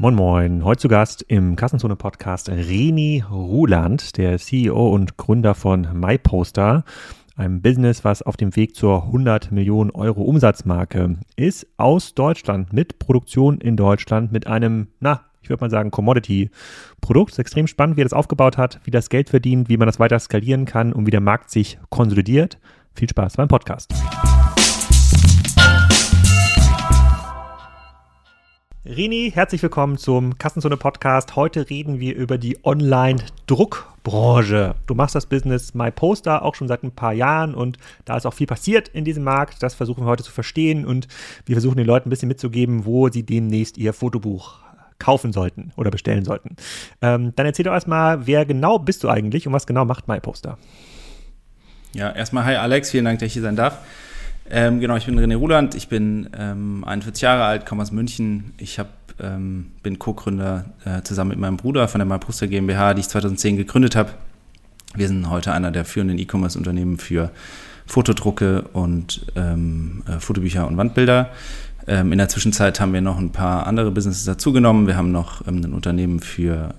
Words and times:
Moin 0.00 0.14
Moin, 0.14 0.64
heute 0.64 0.82
zu 0.82 0.86
Gast 0.86 1.24
im 1.26 1.56
Kassenzone 1.56 1.96
Podcast 1.96 2.48
Reni 2.48 3.24
Ruland, 3.28 4.16
der 4.16 4.38
CEO 4.38 4.90
und 4.90 5.16
Gründer 5.16 5.56
von 5.56 5.88
MyPoster, 5.92 6.84
einem 7.34 7.62
Business, 7.62 8.04
was 8.04 8.22
auf 8.22 8.36
dem 8.36 8.54
Weg 8.54 8.76
zur 8.76 9.06
100 9.06 9.50
Millionen 9.50 9.90
Euro 9.90 10.22
Umsatzmarke 10.22 11.16
ist, 11.34 11.66
aus 11.78 12.14
Deutschland, 12.14 12.72
mit 12.72 13.00
Produktion 13.00 13.60
in 13.60 13.76
Deutschland, 13.76 14.30
mit 14.30 14.46
einem, 14.46 14.86
na, 15.00 15.22
ich 15.42 15.50
würde 15.50 15.64
mal 15.64 15.70
sagen, 15.70 15.90
Commodity-Produkt. 15.90 17.32
Ist 17.32 17.40
extrem 17.40 17.66
spannend, 17.66 17.96
wie 17.96 18.02
er 18.02 18.04
das 18.04 18.12
aufgebaut 18.12 18.56
hat, 18.56 18.78
wie 18.84 18.92
das 18.92 19.08
Geld 19.08 19.28
verdient, 19.30 19.68
wie 19.68 19.78
man 19.78 19.86
das 19.86 19.98
weiter 19.98 20.20
skalieren 20.20 20.64
kann 20.64 20.92
und 20.92 21.08
wie 21.08 21.10
der 21.10 21.20
Markt 21.20 21.50
sich 21.50 21.76
konsolidiert. 21.90 22.60
Viel 22.94 23.08
Spaß 23.08 23.36
beim 23.36 23.48
Podcast. 23.48 23.92
Rini, 28.88 29.30
herzlich 29.34 29.62
willkommen 29.62 29.98
zum 29.98 30.38
Kassenzone 30.38 30.78
Podcast. 30.78 31.36
Heute 31.36 31.68
reden 31.68 32.00
wir 32.00 32.16
über 32.16 32.38
die 32.38 32.64
Online-Druckbranche. 32.64 34.76
Du 34.86 34.94
machst 34.94 35.14
das 35.14 35.26
Business 35.26 35.74
MyPoster 35.74 36.42
auch 36.42 36.54
schon 36.54 36.68
seit 36.68 36.82
ein 36.82 36.92
paar 36.92 37.12
Jahren 37.12 37.54
und 37.54 37.76
da 38.06 38.16
ist 38.16 38.24
auch 38.24 38.32
viel 38.32 38.46
passiert 38.46 38.88
in 38.88 39.04
diesem 39.04 39.24
Markt. 39.24 39.62
Das 39.62 39.74
versuchen 39.74 40.04
wir 40.04 40.08
heute 40.08 40.24
zu 40.24 40.32
verstehen 40.32 40.86
und 40.86 41.06
wir 41.44 41.54
versuchen 41.54 41.76
den 41.76 41.84
Leuten 41.84 42.08
ein 42.08 42.10
bisschen 42.10 42.28
mitzugeben, 42.28 42.86
wo 42.86 43.10
sie 43.10 43.24
demnächst 43.24 43.76
ihr 43.76 43.92
Fotobuch 43.92 44.60
kaufen 44.98 45.34
sollten 45.34 45.70
oder 45.76 45.90
bestellen 45.90 46.24
sollten. 46.24 46.56
Ähm, 47.02 47.34
dann 47.36 47.44
erzähl 47.44 47.66
doch 47.66 47.74
erstmal, 47.74 48.26
wer 48.26 48.46
genau 48.46 48.78
bist 48.78 49.04
du 49.04 49.10
eigentlich 49.10 49.46
und 49.46 49.52
was 49.52 49.66
genau 49.66 49.84
macht 49.84 50.08
MyPoster? 50.08 50.56
Ja, 51.92 52.10
erstmal 52.10 52.46
hi 52.46 52.56
Alex, 52.56 52.90
vielen 52.90 53.04
Dank, 53.04 53.18
dass 53.18 53.26
ich 53.26 53.34
hier 53.34 53.42
sein 53.42 53.56
darf. 53.56 53.80
Ähm, 54.50 54.80
genau, 54.80 54.96
ich 54.96 55.04
bin 55.04 55.18
René 55.18 55.36
Ruland, 55.36 55.74
ich 55.74 55.88
bin 55.88 56.30
ähm, 56.38 56.82
41 56.86 57.22
Jahre 57.22 57.44
alt, 57.44 57.66
komme 57.66 57.82
aus 57.82 57.92
München. 57.92 58.54
Ich 58.56 58.78
hab, 58.78 58.88
ähm, 59.20 59.72
bin 59.82 59.98
Co-Gründer 59.98 60.64
äh, 60.84 61.02
zusammen 61.02 61.30
mit 61.30 61.38
meinem 61.38 61.58
Bruder 61.58 61.86
von 61.86 61.98
der 61.98 62.06
MyPoster 62.06 62.46
GmbH, 62.46 62.94
die 62.94 63.00
ich 63.00 63.08
2010 63.08 63.58
gegründet 63.58 63.94
habe. 63.94 64.10
Wir 64.94 65.06
sind 65.06 65.28
heute 65.28 65.52
einer 65.52 65.70
der 65.70 65.84
führenden 65.84 66.18
E-Commerce-Unternehmen 66.18 66.96
für 66.96 67.30
Fotodrucke 67.86 68.62
und 68.72 69.26
ähm, 69.36 70.02
äh, 70.08 70.18
Fotobücher 70.18 70.66
und 70.66 70.78
Wandbilder. 70.78 71.28
Ähm, 71.86 72.12
in 72.12 72.18
der 72.18 72.28
Zwischenzeit 72.30 72.80
haben 72.80 72.94
wir 72.94 73.02
noch 73.02 73.18
ein 73.18 73.32
paar 73.32 73.66
andere 73.66 73.90
Businesses 73.90 74.24
dazugenommen. 74.24 74.86
Wir 74.86 74.96
haben 74.96 75.12
noch 75.12 75.46
ähm, 75.46 75.62
ein 75.62 75.74
Unternehmen 75.74 76.20
für 76.20 76.74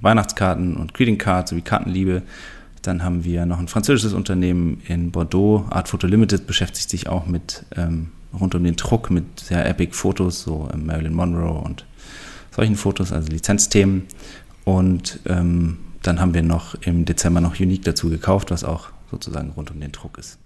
Weihnachtskarten 0.00 0.76
und 0.76 0.94
Greeting 0.94 1.16
Cards 1.16 1.50
sowie 1.50 1.62
Kartenliebe 1.62 2.22
dann 2.86 3.02
haben 3.02 3.24
wir 3.24 3.46
noch 3.46 3.58
ein 3.58 3.68
französisches 3.68 4.12
Unternehmen 4.12 4.82
in 4.86 5.10
Bordeaux, 5.10 5.66
Art 5.70 5.88
Photo 5.88 6.06
Limited, 6.06 6.46
beschäftigt 6.46 6.90
sich 6.90 7.08
auch 7.08 7.26
mit 7.26 7.64
ähm, 7.76 8.10
rund 8.38 8.54
um 8.54 8.64
den 8.64 8.76
Druck 8.76 9.10
mit 9.10 9.40
sehr 9.40 9.66
epic 9.68 9.94
Fotos, 9.94 10.42
so 10.42 10.68
ähm, 10.72 10.86
Marilyn 10.86 11.14
Monroe 11.14 11.60
und 11.60 11.86
solchen 12.50 12.76
Fotos, 12.76 13.12
also 13.12 13.28
Lizenzthemen. 13.30 14.04
Und 14.64 15.20
ähm, 15.26 15.78
dann 16.02 16.20
haben 16.20 16.34
wir 16.34 16.42
noch 16.42 16.74
im 16.82 17.04
Dezember 17.04 17.40
noch 17.40 17.58
Unique 17.58 17.84
dazu 17.84 18.10
gekauft, 18.10 18.50
was 18.50 18.64
auch 18.64 18.88
sozusagen 19.10 19.50
rund 19.50 19.70
um 19.70 19.80
den 19.80 19.92
Druck 19.92 20.18
ist. 20.18 20.38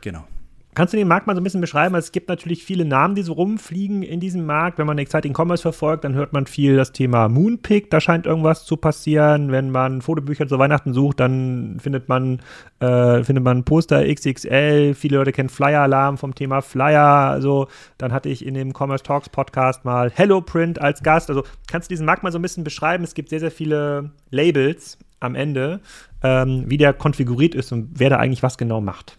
Genau. 0.00 0.24
Kannst 0.72 0.94
du 0.94 0.96
den 0.96 1.08
Markt 1.08 1.26
mal 1.26 1.34
so 1.34 1.40
ein 1.40 1.44
bisschen 1.44 1.60
beschreiben? 1.60 1.96
Es 1.96 2.12
gibt 2.12 2.28
natürlich 2.28 2.64
viele 2.64 2.84
Namen, 2.84 3.16
die 3.16 3.22
so 3.22 3.32
rumfliegen 3.32 4.04
in 4.04 4.20
diesem 4.20 4.46
Markt. 4.46 4.78
Wenn 4.78 4.86
man 4.86 4.98
Exciting 4.98 5.34
Commerce 5.36 5.62
verfolgt, 5.62 6.04
dann 6.04 6.14
hört 6.14 6.32
man 6.32 6.46
viel 6.46 6.76
das 6.76 6.92
Thema 6.92 7.28
Moonpick. 7.28 7.90
Da 7.90 8.00
scheint 8.00 8.24
irgendwas 8.24 8.64
zu 8.64 8.76
passieren. 8.76 9.50
Wenn 9.50 9.70
man 9.70 10.00
Fotobücher 10.00 10.46
zu 10.46 10.60
Weihnachten 10.60 10.92
sucht, 10.92 11.18
dann 11.18 11.78
findet 11.80 12.08
man, 12.08 12.38
äh, 12.78 13.24
findet 13.24 13.42
man 13.42 13.64
Poster 13.64 14.06
XXL. 14.06 14.94
Viele 14.94 15.16
Leute 15.16 15.32
kennen 15.32 15.48
Flyer 15.48 15.82
Alarm 15.82 16.18
vom 16.18 16.36
Thema 16.36 16.60
Flyer. 16.60 17.02
Also 17.02 17.66
dann 17.98 18.12
hatte 18.12 18.28
ich 18.28 18.46
in 18.46 18.54
dem 18.54 18.72
Commerce 18.72 19.02
Talks 19.02 19.28
Podcast 19.28 19.84
mal 19.84 20.12
Hello 20.14 20.40
Print 20.40 20.80
als 20.80 21.02
Gast. 21.02 21.30
Also 21.30 21.42
kannst 21.66 21.90
du 21.90 21.94
diesen 21.94 22.06
Markt 22.06 22.22
mal 22.22 22.30
so 22.30 22.38
ein 22.38 22.42
bisschen 22.42 22.62
beschreiben? 22.62 23.02
Es 23.02 23.14
gibt 23.14 23.30
sehr, 23.30 23.40
sehr 23.40 23.50
viele 23.50 24.12
Labels 24.30 24.98
am 25.18 25.34
Ende, 25.34 25.80
ähm, 26.22 26.64
wie 26.68 26.78
der 26.78 26.92
konfiguriert 26.92 27.56
ist 27.56 27.72
und 27.72 27.90
wer 27.94 28.08
da 28.08 28.18
eigentlich 28.18 28.44
was 28.44 28.56
genau 28.56 28.80
macht. 28.80 29.18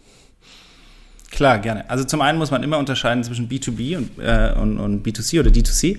Klar, 1.32 1.60
gerne. 1.60 1.90
Also 1.90 2.04
zum 2.04 2.22
einen 2.22 2.38
muss 2.38 2.52
man 2.52 2.62
immer 2.62 2.78
unterscheiden 2.78 3.24
zwischen 3.24 3.48
B2B 3.48 3.98
und, 3.98 4.20
äh, 4.20 4.54
und, 4.60 4.80
und 4.80 5.06
B2C 5.06 5.40
oder 5.40 5.50
D2C. 5.50 5.98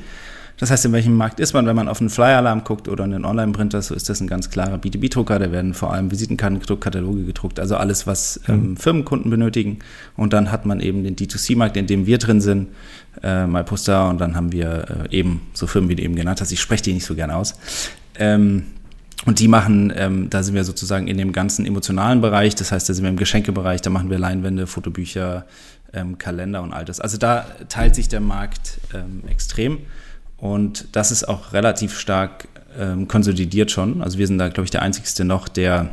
Das 0.58 0.70
heißt, 0.70 0.84
in 0.84 0.92
welchem 0.92 1.16
Markt 1.16 1.40
ist 1.40 1.54
man, 1.54 1.66
wenn 1.66 1.74
man 1.74 1.88
auf 1.88 2.00
einen 2.00 2.10
Flyer-Alarm 2.10 2.62
guckt 2.62 2.86
oder 2.86 3.02
einen 3.02 3.24
Online-Printer, 3.24 3.82
so 3.82 3.94
ist 3.94 4.08
das 4.08 4.20
ein 4.20 4.28
ganz 4.28 4.50
klarer 4.50 4.76
B2B-Drucker. 4.76 5.38
Da 5.38 5.50
werden 5.50 5.74
vor 5.74 5.92
allem 5.92 6.10
Visitenkarten 6.10 6.60
gedruckt, 6.60 6.84
Kataloge 6.84 7.24
gedruckt, 7.24 7.58
also 7.58 7.76
alles, 7.76 8.06
was 8.06 8.40
ähm. 8.46 8.76
Firmenkunden 8.76 9.30
benötigen. 9.30 9.78
Und 10.16 10.32
dann 10.34 10.52
hat 10.52 10.66
man 10.66 10.80
eben 10.80 11.02
den 11.02 11.16
D2C-Markt, 11.16 11.76
in 11.76 11.86
dem 11.86 12.06
wir 12.06 12.18
drin 12.18 12.40
sind, 12.40 12.68
äh, 13.22 13.46
MyPoster. 13.46 14.08
Und 14.08 14.20
dann 14.20 14.36
haben 14.36 14.52
wir 14.52 15.08
äh, 15.10 15.16
eben 15.16 15.40
so 15.54 15.66
Firmen, 15.66 15.88
wie 15.88 15.96
du 15.96 16.02
eben 16.02 16.14
genannt 16.14 16.40
hast. 16.40 16.52
Ich 16.52 16.60
spreche 16.60 16.84
die 16.84 16.92
nicht 16.92 17.06
so 17.06 17.14
gerne 17.14 17.34
aus. 17.34 17.58
Ähm, 18.16 18.66
und 19.24 19.38
die 19.38 19.48
machen, 19.48 19.92
ähm, 19.94 20.30
da 20.30 20.42
sind 20.42 20.54
wir 20.54 20.64
sozusagen 20.64 21.06
in 21.06 21.16
dem 21.16 21.32
ganzen 21.32 21.64
emotionalen 21.64 22.20
Bereich, 22.20 22.54
das 22.54 22.72
heißt, 22.72 22.88
da 22.88 22.94
sind 22.94 23.04
wir 23.04 23.10
im 23.10 23.16
Geschenkebereich, 23.16 23.80
da 23.80 23.90
machen 23.90 24.10
wir 24.10 24.18
Leinwände, 24.18 24.66
Fotobücher, 24.66 25.46
ähm, 25.92 26.18
Kalender 26.18 26.62
und 26.62 26.72
all 26.72 26.84
das. 26.84 27.00
Also 27.00 27.18
da 27.18 27.46
teilt 27.68 27.94
sich 27.94 28.08
der 28.08 28.20
Markt 28.20 28.80
ähm, 28.94 29.22
extrem 29.28 29.78
und 30.38 30.88
das 30.92 31.12
ist 31.12 31.28
auch 31.28 31.52
relativ 31.52 31.98
stark 31.98 32.48
ähm, 32.78 33.06
konsolidiert 33.06 33.70
schon. 33.70 34.02
Also 34.02 34.18
wir 34.18 34.26
sind 34.26 34.38
da, 34.38 34.48
glaube 34.48 34.64
ich, 34.64 34.70
der 34.70 34.82
einzigste 34.82 35.24
noch, 35.24 35.48
der 35.48 35.90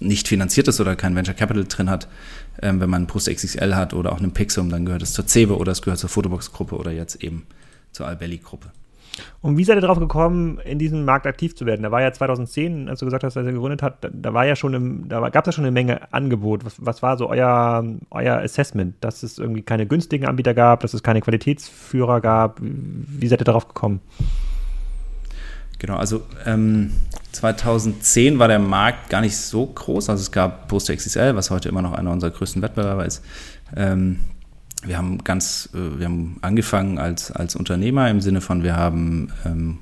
nicht 0.00 0.28
finanziert 0.28 0.68
ist 0.68 0.80
oder 0.80 0.96
kein 0.96 1.14
Venture 1.14 1.34
Capital 1.34 1.64
drin 1.64 1.90
hat. 1.90 2.08
Ähm, 2.60 2.80
wenn 2.80 2.90
man 2.90 3.06
Post 3.06 3.30
XXL 3.30 3.74
hat 3.76 3.94
oder 3.94 4.12
auch 4.12 4.18
einen 4.18 4.32
Pixum, 4.32 4.70
dann 4.70 4.84
gehört 4.84 5.02
es 5.02 5.12
zur 5.12 5.26
Cewe 5.26 5.56
oder 5.56 5.72
es 5.72 5.82
gehört 5.82 6.00
zur 6.00 6.08
Fotobox-Gruppe 6.08 6.76
oder 6.76 6.90
jetzt 6.90 7.22
eben 7.22 7.46
zur 7.92 8.06
Albelli-Gruppe. 8.06 8.70
Und 9.40 9.56
wie 9.56 9.64
seid 9.64 9.76
ihr 9.76 9.80
darauf 9.80 9.98
gekommen, 9.98 10.58
in 10.64 10.78
diesem 10.78 11.04
Markt 11.04 11.26
aktiv 11.26 11.54
zu 11.56 11.66
werden? 11.66 11.82
Da 11.82 11.90
war 11.90 12.02
ja 12.02 12.12
2010, 12.12 12.88
als 12.88 13.00
du 13.00 13.06
gesagt 13.06 13.24
hast, 13.24 13.34
dass 13.34 13.46
er 13.46 13.52
gegründet 13.52 13.82
hat, 13.82 14.04
da, 14.04 14.08
da 14.12 14.34
war 14.34 14.46
ja 14.46 14.56
schon, 14.56 14.74
im, 14.74 15.08
da 15.08 15.28
gab 15.28 15.44
es 15.44 15.48
ja 15.48 15.52
schon 15.52 15.64
eine 15.64 15.72
Menge 15.72 16.12
Angebot. 16.12 16.64
Was, 16.64 16.74
was, 16.78 17.02
war 17.02 17.16
so 17.16 17.28
euer, 17.28 17.84
euer 18.10 18.36
Assessment, 18.38 18.96
dass 19.00 19.22
es 19.22 19.38
irgendwie 19.38 19.62
keine 19.62 19.86
günstigen 19.86 20.26
Anbieter 20.26 20.54
gab, 20.54 20.80
dass 20.80 20.94
es 20.94 21.02
keine 21.02 21.20
Qualitätsführer 21.20 22.20
gab? 22.20 22.58
Wie 22.60 23.28
seid 23.28 23.40
ihr 23.40 23.44
darauf 23.44 23.68
gekommen? 23.68 24.00
Genau, 25.78 25.96
also 25.96 26.22
ähm, 26.44 26.92
2010 27.32 28.38
war 28.38 28.48
der 28.48 28.58
Markt 28.58 29.10
gar 29.10 29.20
nicht 29.20 29.36
so 29.36 29.64
groß. 29.66 30.10
Also 30.10 30.22
es 30.22 30.32
gab 30.32 30.68
Poster 30.68 30.94
XXL, 30.94 31.36
was 31.36 31.50
heute 31.50 31.68
immer 31.68 31.82
noch 31.82 31.92
einer 31.92 32.10
unserer 32.10 32.30
größten 32.30 32.62
Wettbewerber 32.62 33.06
ist. 33.06 33.24
Ähm, 33.76 34.20
wir 34.84 34.96
haben 34.98 35.18
ganz, 35.24 35.68
äh, 35.74 35.98
wir 35.98 36.06
haben 36.06 36.36
angefangen 36.42 36.98
als, 36.98 37.32
als 37.32 37.56
Unternehmer 37.56 38.10
im 38.10 38.20
Sinne 38.20 38.40
von, 38.40 38.62
wir 38.62 38.76
haben, 38.76 39.30
ähm, 39.44 39.78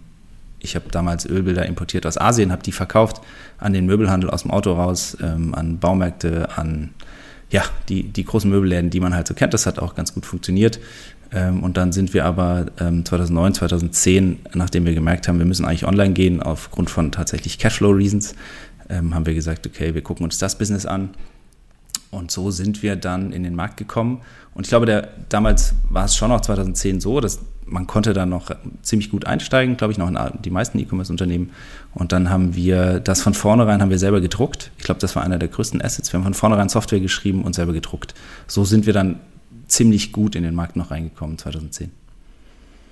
ich 0.60 0.74
habe 0.74 0.86
damals 0.90 1.26
Ölbilder 1.26 1.66
importiert 1.66 2.06
aus 2.06 2.18
Asien, 2.18 2.50
habe 2.52 2.62
die 2.62 2.72
verkauft 2.72 3.20
an 3.58 3.72
den 3.72 3.86
Möbelhandel 3.86 4.30
aus 4.30 4.42
dem 4.42 4.50
Auto 4.50 4.72
raus, 4.72 5.16
ähm, 5.22 5.54
an 5.54 5.78
Baumärkte, 5.78 6.56
an 6.56 6.90
ja, 7.50 7.62
die, 7.88 8.04
die 8.04 8.24
großen 8.24 8.50
Möbelläden, 8.50 8.90
die 8.90 8.98
man 8.98 9.14
halt 9.14 9.28
so 9.28 9.34
kennt. 9.34 9.54
Das 9.54 9.66
hat 9.66 9.78
auch 9.78 9.94
ganz 9.94 10.12
gut 10.12 10.26
funktioniert. 10.26 10.80
Ähm, 11.30 11.62
und 11.62 11.76
dann 11.76 11.92
sind 11.92 12.12
wir 12.12 12.24
aber 12.24 12.66
2009, 12.76 13.54
2010, 13.54 14.38
nachdem 14.54 14.84
wir 14.84 14.94
gemerkt 14.94 15.28
haben, 15.28 15.38
wir 15.38 15.46
müssen 15.46 15.64
eigentlich 15.64 15.86
online 15.86 16.12
gehen, 16.12 16.42
aufgrund 16.42 16.90
von 16.90 17.12
tatsächlich 17.12 17.58
Cashflow-Reasons, 17.58 18.34
haben 18.88 19.26
wir 19.26 19.34
gesagt, 19.34 19.66
okay, 19.66 19.94
wir 19.94 20.02
gucken 20.02 20.22
uns 20.22 20.38
das 20.38 20.58
Business 20.58 20.86
an 20.86 21.10
und 22.10 22.30
so 22.30 22.50
sind 22.50 22.82
wir 22.82 22.96
dann 22.96 23.32
in 23.32 23.42
den 23.42 23.54
Markt 23.54 23.76
gekommen. 23.76 24.20
Und 24.54 24.64
ich 24.66 24.70
glaube, 24.70 24.86
der, 24.86 25.08
damals 25.28 25.74
war 25.90 26.04
es 26.04 26.16
schon 26.16 26.30
noch 26.30 26.40
2010 26.40 27.00
so, 27.00 27.20
dass 27.20 27.40
man 27.66 27.86
konnte 27.86 28.12
da 28.12 28.26
noch 28.26 28.50
ziemlich 28.82 29.10
gut 29.10 29.26
einsteigen, 29.26 29.76
glaube 29.76 29.92
ich, 29.92 29.98
noch 29.98 30.08
in 30.08 30.18
die 30.42 30.50
meisten 30.50 30.78
E-Commerce-Unternehmen. 30.78 31.50
Und 31.94 32.12
dann 32.12 32.30
haben 32.30 32.54
wir 32.54 33.00
das 33.00 33.22
von 33.22 33.34
vornherein 33.34 33.82
haben 33.82 33.90
wir 33.90 33.98
selber 33.98 34.20
gedruckt. 34.20 34.70
Ich 34.78 34.84
glaube, 34.84 35.00
das 35.00 35.16
war 35.16 35.24
einer 35.24 35.38
der 35.38 35.48
größten 35.48 35.82
Assets. 35.82 36.12
Wir 36.12 36.18
haben 36.18 36.24
von 36.24 36.34
vornherein 36.34 36.68
Software 36.68 37.00
geschrieben 37.00 37.42
und 37.42 37.54
selber 37.54 37.72
gedruckt. 37.72 38.14
So 38.46 38.64
sind 38.64 38.86
wir 38.86 38.92
dann 38.92 39.18
ziemlich 39.66 40.12
gut 40.12 40.36
in 40.36 40.44
den 40.44 40.54
Markt 40.54 40.76
noch 40.76 40.92
reingekommen 40.92 41.38
2010. 41.38 41.90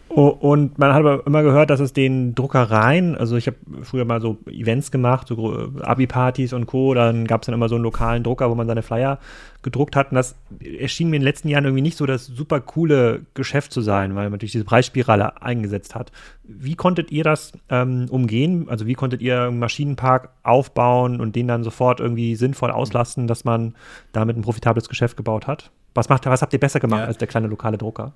Und 0.08 0.78
man 0.78 0.92
hat 0.92 1.00
aber 1.00 1.26
immer 1.26 1.42
gehört, 1.42 1.70
dass 1.70 1.80
es 1.80 1.92
den 1.92 2.36
Druckereien, 2.36 3.16
also 3.16 3.36
ich 3.36 3.48
habe 3.48 3.56
früher 3.82 4.04
mal 4.04 4.20
so 4.20 4.38
Events 4.46 4.92
gemacht, 4.92 5.26
so 5.26 5.70
Abi-Partys 5.80 6.52
und 6.52 6.66
Co., 6.66 6.94
dann 6.94 7.26
gab 7.26 7.42
es 7.42 7.46
dann 7.46 7.54
immer 7.54 7.68
so 7.68 7.74
einen 7.74 7.82
lokalen 7.82 8.22
Drucker, 8.22 8.48
wo 8.48 8.54
man 8.54 8.68
seine 8.68 8.82
Flyer 8.82 9.18
gedruckt 9.62 9.96
hat. 9.96 10.12
Und 10.12 10.16
das 10.16 10.36
erschien 10.60 11.10
mir 11.10 11.16
in 11.16 11.22
den 11.22 11.26
letzten 11.26 11.48
Jahren 11.48 11.64
irgendwie 11.64 11.82
nicht 11.82 11.96
so 11.96 12.06
das 12.06 12.26
super 12.26 12.60
coole 12.60 13.22
Geschäft 13.34 13.72
zu 13.72 13.80
sein, 13.80 14.14
weil 14.14 14.24
man 14.24 14.32
natürlich 14.32 14.52
diese 14.52 14.64
Preisspirale 14.64 15.42
eingesetzt 15.42 15.96
hat. 15.96 16.12
Wie 16.44 16.76
konntet 16.76 17.10
ihr 17.10 17.24
das 17.24 17.52
ähm, 17.68 18.06
umgehen? 18.08 18.68
Also 18.68 18.86
wie 18.86 18.94
konntet 18.94 19.20
ihr 19.20 19.42
einen 19.42 19.58
Maschinenpark 19.58 20.28
aufbauen 20.44 21.20
und 21.20 21.34
den 21.34 21.48
dann 21.48 21.64
sofort 21.64 21.98
irgendwie 21.98 22.36
sinnvoll 22.36 22.70
auslasten, 22.70 23.26
dass 23.26 23.44
man 23.44 23.74
damit 24.12 24.36
ein 24.36 24.42
profitables 24.42 24.88
Geschäft 24.88 25.16
gebaut 25.16 25.48
hat? 25.48 25.72
Was, 25.94 26.08
macht, 26.08 26.26
was 26.26 26.42
habt 26.42 26.52
ihr 26.52 26.60
besser 26.60 26.78
gemacht 26.78 27.00
ja. 27.00 27.06
als 27.06 27.18
der 27.18 27.26
kleine 27.26 27.48
lokale 27.48 27.78
Drucker? 27.78 28.12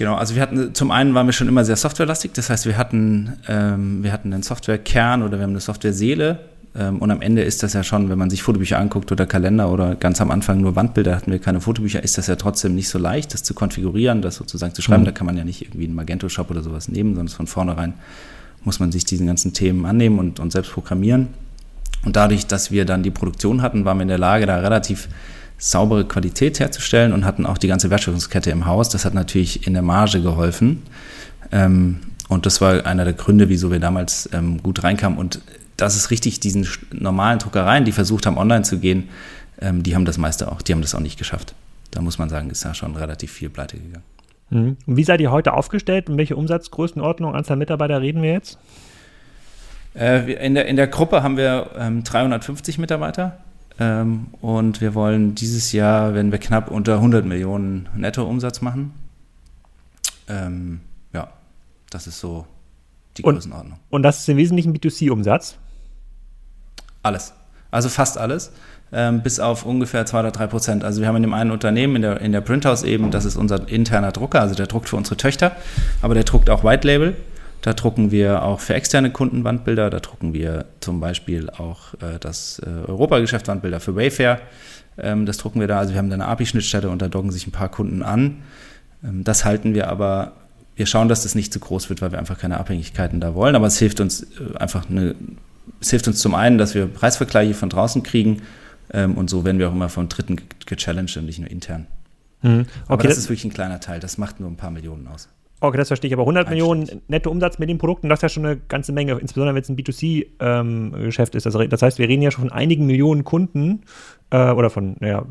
Genau, 0.00 0.14
also 0.14 0.34
wir 0.34 0.40
hatten, 0.40 0.74
zum 0.74 0.90
einen 0.90 1.14
waren 1.14 1.26
wir 1.26 1.34
schon 1.34 1.46
immer 1.46 1.62
sehr 1.62 1.76
softwarelastig, 1.76 2.32
das 2.32 2.48
heißt, 2.48 2.64
wir 2.64 2.78
hatten, 2.78 3.34
ähm, 3.46 4.02
wir 4.02 4.12
hatten 4.12 4.32
einen 4.32 4.42
Softwarekern 4.42 5.22
oder 5.22 5.36
wir 5.36 5.42
haben 5.42 5.50
eine 5.50 5.60
Softwareseele 5.60 6.38
Ähm, 6.74 6.98
und 6.98 7.10
am 7.10 7.20
Ende 7.20 7.42
ist 7.42 7.62
das 7.62 7.72
ja 7.72 7.82
schon, 7.82 8.08
wenn 8.10 8.18
man 8.18 8.30
sich 8.30 8.42
Fotobücher 8.42 8.78
anguckt 8.78 9.10
oder 9.10 9.26
Kalender 9.26 9.70
oder 9.70 9.96
ganz 9.96 10.20
am 10.20 10.30
Anfang 10.30 10.60
nur 10.60 10.76
Wandbilder, 10.76 11.16
hatten 11.16 11.32
wir 11.32 11.38
keine 11.38 11.60
Fotobücher, 11.60 12.02
ist 12.02 12.16
das 12.16 12.28
ja 12.28 12.36
trotzdem 12.36 12.74
nicht 12.74 12.88
so 12.88 12.98
leicht, 12.98 13.34
das 13.34 13.42
zu 13.42 13.54
konfigurieren, 13.54 14.22
das 14.22 14.36
sozusagen 14.36 14.74
zu 14.74 14.82
schreiben. 14.82 15.02
Mhm. 15.02 15.06
Da 15.06 15.12
kann 15.12 15.26
man 15.26 15.36
ja 15.36 15.44
nicht 15.44 15.62
irgendwie 15.62 15.86
einen 15.86 15.94
Magento-Shop 15.94 16.50
oder 16.50 16.62
sowas 16.62 16.88
nehmen, 16.88 17.14
sondern 17.14 17.34
von 17.34 17.46
vornherein 17.46 17.94
muss 18.62 18.78
man 18.78 18.92
sich 18.92 19.04
diesen 19.04 19.26
ganzen 19.26 19.52
Themen 19.52 19.84
annehmen 19.86 20.18
und, 20.18 20.38
und 20.38 20.52
selbst 20.52 20.72
programmieren. 20.72 21.28
Und 22.04 22.16
dadurch, 22.16 22.46
dass 22.46 22.70
wir 22.70 22.84
dann 22.84 23.02
die 23.02 23.10
Produktion 23.10 23.62
hatten, 23.62 23.84
waren 23.84 23.98
wir 23.98 24.02
in 24.02 24.08
der 24.08 24.18
Lage, 24.18 24.46
da 24.46 24.58
relativ 24.58 25.08
saubere 25.60 26.06
Qualität 26.06 26.58
herzustellen 26.58 27.12
und 27.12 27.24
hatten 27.24 27.46
auch 27.46 27.58
die 27.58 27.68
ganze 27.68 27.90
Wertschöpfungskette 27.90 28.50
im 28.50 28.66
Haus. 28.66 28.88
Das 28.88 29.04
hat 29.04 29.14
natürlich 29.14 29.66
in 29.66 29.74
der 29.74 29.82
Marge 29.82 30.20
geholfen. 30.20 30.82
Ähm, 31.52 32.00
und 32.28 32.46
das 32.46 32.60
war 32.60 32.86
einer 32.86 33.04
der 33.04 33.12
Gründe, 33.12 33.48
wieso 33.48 33.70
wir 33.70 33.78
damals 33.78 34.28
ähm, 34.32 34.62
gut 34.62 34.82
reinkamen. 34.82 35.18
Und 35.18 35.42
das 35.76 35.96
ist 35.96 36.10
richtig, 36.10 36.40
diesen 36.40 36.66
normalen 36.92 37.38
Druckereien, 37.38 37.84
die 37.84 37.92
versucht 37.92 38.24
haben, 38.24 38.38
online 38.38 38.62
zu 38.62 38.78
gehen, 38.78 39.10
ähm, 39.60 39.82
die 39.82 39.94
haben 39.94 40.06
das 40.06 40.16
meiste 40.16 40.50
auch, 40.50 40.62
die 40.62 40.72
haben 40.72 40.80
das 40.80 40.94
auch 40.94 41.00
nicht 41.00 41.18
geschafft. 41.18 41.54
Da 41.90 42.00
muss 42.00 42.18
man 42.18 42.30
sagen, 42.30 42.48
ist 42.48 42.64
da 42.64 42.72
schon 42.72 42.96
relativ 42.96 43.30
viel 43.30 43.50
pleite 43.50 43.76
gegangen. 43.76 44.04
Mhm. 44.48 44.76
Und 44.86 44.96
wie 44.96 45.04
seid 45.04 45.20
ihr 45.20 45.30
heute 45.30 45.52
aufgestellt? 45.52 46.08
Um 46.08 46.16
welche 46.16 46.36
Umsatzgrößenordnung, 46.36 47.34
Anzahl 47.34 47.56
Mitarbeiter 47.56 48.00
reden 48.00 48.22
wir 48.22 48.32
jetzt? 48.32 48.58
Äh, 49.94 50.32
in, 50.34 50.54
der, 50.54 50.66
in 50.66 50.76
der 50.76 50.86
Gruppe 50.86 51.22
haben 51.22 51.36
wir 51.36 51.70
ähm, 51.76 52.02
350 52.02 52.78
Mitarbeiter 52.78 53.38
ähm, 53.80 54.26
und 54.42 54.82
wir 54.82 54.94
wollen 54.94 55.34
dieses 55.34 55.72
Jahr, 55.72 56.14
wenn 56.14 56.30
wir 56.30 56.38
knapp 56.38 56.70
unter 56.70 56.96
100 56.96 57.24
Millionen 57.24 57.88
Nettoumsatz 57.96 58.60
machen. 58.60 58.92
Ähm, 60.28 60.80
ja, 61.14 61.28
das 61.88 62.06
ist 62.06 62.20
so 62.20 62.46
die 63.16 63.22
und, 63.22 63.34
Größenordnung. 63.34 63.78
Und 63.88 64.02
das 64.02 64.20
ist 64.20 64.28
im 64.28 64.36
Wesentlichen 64.36 64.76
B2C-Umsatz? 64.76 65.56
Alles. 67.02 67.32
Also 67.70 67.88
fast 67.88 68.18
alles. 68.18 68.52
Ähm, 68.92 69.22
bis 69.22 69.40
auf 69.40 69.64
ungefähr 69.64 70.04
2 70.04 70.20
oder 70.20 70.30
3 70.30 70.46
Prozent. 70.48 70.84
Also 70.84 71.00
wir 71.00 71.08
haben 71.08 71.16
in 71.16 71.22
dem 71.22 71.32
einen 71.32 71.50
Unternehmen, 71.50 71.96
in 71.96 72.02
der, 72.02 72.20
in 72.20 72.32
der 72.32 72.42
Printhouse 72.42 72.82
eben, 72.82 73.10
das 73.10 73.24
ist 73.24 73.36
unser 73.36 73.66
interner 73.68 74.12
Drucker, 74.12 74.40
also 74.40 74.54
der 74.54 74.66
druckt 74.66 74.88
für 74.88 74.96
unsere 74.96 75.16
Töchter, 75.16 75.56
aber 76.02 76.14
der 76.14 76.24
druckt 76.24 76.50
auch 76.50 76.64
White 76.64 76.86
Label. 76.86 77.16
Da 77.62 77.74
drucken 77.74 78.10
wir 78.10 78.42
auch 78.42 78.60
für 78.60 78.74
externe 78.74 79.10
Kunden 79.10 79.44
Wandbilder. 79.44 79.90
Da 79.90 80.00
drucken 80.00 80.32
wir 80.32 80.66
zum 80.80 81.00
Beispiel 81.00 81.50
auch 81.50 81.94
äh, 81.94 82.18
das 82.18 82.60
äh, 82.60 82.88
Europageschäft 82.88 83.48
Wandbilder 83.48 83.80
für 83.80 83.96
Wayfair. 83.96 84.40
Ähm, 84.98 85.26
das 85.26 85.36
drucken 85.38 85.60
wir 85.60 85.68
da. 85.68 85.78
Also 85.78 85.92
wir 85.92 85.98
haben 85.98 86.08
da 86.08 86.14
eine 86.14 86.26
API-Schnittstelle 86.26 86.88
und 86.88 87.02
da 87.02 87.08
docken 87.08 87.30
sich 87.30 87.46
ein 87.46 87.52
paar 87.52 87.68
Kunden 87.68 88.02
an. 88.02 88.42
Ähm, 89.04 89.24
das 89.24 89.44
halten 89.44 89.74
wir 89.74 89.88
aber, 89.88 90.32
wir 90.76 90.86
schauen, 90.86 91.08
dass 91.08 91.22
das 91.22 91.34
nicht 91.34 91.52
zu 91.52 91.60
groß 91.60 91.90
wird, 91.90 92.00
weil 92.00 92.12
wir 92.12 92.18
einfach 92.18 92.38
keine 92.38 92.58
Abhängigkeiten 92.58 93.20
da 93.20 93.34
wollen. 93.34 93.54
Aber 93.54 93.66
es 93.66 93.78
hilft 93.78 94.00
uns 94.00 94.22
äh, 94.22 94.56
einfach 94.58 94.88
eine, 94.88 95.14
es 95.80 95.90
hilft 95.90 96.08
uns 96.08 96.20
zum 96.20 96.34
einen, 96.34 96.56
dass 96.56 96.74
wir 96.74 96.86
Preisvergleiche 96.86 97.54
von 97.54 97.68
draußen 97.68 98.02
kriegen 98.02 98.42
ähm, 98.92 99.16
und 99.16 99.30
so 99.30 99.44
werden 99.44 99.58
wir 99.58 99.68
auch 99.68 99.74
immer 99.74 99.88
von 99.88 100.08
Dritten 100.08 100.40
gechallenged 100.66 101.16
und 101.18 101.26
nicht 101.26 101.38
nur 101.38 101.50
intern. 101.50 101.86
Mhm. 102.42 102.60
Okay, 102.60 102.68
aber 102.88 103.02
das, 103.02 103.12
das 103.12 103.18
ist 103.18 103.28
wirklich 103.28 103.44
ein 103.44 103.52
kleiner 103.52 103.80
Teil. 103.80 104.00
Das 104.00 104.18
macht 104.18 104.40
nur 104.40 104.50
ein 104.50 104.56
paar 104.56 104.70
Millionen 104.70 105.06
aus. 105.08 105.28
Okay, 105.60 105.76
das 105.76 105.88
verstehe 105.88 106.08
ich. 106.08 106.14
Aber 106.14 106.22
100 106.22 106.48
Millionen 106.48 107.02
netto 107.08 107.30
Umsatz 107.30 107.58
mit 107.58 107.68
den 107.68 107.78
Produkten, 107.78 108.08
das 108.08 108.18
ist 108.18 108.22
ja 108.22 108.28
schon 108.30 108.46
eine 108.46 108.56
ganze 108.56 108.92
Menge, 108.92 109.12
insbesondere 109.12 109.54
wenn 109.54 109.62
es 109.62 109.68
ein 109.68 109.76
B2C-Geschäft 109.76 111.34
ähm, 111.34 111.38
ist. 111.38 111.46
Also, 111.46 111.62
das 111.64 111.82
heißt, 111.82 111.98
wir 111.98 112.08
reden 112.08 112.22
ja 112.22 112.30
schon 112.30 112.44
von 112.48 112.52
einigen 112.52 112.86
Millionen 112.86 113.24
Kunden 113.24 113.82
äh, 114.30 114.50
oder 114.50 114.70
von, 114.70 114.96
naja, 115.00 115.26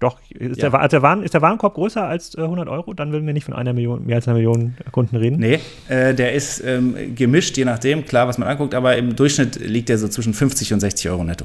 doch, 0.00 0.18
ist, 0.30 0.62
ja. 0.62 0.70
der, 0.70 0.88
der 0.88 1.02
Waren, 1.02 1.22
ist, 1.22 1.34
der, 1.34 1.42
Warenkorb 1.42 1.74
größer 1.74 2.06
als 2.06 2.34
äh, 2.34 2.40
100 2.40 2.68
Euro? 2.68 2.94
Dann 2.94 3.12
würden 3.12 3.26
wir 3.26 3.34
nicht 3.34 3.44
von 3.44 3.52
einer 3.52 3.74
Million, 3.74 4.06
mehr 4.06 4.16
als 4.16 4.26
einer 4.26 4.36
Million 4.36 4.74
Kunden 4.92 5.16
reden. 5.16 5.38
Nee, 5.38 5.60
äh, 5.88 6.14
der 6.14 6.32
ist 6.32 6.64
ähm, 6.64 7.14
gemischt, 7.14 7.58
je 7.58 7.66
nachdem, 7.66 8.06
klar, 8.06 8.26
was 8.26 8.38
man 8.38 8.48
anguckt, 8.48 8.74
aber 8.74 8.96
im 8.96 9.14
Durchschnitt 9.14 9.56
liegt 9.56 9.90
der 9.90 9.98
so 9.98 10.08
zwischen 10.08 10.32
50 10.32 10.72
und 10.72 10.80
60 10.80 11.10
Euro 11.10 11.22
netto. 11.22 11.44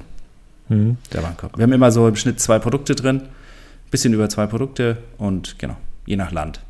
Mhm. 0.69 0.97
Der 1.11 1.21
Warenkorb. 1.21 1.57
Wir 1.57 1.63
haben 1.63 1.73
immer 1.73 1.91
so 1.91 2.07
im 2.07 2.15
Schnitt 2.15 2.39
zwei 2.39 2.59
Produkte 2.59 2.95
drin, 2.95 3.23
bisschen 3.91 4.13
über 4.13 4.29
zwei 4.29 4.47
Produkte 4.47 4.97
und 5.17 5.59
genau, 5.59 5.75
je 6.05 6.15
nach 6.15 6.31
Land. 6.31 6.61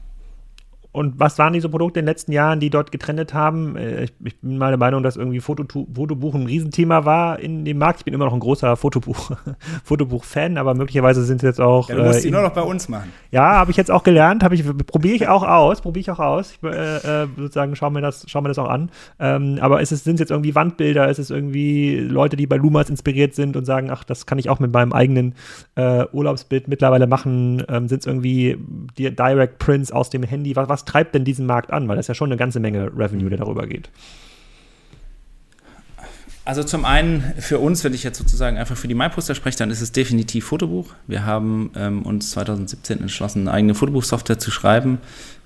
Und 0.95 1.19
was 1.19 1.37
waren 1.37 1.51
diese 1.51 1.67
Produkte 1.67 1.99
in 1.99 2.05
den 2.05 2.09
letzten 2.09 2.31
Jahren, 2.31 2.61
die 2.61 2.69
dort 2.69 2.89
getrennt 2.89 3.33
haben? 3.33 3.75
Äh, 3.75 4.05
ich, 4.05 4.13
ich 4.23 4.39
bin 4.39 4.57
meiner 4.57 4.77
Meinung, 4.77 5.03
dass 5.03 5.17
irgendwie 5.17 5.41
Foto, 5.41 5.65
Fotobuch 5.93 6.35
ein 6.35 6.45
Riesenthema 6.45 7.03
war 7.03 7.37
in 7.37 7.65
dem 7.65 7.79
Markt. 7.79 7.99
Ich 7.99 8.05
bin 8.05 8.13
immer 8.13 8.23
noch 8.23 8.33
ein 8.33 8.39
großer 8.39 8.77
Fotobuch, 8.77 9.31
Fotobuch-Fan, 9.83 10.57
aber 10.57 10.73
möglicherweise 10.73 11.25
sind 11.25 11.37
es 11.37 11.41
jetzt 11.43 11.59
auch. 11.59 11.89
Ja, 11.89 11.95
du 11.95 12.03
musst 12.03 12.19
äh, 12.19 12.21
die 12.23 12.31
nur 12.31 12.43
noch 12.43 12.53
bei 12.53 12.61
uns 12.61 12.87
machen. 12.87 13.11
Ja, 13.31 13.55
habe 13.55 13.71
ich 13.71 13.77
jetzt 13.77 13.91
auch 13.91 14.03
gelernt, 14.03 14.41
ich, 14.53 14.63
probiere 14.87 15.15
ich 15.15 15.27
auch 15.27 15.43
aus, 15.43 15.81
probiere 15.81 15.99
ich 15.99 16.11
auch 16.11 16.19
aus. 16.19 16.53
Ich, 16.53 16.63
äh, 16.63 17.23
äh, 17.23 17.27
sozusagen, 17.35 17.75
schau 17.75 17.89
mir 17.89 17.99
das, 17.99 18.23
schau 18.27 18.39
mir 18.39 18.47
das 18.47 18.57
auch 18.57 18.69
an. 18.69 18.89
Ähm, 19.19 19.57
aber 19.59 19.81
ist 19.81 19.91
es, 19.91 20.05
sind 20.05 20.13
es 20.13 20.21
jetzt 20.21 20.31
irgendwie 20.31 20.55
Wandbilder? 20.55 21.09
Ist 21.09 21.19
es 21.19 21.29
irgendwie 21.29 21.97
Leute, 21.97 22.37
die 22.37 22.47
bei 22.47 22.55
Lumas 22.55 22.89
inspiriert 22.89 23.35
sind 23.35 23.57
und 23.57 23.65
sagen, 23.65 23.89
ach, 23.91 24.05
das 24.05 24.25
kann 24.25 24.39
ich 24.39 24.49
auch 24.49 24.59
mit 24.59 24.71
meinem 24.71 24.93
eigenen 24.93 25.35
äh, 25.75 26.05
Urlaubsbild 26.13 26.69
mittlerweile 26.69 27.05
machen? 27.05 27.63
Ähm, 27.67 27.89
sind 27.89 27.99
es 27.99 28.05
irgendwie 28.05 28.57
die 28.97 29.13
Direct 29.13 29.59
Prints 29.59 29.91
aus 29.91 30.09
dem 30.09 30.23
Handy? 30.23 30.55
Was, 30.55 30.69
was 30.69 30.84
treibt 30.85 31.15
denn 31.15 31.25
diesen 31.25 31.45
Markt 31.45 31.71
an? 31.71 31.87
Weil 31.87 31.95
das 31.95 32.05
ist 32.05 32.09
ja 32.09 32.15
schon 32.15 32.29
eine 32.29 32.37
ganze 32.37 32.59
Menge 32.59 32.91
Revenue, 32.95 33.29
der 33.29 33.39
darüber 33.39 33.67
geht. 33.67 33.89
Also 36.45 36.63
zum 36.63 36.85
einen 36.85 37.23
für 37.39 37.57
uns, 37.57 37.83
wenn 37.83 37.95
ich 37.95 38.03
jetzt 38.03 38.19
sozusagen 38.19 38.57
einfach 38.57 38.77
für 38.77 38.87
die 38.87 38.93
MyPoster 38.93 39.33
spreche, 39.33 39.57
dann 39.57 39.71
ist 39.71 39.81
es 39.81 39.91
definitiv 39.91 40.45
Fotobuch. 40.45 40.93
Wir 41.07 41.25
haben 41.25 41.71
ähm, 41.75 42.03
uns 42.03 42.29
2017 42.31 43.01
entschlossen, 43.01 43.47
eine 43.47 43.51
eigene 43.51 43.73
Fotobuchsoftware 43.73 44.37
zu 44.37 44.51
schreiben. 44.51 44.99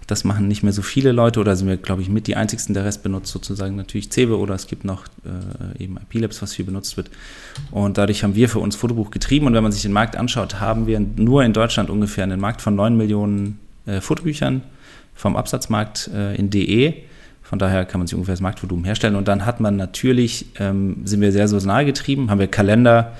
Das 0.08 0.26
machen 0.26 0.50
nicht 0.50 0.62
mehr 0.62 0.74
so 0.74 0.82
viele 0.82 1.14
Leute 1.14 1.40
oder 1.40 1.56
sind 1.56 1.70
wir, 1.70 1.78
glaube 1.78 2.02
ich, 2.02 2.10
mit 2.10 2.28
die 2.28 2.36
einzigsten. 2.36 2.74
Der 2.74 2.84
Rest 2.84 3.02
benutzt 3.02 3.32
sozusagen 3.32 3.78
natürlich 3.78 4.12
Cebe 4.12 4.38
oder 4.38 4.56
es 4.56 4.68
gibt 4.68 4.84
noch 4.84 5.06
äh, 5.24 5.82
eben 5.84 5.98
IP 5.98 6.20
Labs, 6.20 6.42
was 6.42 6.54
viel 6.54 6.66
benutzt 6.66 6.98
wird. 6.98 7.10
Und 7.72 7.98
dadurch 7.98 8.24
haben 8.24 8.36
wir 8.36 8.50
für 8.50 8.60
uns 8.60 8.76
Fotobuch 8.76 9.10
getrieben. 9.10 9.46
Und 9.46 9.54
wenn 9.54 9.64
man 9.64 9.72
sich 9.72 9.84
den 9.84 9.94
Markt 9.94 10.18
anschaut, 10.18 10.60
haben 10.60 10.86
wir 10.86 11.00
nur 11.00 11.44
in 11.44 11.54
Deutschland 11.54 11.90
ungefähr 11.90 12.26
einen 12.26 12.42
Markt 12.42 12.62
von 12.62 12.76
9 12.76 12.98
Millionen 12.98 13.60
äh, 13.86 14.02
Fotobüchern 14.02 14.64
vom 15.20 15.36
Absatzmarkt 15.36 16.10
äh, 16.16 16.36
in 16.36 16.50
DE. 16.50 16.94
Von 17.44 17.60
daher 17.60 17.84
kann 17.84 18.00
man 18.00 18.08
sich 18.08 18.16
ungefähr 18.16 18.36
das 18.36 18.42
Marktvolumen 18.42 18.86
herstellen. 18.86 19.16
Und 19.16 19.28
dann 19.28 19.46
hat 19.46 19.60
man 19.60 19.76
natürlich, 19.76 20.46
ähm, 20.60 21.02
sind 21.04 21.20
wir 21.20 21.34
sehr 21.34 21.48
saisonal 21.48 21.84
getrieben, 21.84 22.32
haben 22.32 22.40
wir 22.40 22.48
Kalender, 22.48 23.14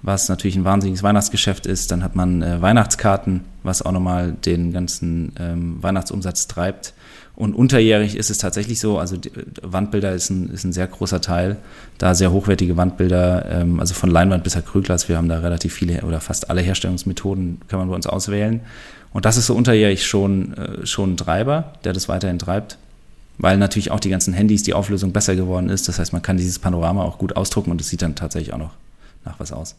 was 0.00 0.30
natürlich 0.30 0.56
ein 0.56 0.64
wahnsinniges 0.64 1.02
Weihnachtsgeschäft 1.02 1.66
ist. 1.66 1.90
Dann 1.90 2.02
hat 2.02 2.16
man 2.16 2.42
äh, 2.42 2.62
Weihnachtskarten, 2.62 3.42
was 3.64 3.82
auch 3.82 3.92
nochmal 3.92 4.32
den 4.32 4.72
ganzen 4.72 5.32
ähm, 5.38 5.82
Weihnachtsumsatz 5.82 6.48
treibt. 6.48 6.94
Und 7.34 7.54
unterjährig 7.54 8.16
ist 8.16 8.30
es 8.30 8.38
tatsächlich 8.38 8.80
so, 8.80 8.98
also 8.98 9.16
Wandbilder 9.62 10.12
ist 10.12 10.30
ein, 10.30 10.48
ist 10.50 10.64
ein 10.64 10.72
sehr 10.72 10.86
großer 10.86 11.20
Teil, 11.20 11.56
da 11.98 12.14
sehr 12.14 12.32
hochwertige 12.32 12.76
Wandbilder, 12.76 13.46
ähm, 13.50 13.80
also 13.80 13.94
von 13.94 14.10
Leinwand 14.10 14.44
bis 14.44 14.56
Acrylglas, 14.56 15.08
wir 15.08 15.16
haben 15.16 15.28
da 15.28 15.40
relativ 15.40 15.74
viele 15.74 16.02
oder 16.02 16.20
fast 16.20 16.50
alle 16.50 16.62
Herstellungsmethoden, 16.62 17.60
kann 17.68 17.78
man 17.78 17.88
bei 17.88 17.94
uns 17.94 18.06
auswählen. 18.06 18.60
Und 19.12 19.24
das 19.24 19.36
ist 19.36 19.46
so 19.46 19.54
unterjährig 19.54 20.06
schon, 20.06 20.54
äh, 20.54 20.86
schon 20.86 21.12
ein 21.12 21.16
Treiber, 21.16 21.72
der 21.84 21.92
das 21.92 22.08
weiterhin 22.08 22.38
treibt, 22.38 22.78
weil 23.38 23.58
natürlich 23.58 23.90
auch 23.90 24.00
die 24.00 24.10
ganzen 24.10 24.32
Handys 24.32 24.62
die 24.62 24.74
Auflösung 24.74 25.12
besser 25.12 25.36
geworden 25.36 25.68
ist. 25.68 25.88
Das 25.88 25.98
heißt, 25.98 26.12
man 26.12 26.22
kann 26.22 26.36
dieses 26.36 26.58
Panorama 26.58 27.02
auch 27.02 27.18
gut 27.18 27.36
ausdrucken 27.36 27.70
und 27.70 27.80
es 27.80 27.88
sieht 27.88 28.02
dann 28.02 28.14
tatsächlich 28.14 28.54
auch 28.54 28.58
noch 28.58 28.72
nach 29.24 29.38
was 29.38 29.52
aus. 29.52 29.76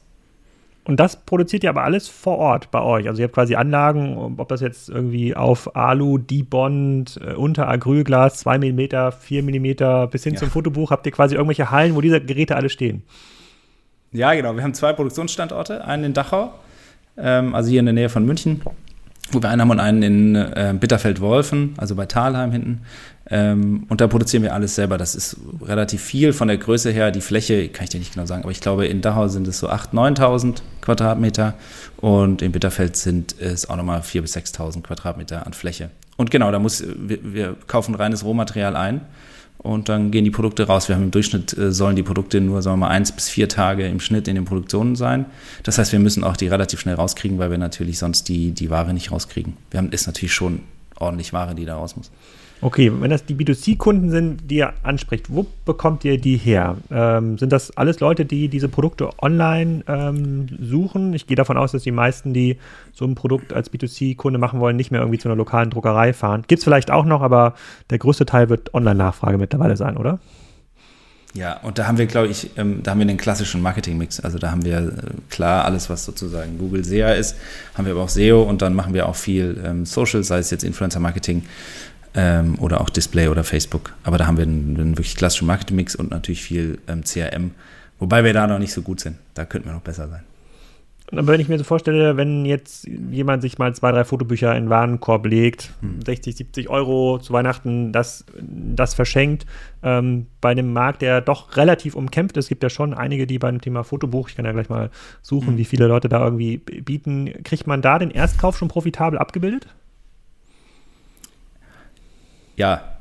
Und 0.86 1.00
das 1.00 1.16
produziert 1.16 1.64
ihr 1.64 1.70
aber 1.70 1.84
alles 1.84 2.10
vor 2.10 2.38
Ort 2.38 2.70
bei 2.70 2.82
euch. 2.82 3.08
Also 3.08 3.22
ihr 3.22 3.26
habt 3.26 3.36
quasi 3.36 3.56
Anlagen, 3.56 4.36
ob 4.38 4.50
das 4.50 4.60
jetzt 4.60 4.90
irgendwie 4.90 5.34
auf 5.34 5.78
Alu, 5.78 6.18
Debond, 6.18 7.20
äh, 7.26 7.34
unter 7.34 7.70
Acrylglas, 7.70 8.40
2 8.40 8.58
mm, 8.58 9.12
4 9.18 9.44
mm 9.44 10.10
bis 10.10 10.24
hin 10.24 10.34
ja. 10.34 10.40
zum 10.40 10.50
Fotobuch, 10.50 10.92
habt 10.92 11.06
ihr 11.06 11.14
quasi 11.14 11.36
irgendwelche 11.36 11.72
Hallen, 11.72 11.96
wo 11.96 12.02
diese 12.02 12.20
Geräte 12.20 12.58
alle 12.58 12.70
stehen? 12.70 13.04
Ja, 14.12 14.34
genau. 14.34 14.56
Wir 14.56 14.64
haben 14.64 14.74
zwei 14.74 14.92
Produktionsstandorte, 14.94 15.86
einen 15.86 16.04
in 16.04 16.14
Dachau, 16.14 16.54
ähm, 17.18 17.56
also 17.56 17.70
hier 17.70 17.80
in 17.80 17.86
der 17.86 17.94
Nähe 17.94 18.10
von 18.10 18.26
München 18.26 18.62
wo 19.32 19.42
wir 19.42 19.50
einen 19.50 19.62
haben 19.62 19.72
und 19.72 19.80
einen 19.80 20.04
in 20.04 20.36
äh, 20.36 20.74
Bitterfeld-Wolfen, 20.80 21.74
also 21.78 21.96
bei 21.96 22.06
Talheim 22.06 22.52
hinten. 22.52 22.82
Ähm, 23.30 23.86
und 23.90 24.02
da 24.02 24.08
produzieren 24.08 24.44
wir 24.44 24.54
alles 24.54 24.76
selber. 24.76 24.98
Das 24.98 25.16
ist 25.16 25.38
relativ 25.62 26.02
viel 26.02 26.34
von 26.34 26.50
der 26.50 26.58
Größe 26.58 26.92
her. 26.92 27.12
Die 27.12 27.22
Fläche 27.22 27.70
kann 27.70 27.86
ich 27.86 27.90
dir 27.90 28.00
nicht 28.00 28.14
genau 28.14 28.26
sagen, 28.26 28.44
aber 28.44 28.52
ich 28.52 28.60
glaube, 28.60 28.86
in 28.86 29.02
Dachau 29.02 29.28
sind 29.30 29.48
es 29.48 29.60
so 29.60 29.70
8.000, 29.70 30.18
9.000 30.18 30.56
Quadratmeter 30.82 31.54
und 31.98 32.42
in 32.42 32.52
Bitterfeld 32.52 32.98
sind 32.98 33.36
es 33.40 33.70
auch 33.70 33.78
nochmal 33.78 34.02
4.000 34.02 34.22
bis 34.22 34.36
6.000 34.36 34.82
Quadratmeter 34.82 35.48
an 35.48 35.54
Fläche. 35.54 35.90
Und 36.18 36.30
genau, 36.30 36.52
da 36.52 36.60
muss, 36.60 36.84
wir, 36.86 37.20
wir 37.24 37.56
kaufen 37.68 37.96
reines 37.96 38.24
Rohmaterial 38.24 38.76
ein 38.76 39.02
und 39.64 39.88
dann 39.90 40.12
gehen 40.12 40.26
die 40.26 40.32
Produkte 40.32 40.68
raus. 40.68 40.90
Wir 40.90 40.96
haben 40.96 41.04
im 41.04 41.12
Durchschnitt, 41.12 41.58
äh, 41.58 41.72
sollen 41.72 41.96
die 41.96 42.04
Produkte 42.04 42.42
nur, 42.42 42.62
sagen 42.62 42.80
wir 42.80 42.88
mal, 42.88 42.90
eins 42.90 43.12
bis 43.12 43.30
vier 43.30 43.48
Tage 43.50 43.88
im 43.88 44.00
Schnitt 44.00 44.28
in 44.28 44.36
den 44.36 44.46
Produktionen 44.46 44.96
sein. 44.96 45.26
Das 45.64 45.78
heißt, 45.78 45.94
wir 45.94 46.00
müssen 46.00 46.24
auch 46.24 46.38
die 46.38 46.48
relativ 46.48 46.82
schnell 46.82 46.96
rauskriegen, 46.96 47.40
weil 47.40 47.50
wir 47.50 47.58
natürlich 47.58 47.98
sonst 47.98 48.28
die, 48.28 48.52
die 48.52 48.70
Ware 48.70 48.94
nicht 48.94 49.12
rauskriegen. 49.12 49.54
Wir 49.72 49.80
haben, 49.80 49.92
ist 49.92 50.06
natürlich 50.06 50.34
schon 50.34 50.60
ordentlich 51.00 51.34
Ware, 51.34 51.56
die 51.56 51.66
da 51.66 51.78
raus 51.78 51.96
muss. 51.96 52.12
Okay, 52.64 52.90
wenn 52.98 53.10
das 53.10 53.26
die 53.26 53.36
B2C-Kunden 53.36 54.10
sind, 54.10 54.50
die 54.50 54.56
ihr 54.56 54.74
anspricht, 54.84 55.26
wo 55.30 55.46
bekommt 55.66 56.06
ihr 56.06 56.18
die 56.18 56.38
her? 56.38 56.78
Ähm, 56.90 57.38
sind 57.38 57.52
das 57.52 57.76
alles 57.76 58.00
Leute, 58.00 58.24
die 58.24 58.48
diese 58.48 58.70
Produkte 58.70 59.10
online 59.22 59.84
ähm, 59.86 60.48
suchen? 60.62 61.14
Ich 61.14 61.28
gehe 61.28 61.36
davon 61.36 61.58
aus, 61.58 61.74
dass 61.74 61.84
die 61.84 61.92
meisten, 61.92 62.34
die 62.34 62.58
so 62.94 63.04
ein 63.04 63.16
Produkt 63.16 63.52
als 63.52 63.70
B2C-Kunde 63.70 64.40
machen 64.40 64.62
wollen, 64.62 64.78
nicht 64.78 64.92
mehr 64.92 65.02
irgendwie 65.02 65.20
zu 65.20 65.28
einer 65.28 65.36
lokalen 65.36 65.72
Druckerei 65.72 66.14
fahren. 66.14 66.46
Gibt 66.48 66.60
es 66.60 66.64
vielleicht 66.64 66.90
auch 66.90 67.04
noch, 67.04 67.22
aber 67.22 67.56
der 67.90 67.98
größte 67.98 68.26
Teil 68.26 68.48
wird 68.48 68.74
Online-Nachfrage 68.74 69.38
mittlerweile 69.38 69.76
sein, 69.76 69.98
oder? 69.98 70.20
Ja, 71.36 71.60
und 71.64 71.80
da 71.80 71.88
haben 71.88 71.98
wir, 71.98 72.06
glaube 72.06 72.28
ich, 72.28 72.52
ähm, 72.58 72.82
da 72.84 72.92
haben 72.92 73.00
wir 73.00 73.08
den 73.08 73.18
klassischen 73.18 73.62
Marketing-Mix. 73.62 74.20
Also 74.20 74.38
da 74.38 74.52
haben 74.52 74.64
wir 74.64 74.78
äh, 74.78 74.92
klar 75.32 75.66
alles, 75.66 75.90
was 75.90 76.06
sozusagen 76.06 76.60
Google 76.60 76.86
SEA 76.86 77.14
ist, 77.14 77.36
haben 77.74 77.86
wir 77.86 77.94
aber 77.94 78.04
auch 78.04 78.10
SEO 78.10 78.44
und 78.44 78.62
dann 78.62 78.76
machen 78.76 78.94
wir 78.94 79.10
auch 79.10 79.16
viel 79.16 79.62
ähm, 79.66 79.86
Social, 79.86 80.24
sei 80.24 80.38
es 80.38 80.52
jetzt 80.52 80.64
Influencer-Marketing 80.64 81.44
ähm, 82.16 82.58
oder 82.60 82.82
auch 82.82 82.90
Display 82.90 83.28
oder 83.28 83.44
Facebook. 83.44 83.94
Aber 84.04 84.18
da 84.18 84.28
haben 84.28 84.38
wir 84.38 84.44
einen, 84.44 84.78
einen 84.78 84.98
wirklich 84.98 85.16
klassischen 85.16 85.48
Marketing-Mix 85.48 85.96
und 85.96 86.12
natürlich 86.12 86.44
viel 86.44 86.80
ähm, 86.88 87.04
CRM, 87.04 87.52
wobei 88.00 88.24
wir 88.24 88.34
da 88.34 88.48
noch 88.48 88.60
nicht 88.60 88.74
so 88.74 88.82
gut 88.82 89.00
sind. 89.00 89.18
Da 89.34 89.46
könnten 89.46 89.68
wir 89.68 89.74
noch 89.74 89.82
besser 89.82 90.08
sein. 90.08 90.24
Aber 91.12 91.28
wenn 91.28 91.40
ich 91.40 91.50
mir 91.50 91.58
so 91.58 91.64
vorstelle, 91.64 92.18
wenn 92.18 92.46
jetzt 92.46 92.88
jemand 92.88 93.42
sich 93.42 93.58
mal 93.58 93.74
zwei, 93.76 93.92
drei 93.92 94.04
Fotobücher 94.04 94.56
in 94.56 94.66
den 94.66 94.70
Warenkorb 94.70 95.26
legt, 95.26 95.72
hm. 95.82 96.00
60, 96.04 96.36
70 96.36 96.70
Euro 96.70 97.20
zu 97.20 97.34
Weihnachten, 97.34 97.92
das, 97.92 98.26
das 98.40 98.94
verschenkt, 98.94 99.46
ähm, 99.84 100.28
bei 100.42 100.52
einem 100.52 100.74
Markt, 100.74 101.02
der 101.02 101.22
doch 101.22 101.56
relativ 101.56 101.96
umkämpft 101.96 102.38
ist, 102.38 102.50
gibt 102.50 102.64
ja 102.64 102.70
schon 102.70 102.94
einige, 102.94 103.28
die 103.28 103.38
beim 103.38 103.62
Thema 103.62 103.84
Fotobuch, 103.84 104.30
ich 104.30 104.36
kann 104.36 104.46
ja 104.46 104.54
gleich 104.54 104.70
mal 104.70 104.90
suchen, 105.22 105.50
hm. 105.50 105.58
wie 105.58 105.66
viele 105.66 105.88
Leute 105.88 106.10
da 106.10 106.24
irgendwie 106.24 106.58
bieten, 106.58 107.32
kriegt 107.44 107.68
man 107.68 107.82
da 107.82 108.00
den 108.00 108.12
Erstkauf 108.12 108.58
schon 108.58 108.68
profitabel 108.68 109.20
abgebildet? 109.20 109.68
Ja, 112.56 112.94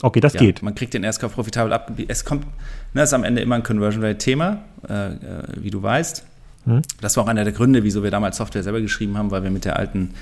Okay, 0.00 0.20
das 0.20 0.34
ja, 0.34 0.40
geht. 0.40 0.62
Man 0.62 0.74
kriegt 0.74 0.94
den 0.94 1.02
Erstkauf 1.02 1.34
profitabel 1.34 1.72
abgebildet. 1.72 2.10
Es 2.12 2.24
kommt, 2.24 2.46
ne, 2.94 3.02
ist 3.02 3.12
am 3.12 3.24
Ende 3.24 3.42
immer 3.42 3.56
ein 3.56 3.62
Conversion 3.64 4.04
Rate 4.04 4.18
Thema, 4.18 4.58
äh, 4.88 5.08
äh, 5.08 5.16
wie 5.56 5.70
du 5.70 5.82
weißt. 5.82 6.22
Hm. 6.66 6.82
Das 7.00 7.16
war 7.16 7.24
auch 7.24 7.28
einer 7.28 7.44
der 7.44 7.52
Gründe, 7.52 7.82
wieso 7.82 8.02
wir 8.02 8.10
damals 8.10 8.36
Software 8.36 8.62
selber 8.62 8.80
geschrieben 8.80 9.18
haben, 9.18 9.30
weil 9.30 9.42
wir 9.42 9.50
mit 9.50 9.64
der 9.64 9.76
alten 9.76 10.14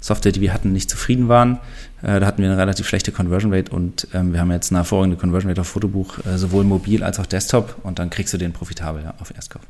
Software, 0.00 0.32
die 0.32 0.42
wir 0.42 0.52
hatten, 0.52 0.72
nicht 0.72 0.90
zufrieden 0.90 1.28
waren. 1.28 1.58
Äh, 2.02 2.20
da 2.20 2.26
hatten 2.26 2.42
wir 2.42 2.50
eine 2.50 2.58
relativ 2.58 2.86
schlechte 2.86 3.12
Conversion 3.12 3.54
Rate 3.54 3.72
und 3.72 4.08
ähm, 4.12 4.34
wir 4.34 4.40
haben 4.40 4.52
jetzt 4.52 4.70
eine 4.70 4.80
hervorragende 4.80 5.16
Conversion 5.16 5.50
Rate 5.50 5.62
auf 5.62 5.68
Fotobuch, 5.68 6.18
äh, 6.26 6.36
sowohl 6.36 6.64
mobil 6.64 7.02
als 7.02 7.18
auch 7.18 7.26
Desktop 7.26 7.76
und 7.82 7.98
dann 7.98 8.10
kriegst 8.10 8.34
du 8.34 8.38
den 8.38 8.52
profitabel 8.52 9.04
ja, 9.04 9.14
auf 9.18 9.34
Erstkauf. 9.34 9.62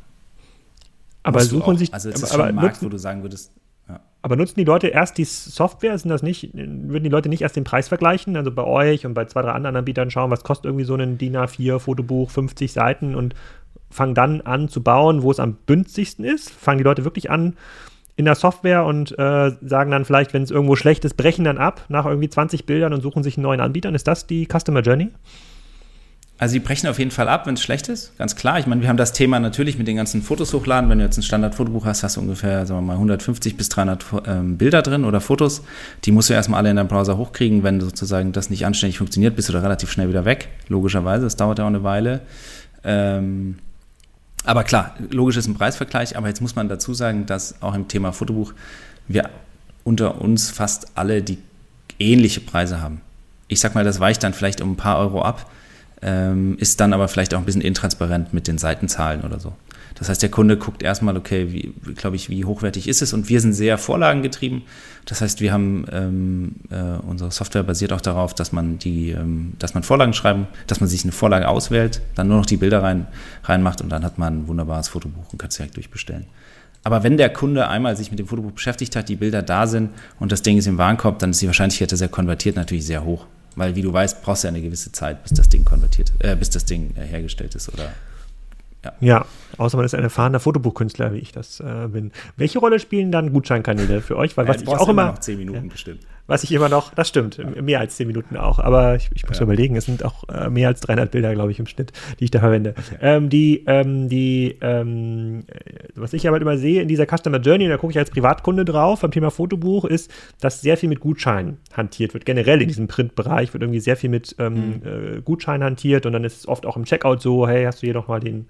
Aber 1.23 1.39
Musst 1.39 1.51
suchen 1.51 1.77
sich. 1.77 1.93
Also 1.93 2.09
es 2.09 2.15
aber, 2.15 2.25
ist 2.25 2.33
schon 2.33 2.41
ein 2.41 2.55
Markt, 2.55 2.83
wo 2.83 2.89
du 2.89 2.97
sagen 2.97 3.21
würdest. 3.21 3.51
Aber 4.25 4.37
nutzen 4.37 4.55
die 4.57 4.63
Leute 4.63 4.87
erst 4.87 5.19
die 5.19 5.23
Software? 5.23 5.95
Sind 5.99 6.09
das 6.09 6.23
nicht, 6.23 6.49
würden 6.55 7.03
die 7.03 7.11
Leute 7.11 7.29
nicht 7.29 7.43
erst 7.43 7.57
den 7.57 7.63
Preis 7.63 7.89
vergleichen? 7.89 8.35
Also 8.35 8.51
bei 8.51 8.63
euch 8.63 9.05
und 9.05 9.13
bei 9.13 9.25
zwei, 9.25 9.43
drei 9.43 9.51
anderen 9.51 9.75
Anbietern 9.75 10.09
schauen, 10.09 10.31
was 10.31 10.43
kostet 10.43 10.65
irgendwie 10.65 10.83
so 10.83 10.95
ein 10.95 11.19
DIN 11.19 11.37
A4 11.37 11.77
Fotobuch, 11.77 12.31
50 12.31 12.73
Seiten 12.73 13.13
und 13.13 13.35
fangen 13.91 14.15
dann 14.15 14.41
an 14.41 14.67
zu 14.67 14.81
bauen, 14.81 15.21
wo 15.21 15.29
es 15.29 15.39
am 15.39 15.59
günstigsten 15.67 16.25
ist. 16.25 16.49
Fangen 16.49 16.79
die 16.79 16.83
Leute 16.83 17.03
wirklich 17.03 17.29
an 17.29 17.55
in 18.15 18.25
der 18.25 18.33
Software 18.33 18.85
und 18.85 19.11
äh, 19.11 19.51
sagen 19.61 19.91
dann 19.91 20.05
vielleicht, 20.05 20.33
wenn 20.33 20.41
es 20.41 20.49
irgendwo 20.49 20.75
schlecht 20.75 21.05
ist, 21.05 21.17
brechen 21.17 21.45
dann 21.45 21.59
ab 21.59 21.85
nach 21.89 22.07
irgendwie 22.07 22.29
20 22.29 22.65
Bildern 22.65 22.93
und 22.93 23.01
suchen 23.01 23.21
sich 23.21 23.37
einen 23.37 23.43
neuen 23.43 23.61
Anbieter. 23.61 23.93
Ist 23.93 24.07
das 24.07 24.25
die 24.25 24.47
Customer 24.51 24.81
Journey? 24.81 25.11
Also 26.37 26.51
sie 26.51 26.59
brechen 26.59 26.87
auf 26.87 26.99
jeden 26.99 27.11
Fall 27.11 27.29
ab, 27.29 27.47
wenn 27.47 27.53
es 27.53 27.61
schlecht 27.61 27.87
ist, 27.87 28.17
ganz 28.17 28.35
klar. 28.35 28.59
Ich 28.59 28.67
meine, 28.67 28.81
wir 28.81 28.89
haben 28.89 28.97
das 28.97 29.13
Thema 29.13 29.39
natürlich 29.39 29.77
mit 29.77 29.87
den 29.87 29.95
ganzen 29.95 30.21
Fotos 30.21 30.53
hochladen. 30.53 30.89
Wenn 30.89 30.99
du 30.99 31.05
jetzt 31.05 31.17
ein 31.17 31.23
Standardfotobuch 31.23 31.85
hast, 31.85 32.03
hast 32.03 32.17
du 32.17 32.21
ungefähr, 32.21 32.65
sagen 32.65 32.81
wir 32.81 32.87
mal, 32.87 32.93
150 32.93 33.55
bis 33.55 33.69
300 33.69 34.05
ähm, 34.27 34.57
Bilder 34.57 34.81
drin 34.81 35.05
oder 35.05 35.21
Fotos. 35.21 35.63
Die 36.03 36.11
musst 36.11 36.29
du 36.29 36.33
erstmal 36.33 36.59
alle 36.59 36.71
in 36.71 36.75
deinem 36.75 36.89
Browser 36.89 37.15
hochkriegen. 37.17 37.63
Wenn 37.63 37.79
sozusagen 37.79 38.33
das 38.33 38.49
nicht 38.49 38.65
anständig 38.65 38.97
funktioniert, 38.97 39.37
bist 39.37 39.47
du 39.47 39.53
da 39.53 39.61
relativ 39.61 39.89
schnell 39.89 40.09
wieder 40.09 40.25
weg. 40.25 40.49
Logischerweise, 40.67 41.23
das 41.23 41.37
dauert 41.37 41.59
ja 41.59 41.63
auch 41.63 41.69
eine 41.69 41.83
Weile. 41.83 42.19
Ähm, 42.83 43.55
aber 44.43 44.65
klar, 44.65 44.93
logisch 45.09 45.37
ist 45.37 45.47
ein 45.47 45.55
Preisvergleich, 45.55 46.17
aber 46.17 46.27
jetzt 46.27 46.41
muss 46.41 46.55
man 46.55 46.67
dazu 46.67 46.93
sagen, 46.93 47.25
dass 47.25 47.61
auch 47.61 47.75
im 47.75 47.87
Thema 47.87 48.11
Fotobuch 48.11 48.53
wir 49.07 49.29
unter 49.85 50.19
uns 50.19 50.49
fast 50.49 50.97
alle 50.97 51.21
die 51.21 51.37
ähnliche 51.97 52.41
Preise 52.41 52.81
haben. 52.81 52.99
Ich 53.47 53.61
sag 53.61 53.73
mal, 53.73 53.85
das 53.85 54.01
weicht 54.01 54.21
dann 54.23 54.33
vielleicht 54.33 54.59
um 54.59 54.73
ein 54.73 54.75
paar 54.75 54.99
Euro 54.99 55.21
ab, 55.21 55.49
ähm, 56.05 56.55
ist 56.59 56.79
dann 56.79 56.93
aber 56.93 57.07
vielleicht 57.07 57.33
auch 57.33 57.39
ein 57.39 57.45
bisschen 57.45 57.61
intransparent 57.61 58.31
mit 58.31 58.47
den 58.47 58.59
Seitenzahlen 58.59 59.23
oder 59.23 59.39
so. 59.39 59.53
Das 59.95 60.09
heißt, 60.09 60.21
der 60.21 60.29
Kunde 60.29 60.57
guckt 60.57 60.83
erstmal, 60.83 61.17
okay, 61.17 61.51
wie, 61.51 61.73
glaube 61.95 62.17
ich, 62.17 62.29
wie 62.29 62.45
hochwertig 62.45 62.87
ist 62.87 63.01
es? 63.01 63.13
Und 63.13 63.29
wir 63.29 63.41
sind 63.41 63.53
sehr 63.53 63.77
vorlagengetrieben. 63.77 64.63
Das 65.05 65.21
heißt, 65.21 65.39
wir 65.39 65.51
haben 65.51 65.85
ähm, 65.91 66.55
äh, 66.69 66.99
unsere 67.07 67.31
Software 67.31 67.63
basiert 67.63 67.91
auch 67.93 68.01
darauf, 68.01 68.35
dass 68.35 68.51
man 68.51 68.77
die, 68.77 69.11
ähm, 69.11 69.53
dass 69.57 69.73
man 69.73 69.83
Vorlagen 69.83 70.13
schreiben, 70.13 70.47
dass 70.67 70.79
man 70.79 70.89
sich 70.89 71.03
eine 71.03 71.11
Vorlage 71.11 71.47
auswählt, 71.47 72.01
dann 72.13 72.27
nur 72.27 72.37
noch 72.37 72.45
die 72.45 72.57
Bilder 72.57 72.83
rein 72.83 73.07
reinmacht 73.45 73.81
und 73.81 73.89
dann 73.89 74.03
hat 74.03 74.17
man 74.17 74.41
ein 74.41 74.47
wunderbares 74.47 74.89
Fotobuch 74.89 75.31
und 75.31 75.39
kann 75.39 75.49
es 75.49 75.55
direkt 75.55 75.77
durchbestellen. 75.77 76.25
Aber 76.83 77.03
wenn 77.03 77.17
der 77.17 77.29
Kunde 77.29 77.67
einmal 77.67 77.95
sich 77.97 78.11
mit 78.11 78.19
dem 78.19 78.27
Fotobuch 78.27 78.51
beschäftigt 78.51 78.95
hat, 78.95 79.09
die 79.09 79.15
Bilder 79.15 79.41
da 79.41 79.65
sind 79.65 79.89
und 80.19 80.31
das 80.31 80.43
Ding 80.43 80.57
ist 80.57 80.67
im 80.67 80.77
Warenkorb, 80.77 81.17
dann 81.19 81.31
ist 81.31 81.41
die 81.41 81.47
Wahrscheinlichkeit, 81.47 81.91
dass 81.91 82.01
er 82.01 82.09
konvertiert, 82.09 82.57
natürlich 82.57 82.85
sehr 82.85 83.03
hoch. 83.03 83.25
Weil, 83.55 83.75
wie 83.75 83.81
du 83.81 83.91
weißt, 83.91 84.21
brauchst 84.21 84.43
du 84.43 84.47
ja 84.47 84.53
eine 84.53 84.61
gewisse 84.61 84.91
Zeit, 84.91 85.23
bis 85.23 85.33
das 85.33 85.49
Ding 85.49 85.63
konvertiert, 85.63 86.11
äh, 86.19 86.35
bis 86.35 86.49
das 86.49 86.65
Ding 86.65 86.93
äh, 86.97 87.05
hergestellt 87.05 87.55
ist 87.55 87.73
oder 87.73 87.91
ja. 88.83 88.93
ja, 88.99 89.25
außer 89.57 89.77
man 89.77 89.85
ist 89.85 89.95
ein 89.95 90.03
erfahrener 90.03 90.39
Fotobuchkünstler, 90.39 91.13
wie 91.13 91.17
ich 91.17 91.31
das 91.31 91.59
äh, 91.59 91.87
bin. 91.87 92.11
Welche 92.37 92.59
Rolle 92.59 92.79
spielen 92.79 93.11
dann 93.11 93.33
Gutscheinkanäle 93.33 94.01
für 94.01 94.15
euch? 94.15 94.37
Weil 94.37 94.47
was 94.47 94.57
ja, 94.57 94.63
ich 94.63 94.67
auch 94.69 94.87
immer, 94.87 95.03
immer 95.03 95.11
noch 95.13 95.19
zehn 95.19 95.39
Minuten 95.39 95.65
ja, 95.65 95.71
bestimmt 95.71 96.01
was 96.27 96.43
ich 96.43 96.51
immer 96.51 96.69
noch, 96.69 96.93
das 96.93 97.07
stimmt, 97.07 97.39
mehr 97.61 97.79
als 97.79 97.97
zehn 97.97 98.07
Minuten 98.07 98.37
auch, 98.37 98.59
aber 98.59 98.95
ich, 98.95 99.09
ich 99.13 99.27
muss 99.27 99.37
ja. 99.37 99.43
überlegen, 99.43 99.75
es 99.75 99.85
sind 99.85 100.03
auch 100.03 100.27
äh, 100.29 100.49
mehr 100.49 100.69
als 100.69 100.81
300 100.81 101.11
Bilder, 101.11 101.33
glaube 101.33 101.51
ich, 101.51 101.59
im 101.59 101.67
Schnitt, 101.67 101.91
die 102.19 102.25
ich 102.25 102.31
da 102.31 102.39
verwende. 102.39 102.73
Ähm, 102.99 103.29
die, 103.29 103.63
ähm, 103.67 104.09
die, 104.09 104.57
ähm, 104.61 105.43
was 105.93 106.13
ich 106.13 106.27
aber 106.27 106.41
immer 106.41 106.57
sehe 106.57 106.81
in 106.81 106.87
dieser 106.87 107.05
Customer 107.05 107.39
Journey, 107.39 107.65
und 107.65 107.71
da 107.71 107.77
gucke 107.77 107.91
ich 107.91 107.99
als 107.99 108.09
Privatkunde 108.09 108.65
drauf, 108.65 109.01
beim 109.01 109.11
Thema 109.11 109.29
Fotobuch, 109.29 109.85
ist, 109.85 110.11
dass 110.41 110.61
sehr 110.61 110.77
viel 110.77 110.89
mit 110.89 110.99
Gutscheinen 110.99 111.57
hantiert 111.73 112.13
wird. 112.13 112.25
Generell 112.25 112.61
in 112.61 112.67
diesem 112.67 112.87
Printbereich 112.87 113.53
wird 113.53 113.61
irgendwie 113.61 113.79
sehr 113.79 113.97
viel 113.97 114.09
mit 114.09 114.35
ähm, 114.39 114.53
mhm. 114.53 115.17
äh, 115.17 115.21
Gutscheinen 115.21 115.63
hantiert 115.63 116.05
und 116.05 116.13
dann 116.13 116.23
ist 116.23 116.39
es 116.39 116.47
oft 116.47 116.65
auch 116.65 116.77
im 116.77 116.85
Checkout 116.85 117.21
so, 117.21 117.47
hey, 117.47 117.65
hast 117.65 117.81
du 117.81 117.87
hier 117.87 117.93
noch 117.93 118.07
mal 118.07 118.19
den 118.19 118.47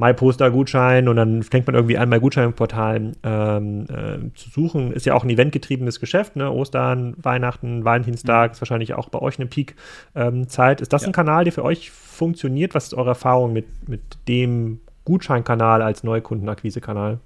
MyPoster-Gutschein 0.00 1.08
und 1.08 1.16
dann 1.16 1.42
fängt 1.42 1.66
man 1.66 1.76
irgendwie 1.76 1.98
an, 1.98 2.08
bei 2.08 2.18
Gutscheinportalen 2.18 3.16
ähm, 3.22 3.84
äh, 3.84 4.34
zu 4.34 4.50
suchen. 4.50 4.92
Ist 4.92 5.06
ja 5.06 5.14
auch 5.14 5.24
ein 5.24 5.30
eventgetriebenes 5.30 6.00
Geschäft, 6.00 6.36
ne? 6.36 6.50
Ostern, 6.50 7.14
Weihnachten, 7.18 7.84
Valentinstag, 7.84 8.50
mhm. 8.50 8.52
ist 8.54 8.60
wahrscheinlich 8.60 8.94
auch 8.94 9.08
bei 9.10 9.20
euch 9.20 9.38
eine 9.38 9.46
Peak-Zeit. 9.46 10.80
Ähm, 10.80 10.82
ist 10.82 10.92
das 10.92 11.02
ja. 11.02 11.08
ein 11.08 11.12
Kanal, 11.12 11.44
der 11.44 11.52
für 11.52 11.64
euch 11.64 11.90
funktioniert? 11.90 12.74
Was 12.74 12.86
ist 12.86 12.94
eure 12.94 13.10
Erfahrung 13.10 13.52
mit, 13.52 13.66
mit 13.88 14.00
dem 14.26 14.80
Gutscheinkanal 15.04 15.82
als 15.82 16.02
Neukundenakquise-Kanal? 16.02 17.18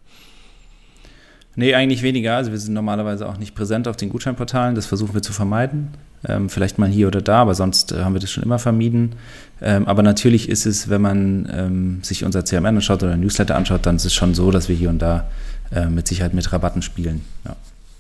Nee, 1.57 1.75
eigentlich 1.75 2.03
weniger. 2.03 2.37
Also 2.37 2.51
wir 2.51 2.59
sind 2.59 2.75
normalerweise 2.75 3.29
auch 3.29 3.39
nicht 3.39 3.55
präsent 3.55 3.87
auf 3.87 3.97
den 3.97 4.11
Gutscheinportalen. 4.11 4.75
Das 4.75 4.87
versuchen 4.87 5.15
wir 5.15 5.23
zu 5.23 5.33
vermeiden. 5.33 5.93
Ähm, 6.27 6.49
vielleicht 6.49 6.79
mal 6.79 6.89
hier 6.89 7.07
oder 7.07 7.21
da, 7.21 7.43
aber 7.43 7.55
sonst 7.55 7.93
äh, 7.93 8.03
haben 8.03 8.15
wir 8.15 8.21
das 8.21 8.31
schon 8.31 8.43
immer 8.43 8.59
vermieden. 8.59 9.15
Ähm, 9.61 9.87
aber 9.87 10.03
natürlich 10.03 10.49
ist 10.49 10.67
es, 10.67 10.89
wenn 10.89 11.03
man 11.03 11.49
ähm, 11.53 11.99
sich 12.03 12.25
unser 12.25 12.45
CMN 12.45 12.77
anschaut 12.77 13.03
oder 13.03 13.17
Newsletter 13.17 13.57
anschaut, 13.57 13.87
dann 13.87 13.97
ist 13.97 14.05
es 14.05 14.15
schon 14.15 14.35
so, 14.35 14.51
dass 14.51 14.69
wir 14.69 14.77
hier 14.77 14.91
und 14.91 15.01
da 15.01 15.29
äh, 15.75 15.87
mit 15.87 16.09
Sicherheit 16.09 16.35
mit 16.35 16.53
Rabatten 16.53 16.83
spielen. 16.83 17.23
Ja. 17.45 17.57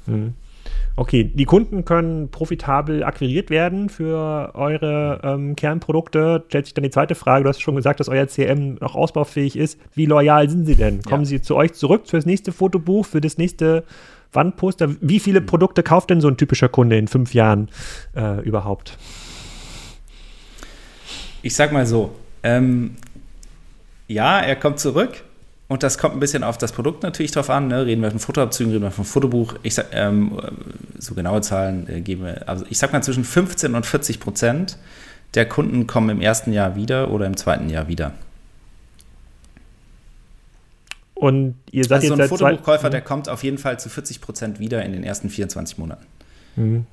Mhm. 0.07 0.35
Okay, 0.97 1.25
die 1.25 1.45
Kunden 1.45 1.85
können 1.85 2.29
profitabel 2.29 3.03
akquiriert 3.03 3.51
werden 3.51 3.89
für 3.89 4.53
eure 4.55 5.21
ähm, 5.25 5.57
Kernprodukte. 5.57 6.45
Stellt 6.47 6.67
sich 6.67 6.75
dann 6.75 6.85
die 6.85 6.91
zweite 6.91 7.17
Frage, 7.17 7.43
du 7.43 7.49
hast 7.49 7.61
schon 7.61 7.75
gesagt, 7.75 7.99
dass 7.99 8.09
euer 8.09 8.29
CM 8.29 8.77
noch 8.81 8.95
ausbaufähig 8.95 9.57
ist. 9.57 9.81
Wie 9.95 10.07
loyal 10.07 10.49
sind 10.49 10.67
sie 10.67 10.77
denn? 10.77 11.03
Kommen 11.03 11.25
ja. 11.25 11.31
sie 11.31 11.43
zu 11.43 11.57
euch 11.57 11.73
zurück 11.73 12.03
für 12.07 12.17
das 12.17 12.27
nächste 12.27 12.53
Fotobuch, 12.53 13.07
für 13.07 13.21
das 13.21 13.39
nächste 13.39 13.83
Wandposter? 14.35 14.97
Wie 15.01 15.21
viele 15.21 15.41
mhm. 15.41 15.47
Produkte 15.47 15.83
kauft 15.83 16.11
denn 16.11 16.21
so 16.21 16.29
ein 16.29 16.37
typischer 16.37 16.69
Kunde 16.69 16.99
in 16.99 17.09
fünf 17.09 17.35
Jahren 17.35 17.69
äh, 18.17 18.41
überhaupt? 18.43 18.99
Ich 21.43 21.55
sag 21.55 21.73
mal 21.73 21.87
so, 21.87 22.15
ähm, 22.43 22.97
ja, 24.09 24.41
er 24.41 24.57
kommt 24.57 24.81
zurück 24.81 25.23
und 25.69 25.83
das 25.83 25.99
kommt 25.99 26.15
ein 26.15 26.21
bisschen 26.21 26.45
auf 26.45 26.59
das 26.59 26.73
Produkt 26.73 27.03
natürlich 27.03 27.33
drauf 27.33 27.51
an. 27.51 27.69
Ne? 27.69 27.87
Reden 27.87 28.03
wir 28.03 28.11
von 28.11 28.21
Fotoabzügen, 28.21 28.73
reden 28.73 28.85
wir 28.85 28.91
von 28.91 29.05
Fotobuch. 29.05 29.55
Ich 29.63 29.75
sag, 29.75 29.87
ähm, 29.93 30.39
so 30.99 31.15
genaue 31.15 31.41
Zahlen 31.41 31.89
äh, 31.89 32.01
geben 32.01 32.25
wir. 32.25 32.49
Also 32.49 32.65
ich 32.69 32.79
sag 32.79 32.93
mal 32.93 33.03
zwischen 33.03 33.25
15 33.25 33.75
und 33.75 33.87
40 33.87 34.21
Prozent 34.21 34.79
der 35.35 35.49
Kunden 35.49 35.87
kommen 35.87 36.11
im 36.11 36.21
ersten 36.21 36.53
Jahr 36.53 36.77
wieder 36.77 37.11
oder 37.11 37.27
im 37.27 37.37
zweiten 37.37 37.69
Jahr 37.69 37.89
wieder. 37.89 38.13
Und 41.15 41.57
ihr 41.71 41.85
seid 41.85 42.03
also 42.03 42.17
so 42.17 42.23
ein 42.23 42.29
Fotobuchkäufer, 42.29 42.91
der 42.91 43.01
kommt 43.01 43.29
auf 43.29 43.45
jeden 43.45 43.59
Fall 43.59 43.79
zu 43.79 43.89
40 43.89 44.21
Prozent 44.21 44.59
wieder 44.59 44.85
in 44.85 44.93
den 44.93 45.05
ersten 45.05 45.31
24 45.31 45.79
Monaten. 45.79 46.05
Mhm. 46.57 46.87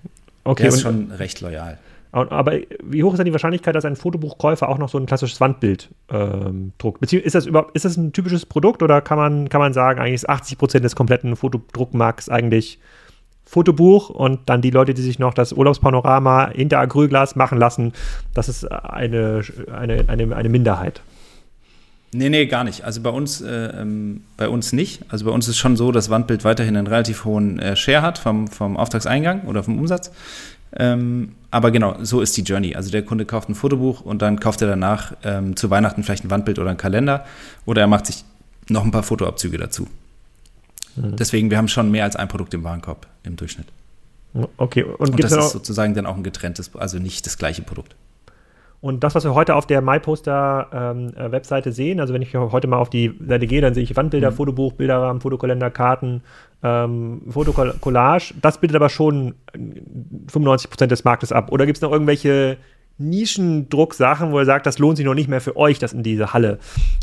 Okay, 0.43 0.63
der 0.63 0.69
ist 0.73 0.81
schon 0.81 1.11
recht 1.11 1.41
loyal. 1.41 1.77
Aber 2.11 2.53
wie 2.83 3.03
hoch 3.03 3.13
ist 3.13 3.19
denn 3.19 3.25
die 3.25 3.31
Wahrscheinlichkeit, 3.31 3.73
dass 3.73 3.85
ein 3.85 3.95
Fotobuchkäufer 3.95 4.67
auch 4.67 4.77
noch 4.77 4.89
so 4.89 4.97
ein 4.97 5.05
klassisches 5.05 5.39
Wandbild 5.39 5.89
ähm, 6.09 6.73
druckt? 6.77 6.99
Beziehungsweise 6.99 7.27
ist 7.27 7.35
das 7.35 7.45
überhaupt, 7.45 7.73
ist 7.73 7.85
das 7.85 7.95
ein 7.95 8.11
typisches 8.11 8.45
Produkt 8.45 8.83
oder 8.83 9.01
kann 9.01 9.17
man, 9.17 9.47
kann 9.47 9.61
man 9.61 9.71
sagen, 9.71 9.99
eigentlich 9.99 10.15
ist 10.15 10.29
80 10.29 10.57
Prozent 10.57 10.83
des 10.83 10.95
kompletten 10.95 11.37
Fotodruckmarkts 11.37 12.27
eigentlich 12.27 12.79
Fotobuch 13.45 14.09
und 14.09 14.41
dann 14.47 14.61
die 14.61 14.71
Leute, 14.71 14.93
die 14.93 15.01
sich 15.01 15.19
noch 15.19 15.33
das 15.33 15.53
Urlaubspanorama 15.53 16.49
hinter 16.49 16.79
Acrylglas 16.79 17.35
machen 17.37 17.57
lassen, 17.57 17.93
das 18.33 18.49
ist 18.49 18.69
eine, 18.69 19.41
eine, 19.71 20.05
eine, 20.07 20.35
eine 20.35 20.49
Minderheit. 20.49 21.01
Nee, 22.13 22.29
nee, 22.29 22.45
gar 22.45 22.63
nicht. 22.63 22.83
Also 22.83 23.01
bei 23.01 23.09
uns, 23.09 23.41
äh, 23.41 23.49
ähm, 23.49 24.23
bei 24.35 24.49
uns 24.49 24.73
nicht. 24.73 25.01
Also 25.07 25.25
bei 25.25 25.31
uns 25.31 25.47
ist 25.47 25.57
schon 25.57 25.77
so, 25.77 25.91
dass 25.91 26.09
Wandbild 26.09 26.43
weiterhin 26.43 26.75
einen 26.75 26.87
relativ 26.87 27.23
hohen 27.23 27.59
äh, 27.59 27.75
Share 27.75 28.01
hat 28.01 28.17
vom, 28.17 28.47
vom 28.47 28.75
Auftragseingang 28.75 29.43
oder 29.43 29.63
vom 29.63 29.79
Umsatz. 29.79 30.11
Ähm, 30.73 31.33
aber 31.51 31.71
genau, 31.71 31.95
so 32.01 32.21
ist 32.21 32.35
die 32.35 32.41
Journey. 32.41 32.75
Also 32.75 32.91
der 32.91 33.03
Kunde 33.03 33.25
kauft 33.25 33.49
ein 33.49 33.55
Fotobuch 33.55 34.01
und 34.01 34.21
dann 34.21 34.39
kauft 34.39 34.61
er 34.61 34.67
danach 34.67 35.13
ähm, 35.23 35.55
zu 35.55 35.69
Weihnachten 35.69 36.03
vielleicht 36.03 36.25
ein 36.25 36.29
Wandbild 36.29 36.59
oder 36.59 36.69
einen 36.69 36.77
Kalender 36.77 37.25
oder 37.65 37.81
er 37.81 37.87
macht 37.87 38.05
sich 38.05 38.23
noch 38.67 38.83
ein 38.83 38.91
paar 38.91 39.03
Fotoabzüge 39.03 39.57
dazu. 39.57 39.87
Mhm. 40.95 41.15
Deswegen, 41.15 41.49
wir 41.49 41.57
haben 41.57 41.67
schon 41.67 41.91
mehr 41.91 42.03
als 42.03 42.15
ein 42.15 42.27
Produkt 42.27 42.53
im 42.53 42.63
Warenkorb 42.63 43.07
im 43.23 43.35
Durchschnitt. 43.35 43.67
Okay, 44.57 44.83
und, 44.83 45.09
und 45.09 45.23
das 45.23 45.33
ist 45.33 45.51
sozusagen 45.51 45.93
dann 45.93 46.05
auch 46.05 46.15
ein 46.15 46.23
getrenntes, 46.23 46.73
also 46.75 46.99
nicht 46.99 47.25
das 47.25 47.37
gleiche 47.37 47.61
Produkt. 47.63 47.95
Und 48.81 49.03
das, 49.03 49.13
was 49.13 49.23
wir 49.23 49.35
heute 49.35 49.55
auf 49.55 49.67
der 49.67 49.81
MyPoster-Webseite 49.81 51.69
ähm, 51.69 51.75
sehen, 51.75 51.99
also 51.99 52.15
wenn 52.15 52.23
ich 52.23 52.33
heute 52.35 52.67
mal 52.67 52.77
auf 52.77 52.89
die 52.89 53.13
Seite 53.25 53.45
gehe, 53.45 53.61
dann 53.61 53.75
sehe 53.75 53.83
ich 53.83 53.95
Wandbilder, 53.95 54.31
mhm. 54.31 54.35
Fotobuch, 54.35 54.73
Bilderrahmen, 54.73 55.21
Fotokalender, 55.21 55.69
Karten, 55.69 56.23
ähm, 56.63 57.21
Fotokollage. 57.29 58.33
Das 58.41 58.57
bildet 58.59 58.75
aber 58.75 58.89
schon 58.89 59.35
95 59.53 60.71
Prozent 60.71 60.91
des 60.91 61.03
Marktes 61.03 61.31
ab. 61.31 61.51
Oder 61.51 61.67
gibt 61.67 61.77
es 61.77 61.81
noch 61.83 61.91
irgendwelche 61.91 62.57
Nischendrucksachen, 62.97 64.31
wo 64.31 64.39
er 64.39 64.45
sagt, 64.45 64.65
das 64.65 64.79
lohnt 64.79 64.97
sich 64.97 65.05
noch 65.05 65.13
nicht 65.13 65.29
mehr 65.29 65.41
für 65.41 65.55
euch, 65.57 65.77
das 65.77 65.93
in 65.93 66.01
diese 66.01 66.33
Halle 66.33 66.57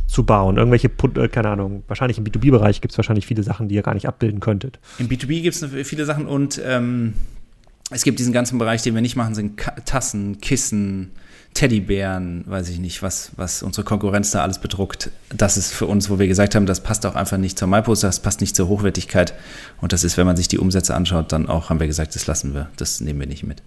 zu 0.09 0.25
bauen? 0.25 0.57
Irgendwelche, 0.57 0.89
äh, 0.89 1.29
keine 1.29 1.51
Ahnung, 1.51 1.85
wahrscheinlich 1.87 2.19
im 2.19 2.25
B2B-Bereich 2.25 2.81
gibt 2.81 2.91
es 2.91 2.99
wahrscheinlich 2.99 3.27
viele 3.27 3.45
Sachen, 3.45 3.69
die 3.69 3.77
ihr 3.77 3.83
gar 3.83 3.95
nicht 3.95 4.09
abbilden 4.09 4.41
könntet. 4.41 4.81
Im 4.99 5.09
B2B 5.09 5.43
gibt 5.43 5.55
es 5.55 5.65
viele 5.89 6.05
Sachen 6.05 6.27
und 6.27 6.61
ähm, 6.65 7.15
es 7.93 8.03
gibt 8.03 8.19
diesen 8.19 8.33
ganzen 8.33 8.59
Bereich, 8.59 8.83
den 8.83 8.95
wir 8.95 9.01
nicht 9.01 9.17
machen, 9.17 9.37
sind 9.37 9.61
Tassen, 9.87 10.41
Kissen, 10.41 11.13
Teddybären, 11.59 12.45
weiß 12.47 12.69
ich 12.69 12.79
nicht, 12.79 13.03
was, 13.03 13.33
was 13.35 13.65
unsere 13.65 13.85
Konkurrenz 13.85 14.31
da 14.31 14.43
alles 14.45 14.61
bedruckt. 14.61 15.11
Das 15.35 15.57
ist 15.57 15.73
für 15.73 15.87
uns, 15.87 16.09
wo 16.09 16.21
wir 16.21 16.29
gesagt 16.29 16.55
haben, 16.55 16.67
das 16.67 16.85
passt 16.85 17.05
auch 17.05 17.17
einfach 17.17 17.37
nicht 17.37 17.59
zur 17.59 17.67
MyPoster, 17.67 18.07
das 18.07 18.21
passt 18.21 18.41
nicht 18.41 18.55
zur 18.55 18.69
Hochwertigkeit. 18.69 19.35
Und 19.81 19.93
das 19.93 20.05
ist, 20.05 20.17
wenn 20.17 20.25
man 20.25 20.37
sich 20.37 20.47
die 20.47 20.59
Umsätze 20.59 20.95
anschaut, 20.95 21.33
dann 21.33 21.49
auch, 21.49 21.69
haben 21.69 21.81
wir 21.81 21.89
gesagt, 21.89 22.15
das 22.15 22.29
lassen 22.29 22.55
wir, 22.55 22.69
das 22.77 23.01
nehmen 23.01 23.19
wir 23.19 23.27
nicht 23.27 23.43
mit. 23.43 23.61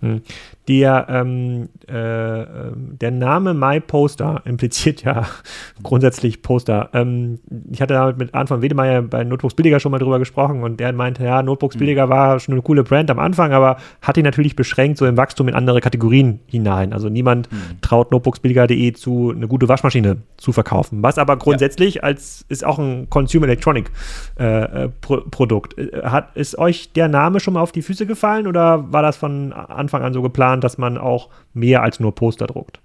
Hm. 0.00 0.22
Der, 0.68 1.06
ähm, 1.08 1.70
äh, 1.86 2.44
der 2.74 3.10
Name 3.10 3.54
MyPoster 3.54 4.42
impliziert 4.44 5.02
ja 5.02 5.26
grundsätzlich 5.82 6.42
Poster. 6.42 6.90
Ähm, 6.92 7.38
ich 7.72 7.80
hatte 7.80 7.94
damit 7.94 8.18
mit 8.18 8.34
Arndt 8.34 8.48
von 8.48 8.60
Wedemeyer 8.60 9.00
bei 9.02 9.24
Notebooks 9.24 9.54
Billiger 9.54 9.80
schon 9.80 9.92
mal 9.92 9.98
drüber 9.98 10.18
gesprochen 10.18 10.62
und 10.62 10.78
der 10.78 10.92
meinte, 10.92 11.24
ja, 11.24 11.42
Notebooks 11.42 11.76
mhm. 11.76 11.78
Billiger 11.80 12.08
war 12.10 12.38
schon 12.38 12.52
eine 12.52 12.62
coole 12.62 12.84
Brand 12.84 13.10
am 13.10 13.18
Anfang, 13.18 13.52
aber 13.52 13.78
hat 14.02 14.18
ihn 14.18 14.24
natürlich 14.24 14.56
beschränkt 14.56 14.98
so 14.98 15.06
im 15.06 15.16
Wachstum 15.16 15.48
in 15.48 15.54
andere 15.54 15.80
Kategorien 15.80 16.40
hinein. 16.46 16.92
Also 16.92 17.08
niemand 17.08 17.50
mhm. 17.50 17.80
traut 17.80 18.10
Notebooksbilliger.de 18.10 18.92
zu, 18.92 19.32
eine 19.34 19.48
gute 19.48 19.68
Waschmaschine 19.68 20.18
zu 20.36 20.52
verkaufen. 20.52 21.02
Was 21.02 21.16
aber 21.16 21.38
grundsätzlich 21.38 21.96
ja. 21.96 22.02
als 22.02 22.44
ist 22.50 22.64
auch 22.64 22.78
ein 22.78 23.08
Consumer 23.08 23.46
Electronic 23.46 23.90
äh, 24.38 24.84
äh 24.84 24.88
Pro 25.00 25.22
Produkt. 25.30 25.78
Äh, 25.78 26.02
hat, 26.04 26.36
ist 26.36 26.58
euch 26.58 26.92
der 26.92 27.08
Name 27.08 27.40
schon 27.40 27.54
mal 27.54 27.60
auf 27.60 27.72
die 27.72 27.82
Füße 27.82 28.04
gefallen 28.04 28.46
oder 28.46 28.92
war 28.92 29.02
das 29.02 29.16
von 29.16 29.52
Anfang 29.52 29.87
an 29.94 30.12
so 30.12 30.22
geplant? 30.22 30.58
dass 30.64 30.78
man 30.78 30.98
auch 30.98 31.28
mehr 31.54 31.82
als 31.82 32.00
nur 32.00 32.14
Poster 32.14 32.46
druckt. 32.46 32.80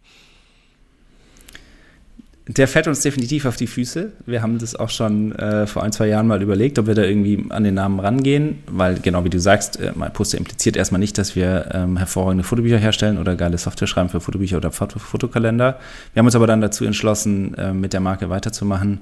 Der 2.48 2.68
fährt 2.68 2.88
uns 2.88 3.00
definitiv 3.00 3.46
auf 3.46 3.56
die 3.56 3.68
Füße. 3.68 4.12
Wir 4.26 4.42
haben 4.42 4.58
das 4.58 4.76
auch 4.76 4.90
schon 4.90 5.32
äh, 5.34 5.66
vor 5.66 5.82
ein, 5.82 5.94
zwei 5.94 6.08
Jahren 6.08 6.28
mal 6.28 6.42
überlegt, 6.42 6.78
ob 6.78 6.88
wir 6.88 6.94
da 6.94 7.04
irgendwie 7.04 7.46
an 7.50 7.64
den 7.64 7.76
Namen 7.76 8.02
rangehen, 8.02 8.60
weil 8.68 9.00
genau 9.00 9.24
wie 9.24 9.30
du 9.30 9.40
sagst, 9.40 9.80
äh, 9.80 9.94
Poster 10.14 10.38
impliziert 10.38 10.76
erstmal 10.76 11.00
nicht, 11.00 11.18
dass 11.18 11.38
wir 11.38 11.70
ähm, 11.74 11.96
hervorragende 11.96 12.44
Fotobücher 12.44 12.78
herstellen 12.78 13.18
oder 13.18 13.38
geile 13.38 13.58
Software 13.58 13.88
schreiben 13.88 14.10
für 14.10 14.20
Fotobücher 14.20 14.58
oder 14.58 14.72
Foto 14.72 15.00
Fotokalender. 15.00 15.80
Wir 16.14 16.20
haben 16.20 16.26
uns 16.26 16.36
aber 16.36 16.48
dann 16.48 16.60
dazu 16.60 16.84
entschlossen, 16.84 17.54
äh, 17.56 17.74
mit 17.74 17.94
der 17.94 18.02
Marke 18.02 18.30
weiterzumachen, 18.30 19.00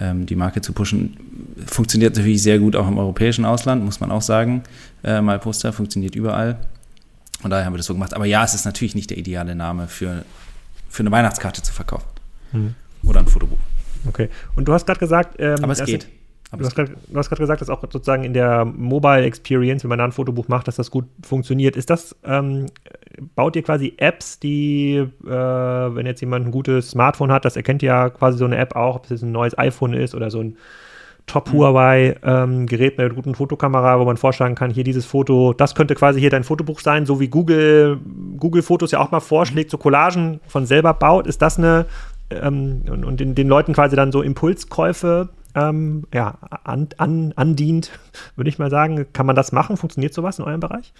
ähm, 0.00 0.24
die 0.24 0.36
Marke 0.36 0.62
zu 0.62 0.72
pushen. 0.72 1.18
Funktioniert 1.66 2.16
natürlich 2.16 2.42
sehr 2.42 2.58
gut 2.58 2.74
auch 2.74 2.88
im 2.88 2.96
europäischen 2.96 3.44
Ausland, 3.44 3.84
muss 3.84 4.00
man 4.00 4.10
auch 4.10 4.22
sagen. 4.22 4.62
Äh, 5.04 5.20
MyPoster 5.20 5.74
funktioniert 5.74 6.16
überall. 6.16 6.56
Und 7.42 7.50
daher 7.50 7.64
haben 7.64 7.72
wir 7.72 7.78
das 7.78 7.86
so 7.86 7.94
gemacht. 7.94 8.14
Aber 8.14 8.24
ja, 8.24 8.44
es 8.44 8.54
ist 8.54 8.64
natürlich 8.64 8.94
nicht 8.94 9.10
der 9.10 9.18
ideale 9.18 9.54
Name 9.54 9.88
für, 9.88 10.24
für 10.88 11.02
eine 11.02 11.10
Weihnachtskarte 11.10 11.62
zu 11.62 11.72
verkaufen. 11.72 12.06
Mhm. 12.52 12.74
Oder 13.04 13.20
ein 13.20 13.26
Fotobuch. 13.26 13.58
Okay. 14.06 14.28
Und 14.56 14.66
du 14.66 14.72
hast 14.72 14.86
gerade 14.86 15.00
gesagt. 15.00 15.36
Ähm, 15.38 15.62
Aber 15.62 15.72
es 15.72 15.84
geht. 15.84 16.08
Aber 16.50 16.62
du, 16.62 16.66
hast 16.66 16.76
grad, 16.76 16.88
du 16.88 17.18
hast 17.18 17.28
gerade 17.28 17.42
gesagt, 17.42 17.60
dass 17.60 17.68
auch 17.68 17.82
sozusagen 17.82 18.24
in 18.24 18.32
der 18.32 18.64
Mobile 18.64 19.24
Experience, 19.24 19.84
wenn 19.84 19.90
man 19.90 19.98
da 19.98 20.06
ein 20.06 20.12
Fotobuch 20.12 20.48
macht, 20.48 20.66
dass 20.66 20.76
das 20.76 20.90
gut 20.90 21.04
funktioniert. 21.22 21.76
Ist 21.76 21.90
das, 21.90 22.16
ähm, 22.24 22.66
baut 23.34 23.54
ihr 23.54 23.62
quasi 23.62 23.94
Apps, 23.98 24.38
die, 24.38 24.96
äh, 24.96 25.28
wenn 25.28 26.06
jetzt 26.06 26.20
jemand 26.22 26.46
ein 26.46 26.50
gutes 26.50 26.90
Smartphone 26.90 27.32
hat, 27.32 27.44
das 27.44 27.56
erkennt 27.56 27.82
ja 27.82 28.08
quasi 28.08 28.38
so 28.38 28.46
eine 28.46 28.56
App 28.56 28.76
auch, 28.76 28.96
ob 28.96 29.04
es 29.04 29.10
jetzt 29.10 29.22
ein 29.22 29.32
neues 29.32 29.58
iPhone 29.58 29.92
ist 29.92 30.14
oder 30.14 30.30
so 30.30 30.40
ein 30.40 30.56
Top-Huawei-Gerät 31.28 32.24
ähm, 32.24 32.64
mit 32.96 32.98
einer 32.98 33.14
guten 33.14 33.34
Fotokamera, 33.36 34.00
wo 34.00 34.04
man 34.04 34.16
vorschlagen 34.16 34.56
kann, 34.56 34.70
hier 34.70 34.82
dieses 34.82 35.06
Foto, 35.06 35.52
das 35.52 35.76
könnte 35.76 35.94
quasi 35.94 36.18
hier 36.18 36.30
dein 36.30 36.42
Fotobuch 36.42 36.80
sein, 36.80 37.06
so 37.06 37.20
wie 37.20 37.28
Google, 37.28 38.00
Google 38.36 38.62
Fotos 38.62 38.90
ja 38.90 38.98
auch 38.98 39.12
mal 39.12 39.20
vorschlägt, 39.20 39.70
so 39.70 39.78
Collagen 39.78 40.40
von 40.48 40.66
selber 40.66 40.94
baut. 40.94 41.26
Ist 41.28 41.40
das 41.40 41.58
eine, 41.58 41.86
ähm, 42.30 42.82
und, 42.90 43.04
und 43.04 43.20
den, 43.20 43.34
den, 43.34 43.48
Leuten 43.48 43.72
quasi 43.72 43.94
dann 43.94 44.10
so 44.10 44.22
Impulskäufe 44.22 45.28
ähm, 45.54 46.04
ja, 46.12 46.38
an, 46.64 46.88
an, 46.96 47.32
andient, 47.36 47.92
würde 48.36 48.48
ich 48.48 48.58
mal 48.58 48.70
sagen. 48.70 49.06
Kann 49.12 49.26
man 49.26 49.36
das 49.36 49.52
machen? 49.52 49.76
Funktioniert 49.76 50.14
sowas 50.14 50.38
in 50.38 50.44
eurem 50.44 50.60
Bereich? 50.60 50.92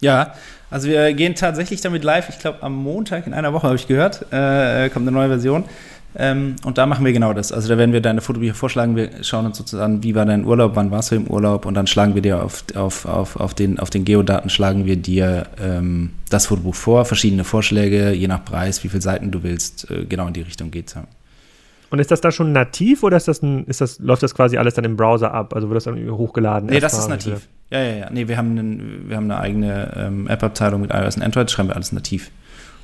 Ja, 0.00 0.34
also 0.70 0.88
wir 0.88 1.12
gehen 1.14 1.34
tatsächlich 1.34 1.80
damit 1.80 2.04
live. 2.04 2.28
Ich 2.28 2.38
glaube, 2.38 2.62
am 2.62 2.74
Montag 2.74 3.26
in 3.26 3.34
einer 3.34 3.52
Woche 3.52 3.66
habe 3.66 3.76
ich 3.76 3.88
gehört, 3.88 4.26
äh, 4.32 4.88
kommt 4.90 5.08
eine 5.08 5.10
neue 5.10 5.28
Version. 5.28 5.64
Ähm, 6.16 6.56
und 6.64 6.78
da 6.78 6.86
machen 6.86 7.04
wir 7.04 7.12
genau 7.12 7.32
das. 7.32 7.52
Also 7.52 7.68
da 7.68 7.78
werden 7.78 7.92
wir 7.92 8.00
deine 8.00 8.20
Fotobücher 8.20 8.54
vorschlagen. 8.54 8.96
Wir 8.96 9.22
schauen 9.22 9.46
uns 9.46 9.58
sozusagen, 9.58 10.02
wie 10.02 10.14
war 10.14 10.24
dein 10.24 10.44
Urlaub, 10.44 10.72
wann 10.74 10.90
warst 10.90 11.10
du 11.10 11.16
im 11.16 11.26
Urlaub 11.26 11.66
und 11.66 11.74
dann 11.74 11.86
schlagen 11.86 12.14
wir 12.14 12.22
dir 12.22 12.42
auf, 12.42 12.64
auf, 12.74 13.04
auf, 13.04 13.36
auf, 13.36 13.54
den, 13.54 13.78
auf 13.78 13.90
den 13.90 14.04
Geodaten, 14.04 14.48
schlagen 14.48 14.86
wir 14.86 14.96
dir 14.96 15.46
ähm, 15.62 16.10
das 16.30 16.46
Fotobuch 16.46 16.74
vor, 16.74 17.04
verschiedene 17.04 17.44
Vorschläge, 17.44 18.12
je 18.12 18.26
nach 18.26 18.44
Preis, 18.44 18.82
wie 18.84 18.88
viele 18.88 19.02
Seiten 19.02 19.30
du 19.30 19.42
willst. 19.42 19.90
Äh, 19.90 20.06
genau 20.06 20.26
in 20.26 20.32
die 20.32 20.42
Richtung 20.42 20.70
geht 20.70 20.88
es. 20.88 20.96
Und 21.90 22.00
ist 22.00 22.10
das 22.10 22.20
da 22.20 22.30
schon 22.30 22.52
nativ 22.52 23.02
oder 23.02 23.16
ist 23.16 23.28
das 23.28 23.42
ein, 23.42 23.64
ist 23.66 23.80
das, 23.80 23.98
läuft 23.98 24.22
das 24.22 24.34
quasi 24.34 24.58
alles 24.58 24.74
dann 24.74 24.84
im 24.84 24.96
Browser 24.96 25.32
ab? 25.32 25.54
Also 25.54 25.68
wird 25.68 25.76
das 25.76 25.84
dann 25.84 26.10
hochgeladen? 26.10 26.68
Nee, 26.68 26.80
das 26.80 26.98
ist 26.98 27.08
nativ. 27.08 27.48
Ja, 27.70 27.82
ja, 27.82 27.96
ja. 27.96 28.10
Nee, 28.10 28.28
wir 28.28 28.36
haben, 28.36 28.58
einen, 28.58 29.08
wir 29.08 29.16
haben 29.16 29.30
eine 29.30 29.40
eigene 29.40 29.92
ähm, 29.96 30.26
App-Abteilung 30.26 30.80
mit 30.80 30.92
iOS 30.92 31.16
und 31.16 31.22
Android, 31.22 31.50
schreiben 31.50 31.68
wir 31.68 31.76
alles 31.76 31.92
nativ. 31.92 32.30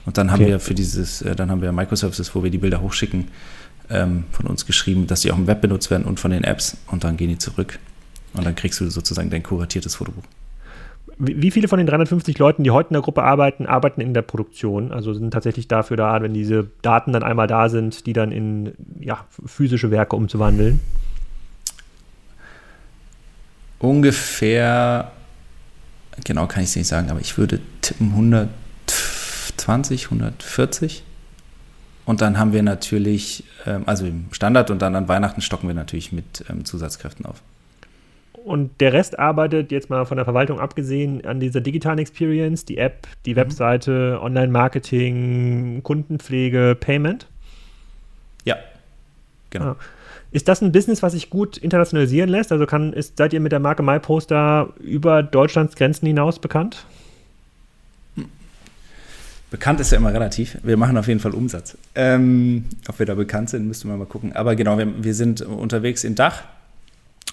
Und 0.07 0.19
dann 0.19 0.31
haben 0.31 0.43
okay. 0.43 0.53
wir 0.53 0.61
für 0.61 0.75
dieses, 0.75 1.23
äh, 1.23 1.35
dann 1.35 1.51
haben 1.51 1.63
wir 1.63 1.73
Microservices, 1.73 2.35
wo 2.35 2.43
wir 2.43 2.51
die 2.51 2.59
Bilder 2.59 2.81
hochschicken, 2.81 3.29
ähm, 3.91 4.25
von 4.33 4.47
uns 4.47 4.67
geschrieben, 4.67 5.07
dass 5.07 5.21
die 5.21 5.33
auch 5.33 5.39
im 5.39 5.47
Web 5.47 5.61
benutzt 5.61 5.91
werden 5.91 6.05
und 6.05 6.21
von 6.21 6.31
den 6.31 6.45
Apps. 6.45 6.77
Und 6.91 7.05
dann 7.05 7.17
gehen 7.17 7.29
die 7.29 7.39
zurück. 7.39 7.79
Und 8.35 8.45
dann 8.45 8.55
kriegst 8.55 8.81
du 8.81 8.91
sozusagen 8.91 9.31
dein 9.31 9.43
kuratiertes 9.43 9.95
Fotobuch. 9.97 10.25
Wie 11.17 11.53
viele 11.53 11.69
von 11.69 11.79
den 11.79 11.87
350 11.87 12.39
Leuten, 12.39 12.65
die 12.65 12.73
heute 12.73 12.89
in 12.89 12.95
der 12.95 13.03
Gruppe 13.03 13.23
arbeiten, 13.23 13.67
arbeiten 13.67 14.01
in 14.01 14.15
der 14.15 14.23
Produktion? 14.23 14.91
Also 14.91 15.15
sind 15.15 15.31
tatsächlich 15.31 15.69
dafür 15.69 15.97
da, 15.97 16.21
wenn 16.21 16.35
diese 16.35 16.67
Daten 16.83 17.13
dann 17.13 17.23
einmal 17.23 17.47
da 17.47 17.69
sind, 17.69 18.07
die 18.07 18.13
dann 18.13 18.33
in 18.33 18.73
ja, 18.99 19.25
physische 19.47 19.93
Werke 19.93 20.17
umzuwandeln? 20.17 20.81
Ungefähr, 23.79 25.13
genau 26.25 26.47
kann 26.47 26.65
ich 26.65 26.71
es 26.71 26.77
nicht 26.77 26.89
sagen, 26.89 27.11
aber 27.11 27.21
ich 27.21 27.39
würde 27.39 27.61
tippen 27.81 28.11
100 28.11 28.49
120, 29.65 30.07
140. 30.07 31.03
Und 32.07 32.21
dann 32.21 32.39
haben 32.39 32.53
wir 32.53 32.63
natürlich, 32.63 33.45
ähm, 33.67 33.85
also 33.87 34.07
im 34.07 34.27
Standard 34.31 34.71
und 34.71 34.83
dann 34.83 34.95
an 34.95 35.09
Weihnachten 35.09 35.41
stocken 35.41 35.69
wir 35.69 35.75
natürlich 35.75 36.13
mit 36.13 36.45
ähm, 36.51 36.65
Zusatzkräften 36.65 37.25
auf. 37.25 37.41
Und 38.45 38.79
der 38.83 38.93
Rest 38.93 39.19
arbeitet 39.19 39.73
jetzt 39.73 39.89
mal 39.89 40.05
von 40.05 40.19
der 40.19 40.27
Verwaltung 40.27 40.61
abgesehen 40.61 41.25
an 41.25 41.41
dieser 41.41 41.63
digitalen 41.63 41.99
Experience, 41.99 42.67
die 42.67 42.77
App, 42.77 43.09
die 43.25 43.33
mhm. 43.33 43.37
Webseite, 43.37 44.19
Online-Marketing, 44.21 45.83
Kundenpflege, 45.83 46.77
Payment? 46.79 47.27
Ja, 48.45 48.57
genau. 49.49 49.65
Ah. 49.65 49.77
Ist 50.31 50.49
das 50.49 50.61
ein 50.61 50.73
Business, 50.73 51.03
was 51.03 51.13
sich 51.13 51.31
gut 51.31 51.57
internationalisieren 51.57 52.29
lässt? 52.29 52.53
Also 52.53 52.67
kann, 52.67 52.93
ist, 52.93 53.17
seid 53.17 53.33
ihr 53.33 53.41
mit 53.41 53.53
der 53.53 53.61
Marke 53.61 53.83
MyPoster 53.83 54.75
über 54.81 55.23
Deutschlands 55.23 55.77
Grenzen 55.77 56.07
hinaus 56.07 56.39
bekannt? 56.39 56.85
Bekannt 59.55 59.79
ist 59.79 59.93
ja 59.93 59.99
immer 59.99 60.13
relativ. 60.13 60.59
Wir 60.65 60.77
machen 60.77 60.99
auf 60.99 61.07
jeden 61.07 61.21
Fall 61.21 61.31
Umsatz. 61.31 61.79
Ähm, 61.95 62.65
ob 62.89 62.99
wir 62.99 63.07
da 63.07 63.15
bekannt 63.15 63.51
sind, 63.51 63.69
müsste 63.69 63.87
man 63.87 64.01
mal 64.01 64.05
gucken. 64.05 64.33
Aber 64.33 64.57
genau, 64.57 64.79
wir, 64.79 65.05
wir 65.05 65.15
sind 65.15 65.43
unterwegs 65.43 66.03
in 66.03 66.17
Dach 66.17 66.43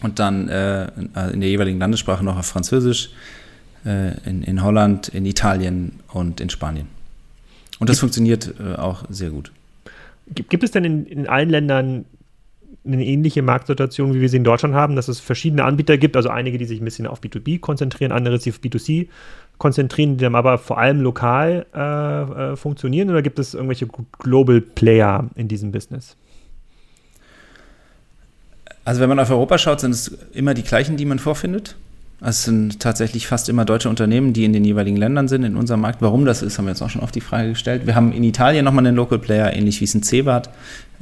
und 0.03 0.19
dann 0.19 0.47
äh, 0.47 0.91
in 1.33 1.41
der 1.41 1.49
jeweiligen 1.49 1.79
Landessprache 1.79 2.23
noch 2.23 2.37
auf 2.37 2.45
Französisch, 2.45 3.09
äh, 3.87 4.11
in, 4.29 4.43
in 4.43 4.61
Holland, 4.61 5.07
in 5.07 5.25
Italien 5.25 5.93
und 6.13 6.39
in 6.41 6.51
Spanien. 6.51 6.89
Und 7.79 7.89
das 7.89 7.95
gibt, 7.95 8.01
funktioniert 8.01 8.53
äh, 8.59 8.75
auch 8.75 9.03
sehr 9.09 9.31
gut. 9.31 9.51
Gibt 10.27 10.63
es 10.63 10.69
denn 10.69 10.83
in, 10.85 11.07
in 11.07 11.27
allen 11.27 11.49
Ländern 11.49 12.05
eine 12.85 13.03
ähnliche 13.03 13.41
Marktsituation, 13.41 14.13
wie 14.13 14.21
wir 14.21 14.29
sie 14.29 14.37
in 14.37 14.43
Deutschland 14.43 14.75
haben, 14.75 14.95
dass 14.95 15.07
es 15.07 15.19
verschiedene 15.19 15.63
Anbieter 15.63 15.97
gibt, 15.97 16.15
also 16.15 16.29
einige, 16.29 16.59
die 16.59 16.65
sich 16.65 16.79
ein 16.81 16.85
bisschen 16.85 17.07
auf 17.07 17.21
B2B 17.21 17.59
konzentrieren, 17.59 18.11
andere, 18.11 18.37
die 18.37 18.51
auf 18.51 18.59
B2C 18.59 19.07
konzentrieren, 19.61 20.17
die 20.17 20.23
dann 20.23 20.33
aber 20.33 20.57
vor 20.57 20.79
allem 20.79 21.01
lokal 21.01 21.67
äh, 21.75 21.81
äh, 22.51 22.55
funktionieren 22.55 23.11
oder 23.11 23.21
gibt 23.21 23.37
es 23.37 23.53
irgendwelche 23.53 23.87
Global 24.17 24.59
Player 24.59 25.29
in 25.35 25.47
diesem 25.47 25.71
Business? 25.71 26.17
Also 28.83 29.01
wenn 29.01 29.09
man 29.09 29.19
auf 29.19 29.29
Europa 29.29 29.59
schaut, 29.59 29.79
sind 29.79 29.91
es 29.91 30.07
immer 30.33 30.55
die 30.55 30.63
gleichen, 30.63 30.97
die 30.97 31.05
man 31.05 31.19
vorfindet. 31.19 31.75
Es 32.23 32.43
sind 32.43 32.79
tatsächlich 32.79 33.25
fast 33.25 33.49
immer 33.49 33.65
deutsche 33.65 33.89
Unternehmen, 33.89 34.31
die 34.31 34.45
in 34.45 34.53
den 34.53 34.63
jeweiligen 34.63 34.95
Ländern 34.95 35.27
sind, 35.27 35.43
in 35.43 35.55
unserem 35.55 35.81
Markt. 35.81 36.03
Warum 36.03 36.23
das 36.23 36.43
ist, 36.43 36.59
haben 36.59 36.65
wir 36.65 36.69
jetzt 36.69 36.83
auch 36.83 36.89
schon 36.89 37.01
oft 37.01 37.15
die 37.15 37.21
Frage 37.21 37.49
gestellt. 37.49 37.87
Wir 37.87 37.95
haben 37.95 38.13
in 38.13 38.23
Italien 38.23 38.63
nochmal 38.63 38.85
einen 38.85 38.95
Local 38.95 39.17
Player, 39.17 39.51
ähnlich 39.51 39.81
wie 39.81 39.85
es 39.85 39.95
ein 39.95 40.03
CEBA 40.03 40.31
hat. 40.35 40.49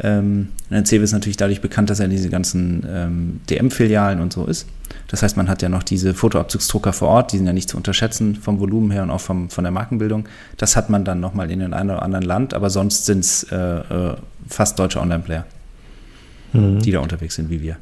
Ähm, 0.01 0.47
ein 0.69 0.85
CEBA 0.85 1.03
ist 1.03 1.11
natürlich 1.11 1.35
dadurch 1.35 1.59
bekannt, 1.59 1.89
dass 1.89 1.99
er 1.99 2.05
in 2.05 2.11
diese 2.11 2.29
ganzen 2.29 2.85
ähm, 2.89 3.41
DM-Filialen 3.49 4.21
und 4.21 4.31
so 4.31 4.45
ist. 4.45 4.65
Das 5.09 5.21
heißt, 5.21 5.35
man 5.35 5.49
hat 5.49 5.61
ja 5.61 5.67
noch 5.67 5.83
diese 5.83 6.13
Fotoabzugsdrucker 6.13 6.93
vor 6.93 7.09
Ort, 7.09 7.33
die 7.33 7.37
sind 7.37 7.47
ja 7.47 7.53
nicht 7.53 7.67
zu 7.67 7.75
unterschätzen 7.75 8.35
vom 8.37 8.61
Volumen 8.61 8.89
her 8.89 9.03
und 9.03 9.09
auch 9.09 9.19
vom, 9.19 9.49
von 9.49 9.65
der 9.65 9.71
Markenbildung. 9.71 10.25
Das 10.55 10.77
hat 10.77 10.89
man 10.89 11.03
dann 11.03 11.19
nochmal 11.19 11.51
in 11.51 11.61
einem 11.61 11.89
oder 11.89 12.01
anderen 12.01 12.23
Land, 12.23 12.53
aber 12.53 12.69
sonst 12.69 13.05
sind 13.05 13.19
es 13.19 13.43
äh, 13.51 13.57
äh, 13.57 14.15
fast 14.47 14.79
deutsche 14.79 15.01
Online-Player, 15.01 15.45
mhm. 16.53 16.79
die 16.79 16.91
da 16.91 16.99
unterwegs 16.99 17.35
sind 17.35 17.49
wie 17.49 17.61
wir. 17.61 17.75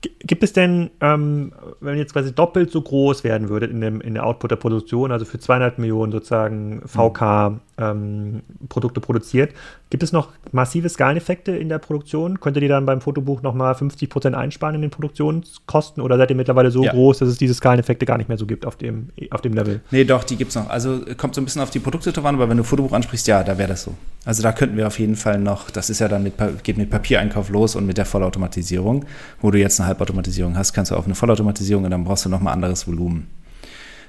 Gibt 0.00 0.42
es 0.42 0.52
denn, 0.52 0.90
ähm, 1.00 1.52
wenn 1.80 1.98
jetzt 1.98 2.14
quasi 2.14 2.34
doppelt 2.34 2.70
so 2.70 2.80
groß 2.80 3.22
werden 3.22 3.48
würdet 3.48 3.70
in, 3.70 3.80
dem, 3.80 4.00
in 4.00 4.14
der 4.14 4.24
Output 4.24 4.50
der 4.50 4.56
Produktion, 4.56 5.12
also 5.12 5.24
für 5.24 5.38
200 5.38 5.78
Millionen 5.78 6.12
sozusagen 6.12 6.82
VK 6.86 7.50
mhm 7.50 7.60
ähm, 7.80 8.42
Produkte 8.68 9.00
produziert. 9.00 9.52
Gibt 9.88 10.02
es 10.02 10.12
noch 10.12 10.28
massive 10.52 10.88
Skaleneffekte 10.88 11.52
in 11.56 11.68
der 11.68 11.78
Produktion? 11.78 12.38
Könntet 12.40 12.62
ihr 12.62 12.68
dann 12.68 12.86
beim 12.86 13.00
Fotobuch 13.00 13.42
nochmal 13.42 13.74
50 13.74 14.08
Prozent 14.08 14.36
einsparen 14.36 14.74
in 14.76 14.82
den 14.82 14.90
Produktionskosten 14.90 16.02
oder 16.02 16.16
seid 16.16 16.30
ihr 16.30 16.36
mittlerweile 16.36 16.70
so 16.70 16.84
ja. 16.84 16.92
groß, 16.92 17.18
dass 17.18 17.28
es 17.28 17.38
diese 17.38 17.54
Skaleneffekte 17.54 18.06
gar 18.06 18.18
nicht 18.18 18.28
mehr 18.28 18.38
so 18.38 18.46
gibt 18.46 18.66
auf 18.66 18.76
dem, 18.76 19.08
auf 19.30 19.40
dem 19.40 19.54
Level? 19.54 19.80
Nee, 19.90 20.04
doch, 20.04 20.24
die 20.24 20.36
gibt 20.36 20.50
es 20.50 20.56
noch. 20.56 20.68
Also 20.68 21.00
kommt 21.16 21.34
so 21.34 21.40
ein 21.40 21.44
bisschen 21.44 21.62
auf 21.62 21.70
die 21.70 21.80
Produkte 21.80 22.12
drauf 22.12 22.26
an, 22.26 22.34
aber 22.36 22.48
wenn 22.48 22.58
du 22.58 22.64
Fotobuch 22.64 22.92
ansprichst, 22.92 23.26
ja, 23.26 23.42
da 23.42 23.58
wäre 23.58 23.68
das 23.68 23.82
so. 23.84 23.94
Also 24.24 24.42
da 24.42 24.52
könnten 24.52 24.76
wir 24.76 24.86
auf 24.86 24.98
jeden 24.98 25.16
Fall 25.16 25.38
noch, 25.38 25.70
das 25.70 25.88
ist 25.88 25.98
ja 25.98 26.08
dann 26.08 26.22
mit, 26.22 26.34
geht 26.62 26.76
mit 26.76 26.90
Papiereinkauf 26.90 27.48
los 27.48 27.74
und 27.74 27.86
mit 27.86 27.96
der 27.96 28.04
Vollautomatisierung, 28.04 29.06
wo 29.40 29.50
du 29.50 29.58
jetzt 29.58 29.80
eine 29.80 29.86
Halbautomatisierung 29.88 30.56
hast, 30.56 30.74
kannst 30.74 30.90
du 30.90 30.96
auf 30.96 31.06
eine 31.06 31.14
Vollautomatisierung 31.14 31.84
und 31.84 31.90
dann 31.90 32.04
brauchst 32.04 32.26
du 32.26 32.28
nochmal 32.28 32.52
anderes 32.52 32.86
Volumen. 32.86 33.28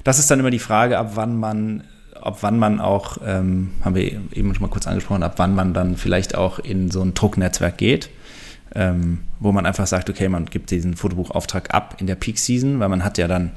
Das 0.04 0.20
ist 0.20 0.30
dann 0.30 0.40
immer 0.40 0.52
die 0.52 0.60
Frage, 0.60 0.98
ab 0.98 1.12
wann 1.16 1.38
man 1.38 1.84
ab 2.22 2.38
wann 2.42 2.58
man 2.58 2.80
auch, 2.80 3.18
ähm, 3.26 3.72
haben 3.84 3.96
wir 3.96 4.04
eben 4.04 4.54
schon 4.54 4.62
mal 4.62 4.70
kurz 4.70 4.88
angesprochen, 4.88 5.24
ab 5.24 5.34
wann 5.38 5.56
man 5.56 5.74
dann 5.74 5.98
vielleicht 5.98 6.36
auch 6.36 6.60
in 6.60 6.92
so 6.92 7.02
ein 7.02 7.14
Drucknetzwerk 7.14 7.78
geht, 7.78 8.10
ähm, 8.76 9.20
wo 9.40 9.52
man 9.52 9.66
einfach 9.66 9.88
sagt, 9.88 10.10
okay, 10.10 10.30
man 10.30 10.46
gibt 10.46 10.72
diesen 10.72 10.96
Fotobuchauftrag 10.96 11.74
ab 11.74 11.96
in 12.00 12.08
der 12.08 12.16
Peak 12.16 12.38
Season, 12.38 12.80
weil 12.80 12.90
man 12.90 13.04
hat 13.04 13.18
ja 13.18 13.28
dann 13.28 13.52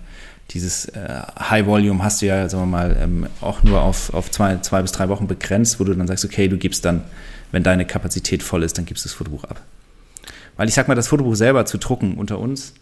dieses 0.51 0.87
äh, 0.87 1.23
High 1.39 1.67
Volume 1.67 2.03
hast 2.03 2.21
du 2.21 2.27
ja, 2.27 2.49
sagen 2.49 2.65
wir 2.65 2.67
mal, 2.67 2.97
ähm, 3.01 3.27
auch 3.41 3.63
nur 3.63 3.83
auf, 3.83 4.13
auf 4.13 4.31
zwei, 4.31 4.59
zwei 4.59 4.83
bis 4.83 4.93
drei 4.93 5.09
Wochen 5.09 5.27
begrenzt, 5.27 5.81
wo 5.81 5.85
du 5.85 5.95
dann 5.95 6.07
sagst, 6.07 6.25
okay, 6.25 6.49
du 6.49 6.59
gibst 6.59 6.85
dann, 6.85 7.03
wenn 7.53 7.63
deine 7.63 7.87
Kapazität 7.87 8.43
voll 8.43 8.63
ist, 8.63 8.77
dann 8.77 8.85
gibst 8.85 9.05
du 9.05 9.09
das 9.09 9.15
Fotobuch 9.15 9.45
ab. 9.45 9.63
Weil 10.57 10.69
ich 10.69 10.75
sag 10.75 10.89
mal, 10.89 10.95
das 10.95 11.09
Fotobuch 11.09 11.35
selber 11.35 11.65
zu 11.65 11.79
drucken 11.79 12.15
unter 12.15 12.39
uns, 12.39 12.75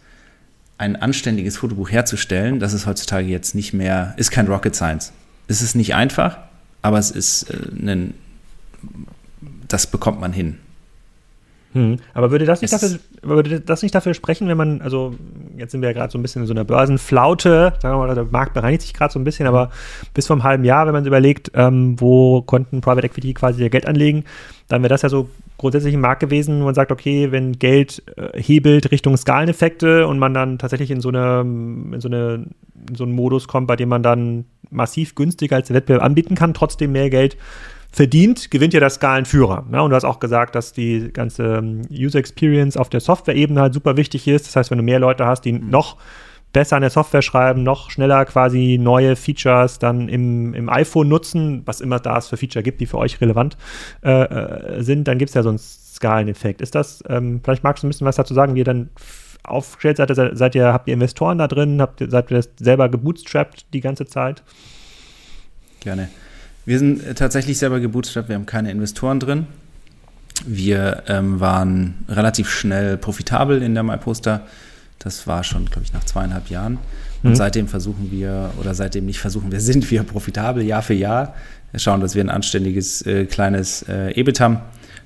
ein 0.77 0.95
anständiges 0.95 1.57
Fotobuch 1.57 1.89
herzustellen, 1.89 2.59
das 2.59 2.73
ist 2.73 2.85
heutzutage 2.85 3.27
jetzt 3.27 3.55
nicht 3.55 3.73
mehr, 3.73 4.13
ist 4.17 4.31
kein 4.31 4.47
Rocket 4.47 4.75
Science 4.75 5.13
es 5.47 5.61
ist 5.61 5.75
nicht 5.75 5.95
einfach, 5.95 6.37
aber 6.81 6.99
es 6.99 7.11
ist 7.11 7.49
äh, 7.49 7.57
ein, 7.81 8.13
das 9.67 9.87
bekommt 9.87 10.19
man 10.19 10.33
hin. 10.33 10.57
Hm. 11.73 11.97
Aber 12.13 12.29
würde 12.29 12.45
das, 12.45 12.61
nicht 12.61 12.71
dafür, 12.71 12.99
würde 13.23 13.59
das 13.59 13.81
nicht 13.81 13.95
dafür 13.95 14.13
sprechen, 14.13 14.47
wenn 14.47 14.57
man, 14.57 14.81
also 14.81 15.15
jetzt 15.57 15.71
sind 15.71 15.81
wir 15.81 15.89
ja 15.89 15.93
gerade 15.93 16.11
so 16.11 16.19
ein 16.19 16.21
bisschen 16.21 16.43
in 16.43 16.47
so 16.47 16.53
einer 16.53 16.63
Börsenflaute, 16.63 17.73
sagen 17.81 17.97
wir 17.97 18.07
mal, 18.07 18.13
der 18.13 18.25
Markt 18.25 18.53
bereinigt 18.53 18.83
sich 18.83 18.93
gerade 18.93 19.11
so 19.11 19.19
ein 19.19 19.23
bisschen, 19.23 19.47
aber 19.47 19.71
bis 20.13 20.27
vor 20.27 20.35
einem 20.35 20.43
halben 20.43 20.63
Jahr, 20.65 20.85
wenn 20.85 20.93
man 20.93 21.05
überlegt, 21.05 21.51
ähm, 21.55 21.99
wo 21.99 22.43
konnten 22.43 22.81
Private 22.81 23.07
Equity 23.07 23.33
quasi 23.33 23.63
ihr 23.63 23.71
Geld 23.71 23.87
anlegen, 23.87 24.23
dann 24.67 24.83
wäre 24.83 24.89
das 24.89 25.01
ja 25.01 25.09
so 25.09 25.29
grundsätzlich 25.57 25.95
ein 25.95 26.01
Markt 26.01 26.19
gewesen, 26.19 26.61
wo 26.61 26.65
man 26.65 26.75
sagt, 26.75 26.91
okay, 26.91 27.31
wenn 27.31 27.53
Geld 27.53 28.03
äh, 28.17 28.39
hebelt 28.39 28.91
Richtung 28.91 29.17
Skaleneffekte 29.17 30.05
und 30.05 30.19
man 30.19 30.35
dann 30.35 30.59
tatsächlich 30.59 30.91
in 30.91 31.01
so 31.01 31.09
eine, 31.09 31.41
in 31.41 32.01
so 32.01 32.07
eine, 32.07 32.45
in 32.87 32.95
so 32.95 33.03
einen 33.03 33.13
Modus 33.13 33.47
kommt, 33.47 33.65
bei 33.65 33.75
dem 33.75 33.89
man 33.89 34.03
dann 34.03 34.45
massiv 34.73 35.15
günstiger 35.15 35.55
als 35.55 35.67
der 35.67 35.75
Wettbewerb 35.75 36.03
anbieten 36.03 36.35
kann, 36.35 36.53
trotzdem 36.53 36.91
mehr 36.91 37.09
Geld 37.09 37.37
verdient, 37.91 38.49
gewinnt 38.49 38.73
ja 38.73 38.79
der 38.79 38.89
Skalenführer. 38.89 39.65
Ja, 39.71 39.81
und 39.81 39.91
du 39.91 39.95
hast 39.95 40.03
auch 40.03 40.19
gesagt, 40.19 40.55
dass 40.55 40.73
die 40.73 41.11
ganze 41.13 41.57
ähm, 41.57 41.83
User 41.91 42.17
Experience 42.17 42.75
auf 42.75 42.89
der 42.89 42.99
Software-Ebene 42.99 43.61
halt 43.61 43.75
super 43.75 43.97
wichtig 43.97 44.27
ist. 44.27 44.47
Das 44.47 44.55
heißt, 44.55 44.71
wenn 44.71 44.79
du 44.79 44.83
mehr 44.83 44.99
Leute 44.99 45.27
hast, 45.27 45.41
die 45.41 45.53
mhm. 45.53 45.69
noch 45.69 45.97
besser 46.53 46.75
an 46.75 46.81
der 46.81 46.89
Software 46.89 47.21
schreiben, 47.21 47.63
noch 47.63 47.91
schneller 47.91 48.25
quasi 48.25 48.79
neue 48.81 49.15
Features 49.15 49.79
dann 49.79 50.09
im, 50.09 50.53
im 50.53 50.69
iPhone 50.69 51.07
nutzen, 51.07 51.61
was 51.65 51.81
immer 51.81 51.99
da 51.99 52.17
es 52.17 52.27
für 52.27 52.37
Feature 52.37 52.63
gibt, 52.63 52.81
die 52.81 52.85
für 52.85 52.97
euch 52.97 53.21
relevant 53.21 53.57
äh, 54.03 54.11
äh 54.11 54.83
sind, 54.83 55.07
dann 55.07 55.17
gibt 55.17 55.29
es 55.29 55.35
ja 55.35 55.43
so 55.43 55.49
einen 55.49 55.59
Skaleneffekt. 55.59 56.61
Ist 56.61 56.75
das, 56.75 57.03
ähm, 57.09 57.41
vielleicht 57.43 57.63
magst 57.63 57.83
du 57.83 57.87
ein 57.87 57.89
bisschen 57.89 58.05
was 58.05 58.15
dazu 58.15 58.33
sagen, 58.33 58.55
wie 58.55 58.59
ihr 58.59 58.65
dann 58.65 58.89
aufgestellt 59.43 59.97
seid? 59.97 60.15
Seid, 60.15 60.37
seid 60.37 60.55
ihr, 60.55 60.73
habt 60.73 60.87
ihr 60.87 60.93
Investoren 60.93 61.37
da 61.37 61.47
drin? 61.47 61.81
Habt 61.81 62.01
ihr, 62.01 62.09
seid 62.09 62.31
ihr 62.31 62.37
das 62.37 62.49
selber 62.59 62.89
gebootstrapped 62.89 63.65
die 63.73 63.81
ganze 63.81 64.05
Zeit? 64.05 64.43
Gerne. 65.79 66.09
Wir 66.65 66.79
sind 66.79 67.17
tatsächlich 67.17 67.57
selber 67.57 67.79
gebootstrapped, 67.79 68.29
wir 68.29 68.35
haben 68.35 68.45
keine 68.45 68.71
Investoren 68.71 69.19
drin. 69.19 69.47
Wir 70.45 71.03
ähm, 71.07 71.39
waren 71.39 72.05
relativ 72.07 72.49
schnell 72.49 72.97
profitabel 72.97 73.61
in 73.61 73.73
der 73.73 73.83
MyPoster. 73.83 74.41
Das 74.99 75.27
war 75.27 75.43
schon, 75.43 75.65
glaube 75.65 75.83
ich, 75.83 75.93
nach 75.93 76.05
zweieinhalb 76.05 76.49
Jahren. 76.49 76.79
Und 77.21 77.31
mhm. 77.31 77.35
seitdem 77.35 77.67
versuchen 77.67 78.11
wir, 78.11 78.51
oder 78.59 78.73
seitdem 78.73 79.05
nicht 79.05 79.19
versuchen 79.19 79.51
wir, 79.51 79.59
sind 79.59 79.89
wir 79.91 80.03
profitabel 80.03 80.63
Jahr 80.63 80.81
für 80.81 80.93
Jahr. 80.93 81.35
Wir 81.71 81.79
schauen, 81.79 82.01
dass 82.01 82.15
wir 82.15 82.23
ein 82.23 82.29
anständiges 82.29 83.05
äh, 83.05 83.25
kleines 83.25 83.83
äh, 83.83 84.11
EBIT 84.11 84.39
haben, 84.39 84.59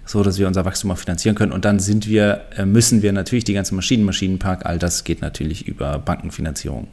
so 0.07 0.23
dass 0.23 0.39
wir 0.39 0.47
unser 0.47 0.65
Wachstum 0.65 0.89
auch 0.91 0.97
finanzieren 0.97 1.35
können. 1.35 1.51
Und 1.51 1.65
dann 1.65 1.79
sind 1.79 2.07
wir, 2.07 2.45
äh, 2.55 2.65
müssen 2.65 3.01
wir 3.01 3.11
natürlich 3.11 3.43
die 3.43 3.53
ganzen 3.53 3.75
Maschinen, 3.75 4.05
Maschinenpark, 4.05 4.65
all 4.65 4.79
das 4.79 5.03
geht 5.03 5.21
natürlich 5.21 5.67
über 5.67 5.99
Bankenfinanzierung. 5.99 6.87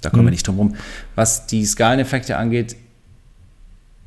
Da 0.00 0.10
kommen 0.10 0.22
mhm. 0.22 0.28
wir 0.28 0.32
nicht 0.32 0.46
drum 0.46 0.56
rum. 0.56 0.76
Was 1.14 1.46
die 1.46 1.64
Skaleneffekte 1.64 2.36
angeht, 2.36 2.76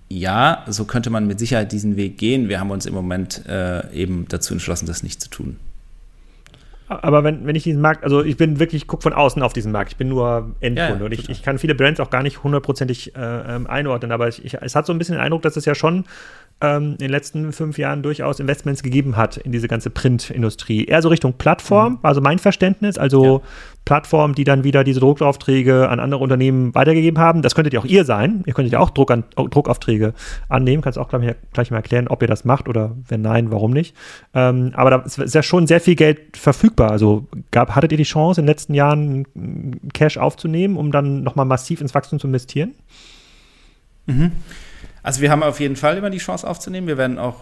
ja, 0.08 0.64
so 0.68 0.86
könnte 0.86 1.10
man 1.10 1.28
mit 1.28 1.40
Sicherheit 1.40 1.72
diesen 1.72 1.98
Weg 1.98 2.18
gehen. 2.18 2.48
Wir 2.48 2.60
haben 2.60 2.72
uns 2.72 2.86
im 2.86 2.94
Moment 2.94 3.46
äh, 3.48 3.92
eben 3.92 4.28
dazu 4.30 4.54
entschlossen, 4.54 4.86
das 4.86 5.04
nicht 5.04 5.22
zu 5.22 5.30
tun. 5.30 5.58
Aber 6.88 7.24
wenn, 7.24 7.48
wenn 7.48 7.56
ich 7.56 7.64
diesen 7.64 7.82
Markt, 7.82 8.04
also 8.04 8.24
ich 8.24 8.38
bin 8.38 8.60
wirklich, 8.60 8.86
guck 8.86 9.02
von 9.02 9.14
außen 9.14 9.42
auf 9.42 9.54
diesen 9.54 9.72
Markt, 9.72 9.94
ich 9.94 9.98
bin 9.98 10.08
nur 10.08 10.56
Endkunde 10.60 10.94
ja, 10.94 11.00
ja, 11.00 11.06
und 11.06 11.12
ich, 11.12 11.30
ich 11.30 11.42
kann 11.42 11.58
viele 11.58 11.74
Brands 11.74 12.00
auch 12.00 12.12
gar 12.12 12.22
nicht 12.22 12.44
hundertprozentig 12.44 13.16
äh, 13.16 13.20
ähm, 13.20 13.66
einordnen, 13.66 14.12
aber 14.12 14.28
ich, 14.28 14.46
ich, 14.46 14.54
es 14.62 14.76
hat 14.76 14.86
so 14.86 14.94
ein 14.94 15.00
bisschen 15.00 15.16
den 15.16 15.22
Eindruck, 15.22 15.42
dass 15.42 15.58
es 15.58 15.66
ja 15.66 15.74
schon 15.74 16.06
ähm, 16.62 16.92
in 16.92 16.98
den 16.98 17.10
letzten 17.10 17.52
fünf 17.52 17.78
Jahren 17.78 18.02
durchaus 18.02 18.40
Investments 18.40 18.82
gegeben 18.82 19.18
hat 19.18 19.38
in 19.38 19.52
diese 19.52 19.68
ganze 19.68 19.90
Printindustrie. 19.90 20.86
Eher 20.86 21.02
so 21.02 21.10
Richtung 21.10 21.34
Plattform, 21.34 21.94
mhm. 21.94 22.00
also 22.04 22.22
mein 22.22 22.40
Verständnis, 22.40 22.98
also 22.98 23.40
ja. 23.40 23.42
Plattformen, 23.84 24.34
die 24.34 24.46
dann 24.46 24.64
wieder 24.64 24.84
diese 24.84 25.00
Druckaufträge 25.00 25.90
an 25.90 26.00
andere 26.00 26.22
Unternehmen 26.22 26.74
weitergegeben 26.74 27.20
haben. 27.20 27.42
Das 27.42 27.56
könntet 27.56 27.74
ja 27.74 27.80
auch 27.82 27.86
ihr 27.86 28.06
sein. 28.06 28.44
Ihr 28.46 28.54
könntet 28.54 28.74
ja 28.74 28.80
auch 28.80 28.90
Druck 28.90 29.12
an, 29.12 29.26
Druckaufträge 29.36 30.14
annehmen. 30.50 30.82
Kannst 30.82 30.98
auch 30.98 31.10
gleich, 31.10 31.36
gleich 31.54 31.72
mal 31.72 31.78
erklären, 31.78 32.08
ob 32.08 32.22
ihr 32.22 32.28
das 32.28 32.46
macht 32.46 32.68
oder 32.68 32.96
wenn 33.08 33.22
nein, 33.22 33.52
warum 33.52 33.72
nicht. 33.72 33.96
Ähm, 34.34 34.72
aber 34.76 34.90
da 34.90 34.98
ist 35.00 35.36
ja 35.36 35.44
schon 35.44 35.68
sehr 35.68 35.82
viel 35.82 35.96
Geld 35.96 36.38
verfügbar. 36.38 36.92
Also 36.92 37.28
gab, 37.52 37.76
hattet 37.76 37.92
ihr 37.92 37.98
die 37.98 38.04
Chance, 38.04 38.42
in 38.42 38.46
den 38.46 38.52
letzten 38.52 38.74
Jahren 38.74 39.28
Cash 39.94 40.18
aufzunehmen, 40.18 40.78
um 40.78 40.92
dann 40.92 41.22
nochmal 41.22 41.46
massiv 41.46 41.82
ins 41.82 41.94
Wachstum 41.94 42.20
zu 42.20 42.28
investieren? 42.28 42.74
Mhm. 44.08 44.32
Also 45.06 45.22
wir 45.22 45.30
haben 45.30 45.44
auf 45.44 45.60
jeden 45.60 45.76
Fall 45.76 45.98
immer 45.98 46.10
die 46.10 46.18
Chance 46.18 46.48
aufzunehmen. 46.48 46.88
Wir 46.88 46.98
werden 46.98 47.20
auch, 47.20 47.36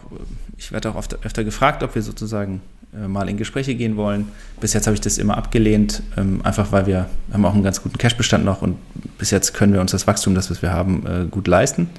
ich 0.57 0.73
werde 0.73 0.89
auch 0.89 0.95
oft, 0.95 1.25
öfter 1.25 1.45
gefragt, 1.45 1.81
ob 1.81 1.95
wir 1.95 2.01
sozusagen 2.01 2.59
äh, 2.93 3.07
mal 3.07 3.29
in 3.29 3.37
Gespräche 3.37 3.73
gehen 3.73 3.95
wollen. 3.95 4.27
Bis 4.59 4.73
jetzt 4.73 4.85
habe 4.85 4.95
ich 4.95 4.99
das 4.99 5.17
immer 5.17 5.37
abgelehnt, 5.37 6.03
ähm, 6.17 6.41
einfach 6.43 6.73
weil 6.73 6.87
wir 6.87 7.05
haben 7.31 7.45
auch 7.45 7.53
einen 7.53 7.63
ganz 7.63 7.81
guten 7.81 7.97
Cashbestand 7.97 8.43
noch 8.43 8.61
und 8.61 8.75
bis 9.17 9.31
jetzt 9.31 9.53
können 9.53 9.71
wir 9.71 9.79
uns 9.79 9.91
das 9.91 10.07
Wachstum, 10.07 10.35
das 10.35 10.61
wir 10.61 10.73
haben, 10.73 11.05
äh, 11.07 11.25
gut 11.31 11.47
leisten. 11.47 11.89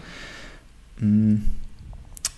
Mhm. 0.99 1.45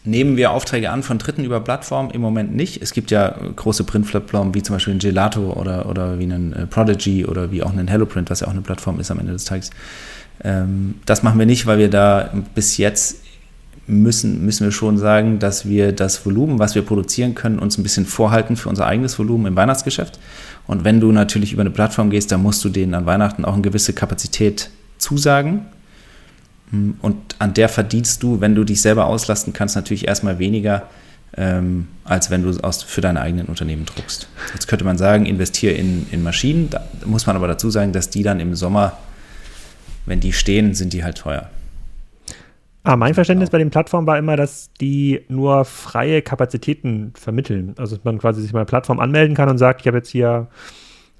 Nehmen 0.04 0.36
wir 0.36 0.52
Aufträge 0.52 0.90
an 0.90 1.02
von 1.02 1.18
Dritten 1.18 1.42
über 1.42 1.58
Plattformen? 1.58 2.12
Im 2.12 2.20
Moment 2.20 2.54
nicht. 2.54 2.80
Es 2.80 2.92
gibt 2.92 3.10
ja 3.10 3.36
große 3.56 3.82
Printplattformen 3.82 4.54
wie 4.54 4.62
zum 4.62 4.76
Beispiel 4.76 4.94
ein 4.94 5.00
Gelato 5.00 5.52
oder, 5.52 5.86
oder 5.88 6.20
wie 6.20 6.22
einen 6.22 6.52
äh, 6.52 6.66
Prodigy 6.68 7.26
oder 7.26 7.50
wie 7.50 7.64
auch 7.64 7.72
einen 7.72 7.88
HelloPrint, 7.88 8.30
was 8.30 8.38
ja 8.38 8.46
auch 8.46 8.52
eine 8.52 8.62
Plattform 8.62 9.00
ist 9.00 9.10
am 9.10 9.18
Ende 9.18 9.32
des 9.32 9.46
Tages. 9.46 9.72
Ähm, 10.44 10.96
das 11.06 11.22
machen 11.22 11.38
wir 11.38 11.46
nicht, 11.46 11.66
weil 11.66 11.78
wir 11.78 11.90
da 11.90 12.30
bis 12.54 12.76
jetzt 12.76 13.18
müssen, 13.86 14.44
müssen 14.44 14.64
wir 14.64 14.72
schon 14.72 14.98
sagen, 14.98 15.38
dass 15.38 15.68
wir 15.68 15.92
das 15.92 16.24
Volumen, 16.26 16.58
was 16.58 16.74
wir 16.74 16.82
produzieren 16.82 17.34
können, 17.34 17.58
uns 17.58 17.78
ein 17.78 17.82
bisschen 17.82 18.06
vorhalten 18.06 18.56
für 18.56 18.68
unser 18.68 18.86
eigenes 18.86 19.18
Volumen 19.18 19.46
im 19.46 19.56
Weihnachtsgeschäft. 19.56 20.18
Und 20.66 20.84
wenn 20.84 21.00
du 21.00 21.12
natürlich 21.12 21.52
über 21.52 21.62
eine 21.62 21.70
Plattform 21.70 22.10
gehst, 22.10 22.32
dann 22.32 22.42
musst 22.42 22.64
du 22.64 22.68
denen 22.68 22.94
an 22.94 23.06
Weihnachten 23.06 23.44
auch 23.44 23.54
eine 23.54 23.62
gewisse 23.62 23.92
Kapazität 23.92 24.70
zusagen. 24.98 25.66
Und 27.00 27.16
an 27.38 27.54
der 27.54 27.68
verdienst 27.68 28.22
du, 28.22 28.40
wenn 28.40 28.56
du 28.56 28.64
dich 28.64 28.82
selber 28.82 29.06
auslasten 29.06 29.52
kannst, 29.52 29.76
natürlich 29.76 30.08
erstmal 30.08 30.40
weniger, 30.40 30.88
ähm, 31.36 31.86
als 32.04 32.30
wenn 32.30 32.42
du 32.42 32.58
aus, 32.60 32.82
für 32.82 33.00
deine 33.00 33.20
eigenen 33.20 33.46
Unternehmen 33.46 33.84
druckst. 33.86 34.26
Jetzt 34.52 34.66
könnte 34.66 34.84
man 34.84 34.98
sagen, 34.98 35.26
investiere 35.26 35.74
in, 35.74 36.06
in 36.10 36.24
Maschinen. 36.24 36.70
Da 36.70 36.84
muss 37.04 37.26
man 37.26 37.36
aber 37.36 37.46
dazu 37.46 37.70
sagen, 37.70 37.92
dass 37.92 38.10
die 38.10 38.24
dann 38.24 38.40
im 38.40 38.56
Sommer 38.56 38.98
wenn 40.06 40.20
die 40.20 40.32
stehen, 40.32 40.74
sind 40.74 40.92
die 40.92 41.04
halt 41.04 41.18
teuer. 41.18 41.50
Ah, 42.84 42.96
mein 42.96 43.14
Verständnis 43.14 43.50
bei 43.50 43.58
den 43.58 43.70
Plattformen 43.70 44.06
war 44.06 44.16
immer, 44.16 44.36
dass 44.36 44.70
die 44.80 45.22
nur 45.28 45.64
freie 45.64 46.22
Kapazitäten 46.22 47.12
vermitteln. 47.18 47.74
Also 47.78 47.96
dass 47.96 48.04
man 48.04 48.18
quasi 48.18 48.40
sich 48.40 48.52
mal 48.52 48.60
eine 48.60 48.66
Plattform 48.66 49.00
anmelden 49.00 49.34
kann 49.34 49.48
und 49.48 49.58
sagt, 49.58 49.80
ich 49.80 49.88
habe 49.88 49.96
jetzt 49.96 50.08
hier 50.08 50.46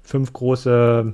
fünf 0.01 0.31
große 0.31 1.11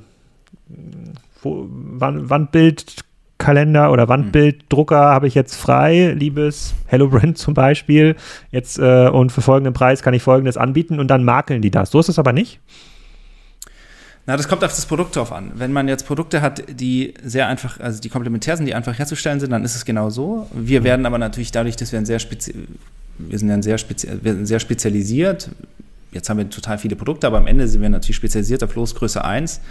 Wandbildkalender 1.41 3.91
oder 3.91 4.07
Wandbilddrucker 4.07 4.95
habe 4.95 5.27
ich 5.27 5.33
jetzt 5.33 5.55
frei, 5.55 6.13
liebes 6.15 6.75
HelloBrand 6.85 7.39
zum 7.39 7.55
Beispiel. 7.55 8.15
Jetzt 8.51 8.77
äh, 8.77 9.09
und 9.09 9.31
für 9.31 9.41
folgenden 9.41 9.73
Preis 9.73 10.03
kann 10.03 10.13
ich 10.13 10.21
folgendes 10.21 10.57
anbieten 10.57 10.99
und 10.99 11.07
dann 11.07 11.23
makeln 11.23 11.63
die 11.63 11.71
das. 11.71 11.89
So 11.89 11.99
ist 11.99 12.09
es 12.09 12.19
aber 12.19 12.31
nicht. 12.31 12.59
Na, 14.25 14.37
das 14.37 14.47
kommt 14.47 14.63
auf 14.63 14.71
das 14.71 14.85
Produkt 14.85 15.15
drauf 15.15 15.33
an. 15.33 15.51
Wenn 15.55 15.73
man 15.73 15.89
jetzt 15.89 16.07
Produkte 16.07 16.41
hat, 16.41 16.63
die 16.69 17.13
sehr 17.23 17.47
einfach, 17.47 17.79
also 17.79 17.99
die 17.99 18.07
komplementär 18.07 18.55
sind, 18.55 18.65
die 18.65 18.73
einfach 18.73 18.97
herzustellen 18.97 19.41
sind, 19.41 19.51
dann 19.51 19.65
ist 19.65 19.75
es 19.75 19.83
genau 19.83 20.09
so. 20.09 20.47
Wir 20.53 20.79
mhm. 20.79 20.85
werden 20.85 21.05
aber 21.05 21.17
natürlich 21.17 21.51
dadurch, 21.51 21.75
dass 21.75 21.91
wir 21.91 21.99
ein 21.99 22.05
sehr 22.05 22.19
spezi 22.19 22.53
wir 23.17 23.37
sind 23.37 23.49
ja 23.49 23.61
sehr, 23.61 23.77
spezi 23.77 24.07
wir 24.21 24.33
sind 24.33 24.45
sehr 24.45 24.59
spezialisiert. 24.59 25.49
Jetzt 26.11 26.29
haben 26.29 26.37
wir 26.37 26.49
total 26.49 26.77
viele 26.77 26.95
Produkte, 26.95 27.27
aber 27.27 27.37
am 27.37 27.47
Ende 27.47 27.67
sind 27.67 27.81
wir 27.81 27.89
natürlich 27.89 28.15
spezialisiert 28.15 28.63
auf 28.63 28.75
Losgröße 28.75 29.23
1 29.23 29.61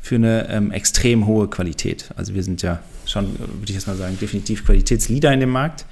für 0.00 0.16
eine 0.16 0.48
ähm, 0.48 0.72
extrem 0.72 1.26
hohe 1.26 1.48
Qualität. 1.48 2.10
Also 2.16 2.34
wir 2.34 2.42
sind 2.42 2.62
ja 2.62 2.80
schon, 3.06 3.38
würde 3.38 3.66
ich 3.68 3.74
jetzt 3.74 3.86
mal 3.86 3.96
sagen, 3.96 4.18
definitiv 4.20 4.64
Qualitätsleader 4.64 5.32
in 5.32 5.40
dem 5.40 5.50
Markt, 5.50 5.84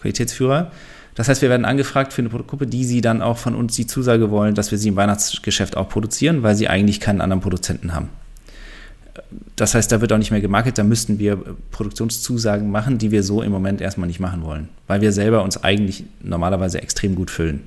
Qualitätsführer. 0.00 0.72
Das 1.18 1.28
heißt, 1.28 1.42
wir 1.42 1.50
werden 1.50 1.64
angefragt 1.64 2.12
für 2.12 2.22
eine 2.22 2.28
Produktgruppe, 2.28 2.68
die 2.68 2.84
sie 2.84 3.00
dann 3.00 3.22
auch 3.22 3.38
von 3.38 3.56
uns 3.56 3.74
die 3.74 3.88
Zusage 3.88 4.30
wollen, 4.30 4.54
dass 4.54 4.70
wir 4.70 4.78
sie 4.78 4.90
im 4.90 4.94
Weihnachtsgeschäft 4.94 5.76
auch 5.76 5.88
produzieren, 5.88 6.44
weil 6.44 6.54
sie 6.54 6.68
eigentlich 6.68 7.00
keinen 7.00 7.20
anderen 7.20 7.40
Produzenten 7.40 7.92
haben. 7.92 8.10
Das 9.56 9.74
heißt, 9.74 9.90
da 9.90 10.00
wird 10.00 10.12
auch 10.12 10.18
nicht 10.18 10.30
mehr 10.30 10.40
gemarket, 10.40 10.78
da 10.78 10.84
müssten 10.84 11.18
wir 11.18 11.42
Produktionszusagen 11.72 12.70
machen, 12.70 12.98
die 12.98 13.10
wir 13.10 13.24
so 13.24 13.42
im 13.42 13.50
Moment 13.50 13.80
erstmal 13.80 14.06
nicht 14.06 14.20
machen 14.20 14.44
wollen, 14.44 14.68
weil 14.86 15.00
wir 15.00 15.10
selber 15.10 15.42
uns 15.42 15.60
eigentlich 15.64 16.04
normalerweise 16.22 16.80
extrem 16.80 17.16
gut 17.16 17.32
füllen. 17.32 17.64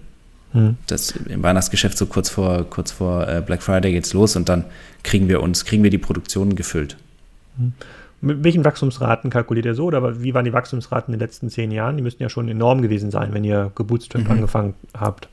Hm. 0.54 0.78
Das 0.88 1.12
im 1.12 1.44
Weihnachtsgeschäft 1.44 1.98
so 1.98 2.06
kurz 2.06 2.30
vor, 2.30 2.70
kurz 2.70 2.94
vor 2.94 3.28
äh, 3.28 3.44
Black 3.46 3.64
Friday 3.64 3.92
geht's 3.92 4.14
los 4.14 4.38
und 4.38 4.48
dann 4.48 4.64
kriegen 5.04 5.28
wir 5.28 5.44
uns, 5.44 5.66
kriegen 5.66 5.84
wir 5.84 5.90
die 5.90 5.98
Produktion 5.98 6.56
gefüllt. 6.56 6.96
Hm. 7.58 7.74
Mit 8.22 8.44
welchen 8.44 8.64
Wachstumsraten 8.64 9.32
kalkuliert 9.32 9.66
ihr 9.66 9.74
so? 9.74 9.86
Oder 9.86 10.22
wie 10.22 10.34
waren 10.34 10.46
die 10.46 10.54
Wachstumsraten 10.54 11.14
in 11.14 11.20
den 11.20 11.26
letzten 11.26 11.50
zehn 11.50 11.72
Jahren? 11.72 11.98
Die 11.98 12.04
müssten 12.04 12.22
ja 12.22 12.30
schon 12.30 12.48
enorm 12.48 12.82
gewesen 12.82 13.10
sein, 13.10 13.34
wenn 13.34 13.44
ihr 13.44 13.72
gebootstrapped 13.74 14.28
mhm. 14.28 14.32
angefangen 14.32 14.74
habt. 14.98 15.28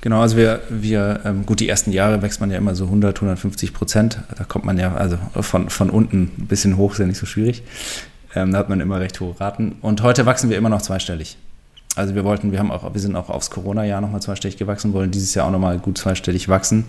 Genau, 0.00 0.20
also 0.20 0.36
wir, 0.36 0.60
wir 0.68 1.20
ähm, 1.24 1.44
gut, 1.44 1.58
die 1.58 1.68
ersten 1.68 1.90
Jahre 1.90 2.22
wächst 2.22 2.40
man 2.40 2.50
ja 2.50 2.58
immer 2.58 2.74
so 2.74 2.84
100, 2.84 3.16
150 3.16 3.74
Prozent. 3.74 4.20
Da 4.36 4.44
kommt 4.44 4.64
man 4.64 4.78
ja, 4.78 4.94
also 4.94 5.18
von, 5.40 5.70
von 5.70 5.90
unten 5.90 6.30
ein 6.38 6.46
bisschen 6.46 6.76
hoch, 6.76 6.92
ist 6.92 6.98
ja 6.98 7.06
nicht 7.06 7.18
so 7.18 7.26
schwierig. 7.26 7.62
Ähm, 8.34 8.52
da 8.52 8.58
hat 8.58 8.68
man 8.68 8.80
immer 8.80 9.00
recht 9.00 9.18
hohe 9.20 9.38
Raten. 9.40 9.76
Und 9.80 10.02
heute 10.02 10.24
wachsen 10.26 10.50
wir 10.50 10.58
immer 10.58 10.68
noch 10.68 10.82
zweistellig. 10.82 11.36
Also 11.96 12.14
wir 12.14 12.24
wollten, 12.24 12.52
wir 12.52 12.60
haben 12.60 12.70
auch, 12.70 12.92
wir 12.92 13.00
sind 13.00 13.16
auch 13.16 13.28
aufs 13.28 13.50
Corona-Jahr 13.50 14.00
nochmal 14.00 14.22
zweistellig 14.22 14.56
gewachsen, 14.56 14.92
wollen 14.92 15.10
dieses 15.10 15.34
Jahr 15.34 15.46
auch 15.46 15.50
nochmal 15.50 15.78
gut 15.78 15.98
zweistellig 15.98 16.48
wachsen. 16.48 16.84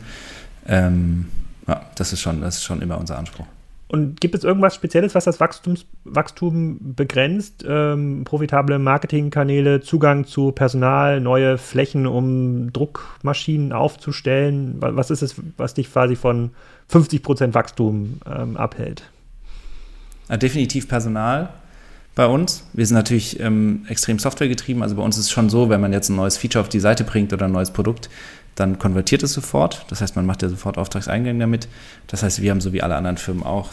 Ähm, 0.67 1.28
ja, 1.67 1.82
das 1.95 2.13
ist 2.13 2.21
schon, 2.21 2.41
das 2.41 2.58
ist 2.58 2.63
schon 2.63 2.82
immer 2.82 2.99
unser 2.99 3.17
Anspruch. 3.17 3.47
Und 3.91 4.21
gibt 4.21 4.36
es 4.36 4.43
irgendwas 4.43 4.75
Spezielles, 4.75 5.15
was 5.15 5.23
das 5.23 5.39
Wachstums, 5.39 5.88
Wachstum 6.04 6.93
begrenzt? 6.95 7.65
Ähm, 7.67 8.23
profitable 8.23 8.78
Marketingkanäle, 8.78 9.82
Zugang 9.82 10.25
zu 10.25 10.52
Personal, 10.52 11.19
neue 11.19 11.58
Flächen, 11.58 12.06
um 12.06 12.71
Druckmaschinen 12.71 13.73
aufzustellen? 13.73 14.75
Was 14.80 15.10
ist 15.10 15.23
es, 15.23 15.36
was 15.58 15.73
dich 15.73 15.91
quasi 15.91 16.15
von 16.15 16.52
50% 16.91 17.56
Wachstum 17.56 18.19
ähm, 18.32 18.58
abhält? 18.58 19.10
Ja, 20.30 20.38
definitiv 20.38 20.88
Personal 20.88 21.49
bei 22.13 22.28
uns. 22.28 22.67
Wir 22.73 22.86
sind 22.86 22.95
natürlich 22.95 23.39
ähm, 23.39 23.86
extrem 23.88 24.19
softwaregetrieben. 24.19 24.84
Also 24.84 24.97
bei 24.97 25.02
uns 25.02 25.17
ist 25.17 25.25
es 25.25 25.32
schon 25.32 25.49
so, 25.49 25.69
wenn 25.69 25.82
man 25.82 25.93
jetzt 25.93 26.10
ein 26.10 26.15
neues 26.15 26.38
Feature 26.38 26.62
auf 26.62 26.69
die 26.69 26.80
Seite 26.80 27.04
bringt 27.04 27.34
oder 27.34 27.45
ein 27.45 27.52
neues 27.52 27.71
Produkt, 27.71 28.10
dann 28.59 28.79
konvertiert 28.79 29.23
es 29.23 29.33
sofort. 29.33 29.85
Das 29.89 30.01
heißt, 30.01 30.15
man 30.15 30.25
macht 30.25 30.41
ja 30.41 30.49
sofort 30.49 30.77
Auftragseingang 30.77 31.39
damit. 31.39 31.67
Das 32.07 32.23
heißt, 32.23 32.41
wir 32.41 32.51
haben 32.51 32.61
so 32.61 32.73
wie 32.73 32.81
alle 32.81 32.95
anderen 32.95 33.17
Firmen 33.17 33.43
auch, 33.43 33.69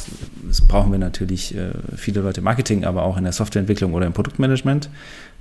das 0.46 0.60
brauchen 0.60 0.92
wir 0.92 0.98
natürlich 0.98 1.56
äh, 1.56 1.70
viele 1.96 2.20
Leute 2.20 2.40
im 2.40 2.44
Marketing, 2.44 2.84
aber 2.84 3.02
auch 3.02 3.16
in 3.16 3.24
der 3.24 3.32
Softwareentwicklung 3.32 3.94
oder 3.94 4.06
im 4.06 4.12
Produktmanagement. 4.12 4.88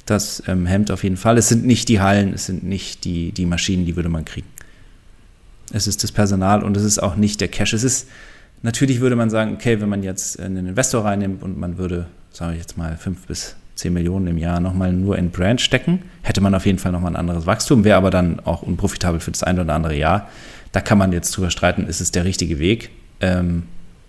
Das 0.05 0.43
ähm, 0.47 0.65
hemmt 0.65 0.91
auf 0.91 1.03
jeden 1.03 1.17
Fall. 1.17 1.37
Es 1.37 1.49
sind 1.49 1.65
nicht 1.65 1.89
die 1.89 1.99
Hallen, 1.99 2.33
es 2.33 2.45
sind 2.45 2.63
nicht 2.63 3.05
die, 3.05 3.31
die 3.31 3.45
Maschinen, 3.45 3.85
die 3.85 3.95
würde 3.95 4.09
man 4.09 4.25
kriegen. 4.25 4.47
Es 5.71 5.87
ist 5.87 6.03
das 6.03 6.11
Personal 6.11 6.63
und 6.63 6.77
es 6.77 6.83
ist 6.83 6.99
auch 6.99 7.15
nicht 7.15 7.41
der 7.41 7.47
Cash. 7.47 7.73
Es 7.73 7.83
ist, 7.83 8.07
natürlich 8.61 8.99
würde 8.99 9.15
man 9.15 9.29
sagen, 9.29 9.53
okay, 9.53 9.81
wenn 9.81 9.89
man 9.89 10.03
jetzt 10.03 10.39
einen 10.39 10.67
Investor 10.67 11.05
reinnimmt 11.05 11.41
und 11.41 11.57
man 11.57 11.77
würde 11.77 12.07
sage 12.35 12.53
ich 12.53 12.59
jetzt 12.59 12.77
mal, 12.77 12.97
fünf 12.97 13.25
bis 13.27 13.55
zehn 13.75 13.93
Millionen 13.93 14.27
im 14.27 14.37
Jahr 14.37 14.59
nochmal 14.59 14.93
nur 14.93 15.17
in 15.17 15.31
Brand 15.31 15.61
stecken, 15.61 16.03
hätte 16.21 16.41
man 16.41 16.55
auf 16.55 16.65
jeden 16.65 16.79
Fall 16.79 16.91
nochmal 16.91 17.11
ein 17.11 17.17
anderes 17.17 17.45
Wachstum, 17.45 17.83
wäre 17.83 17.97
aber 17.97 18.09
dann 18.09 18.39
auch 18.39 18.61
unprofitabel 18.61 19.19
für 19.19 19.31
das 19.31 19.43
eine 19.43 19.61
oder 19.61 19.73
andere 19.73 19.95
Jahr. 19.95 20.29
Da 20.71 20.81
kann 20.81 20.97
man 20.97 21.11
jetzt 21.11 21.31
drüber 21.31 21.51
streiten, 21.51 21.87
ist 21.87 22.01
es 22.01 22.11
der 22.11 22.25
richtige 22.25 22.59
Weg 22.59 22.89
ähm, 23.21 23.63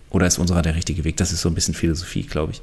oder 0.09 0.27
ist 0.27 0.37
unserer 0.37 0.61
der 0.61 0.75
richtige 0.75 1.03
Weg? 1.03 1.17
Das 1.17 1.31
ist 1.31 1.41
so 1.41 1.49
ein 1.49 1.55
bisschen 1.55 1.73
Philosophie, 1.73 2.23
glaube 2.23 2.53
ich. 2.53 2.61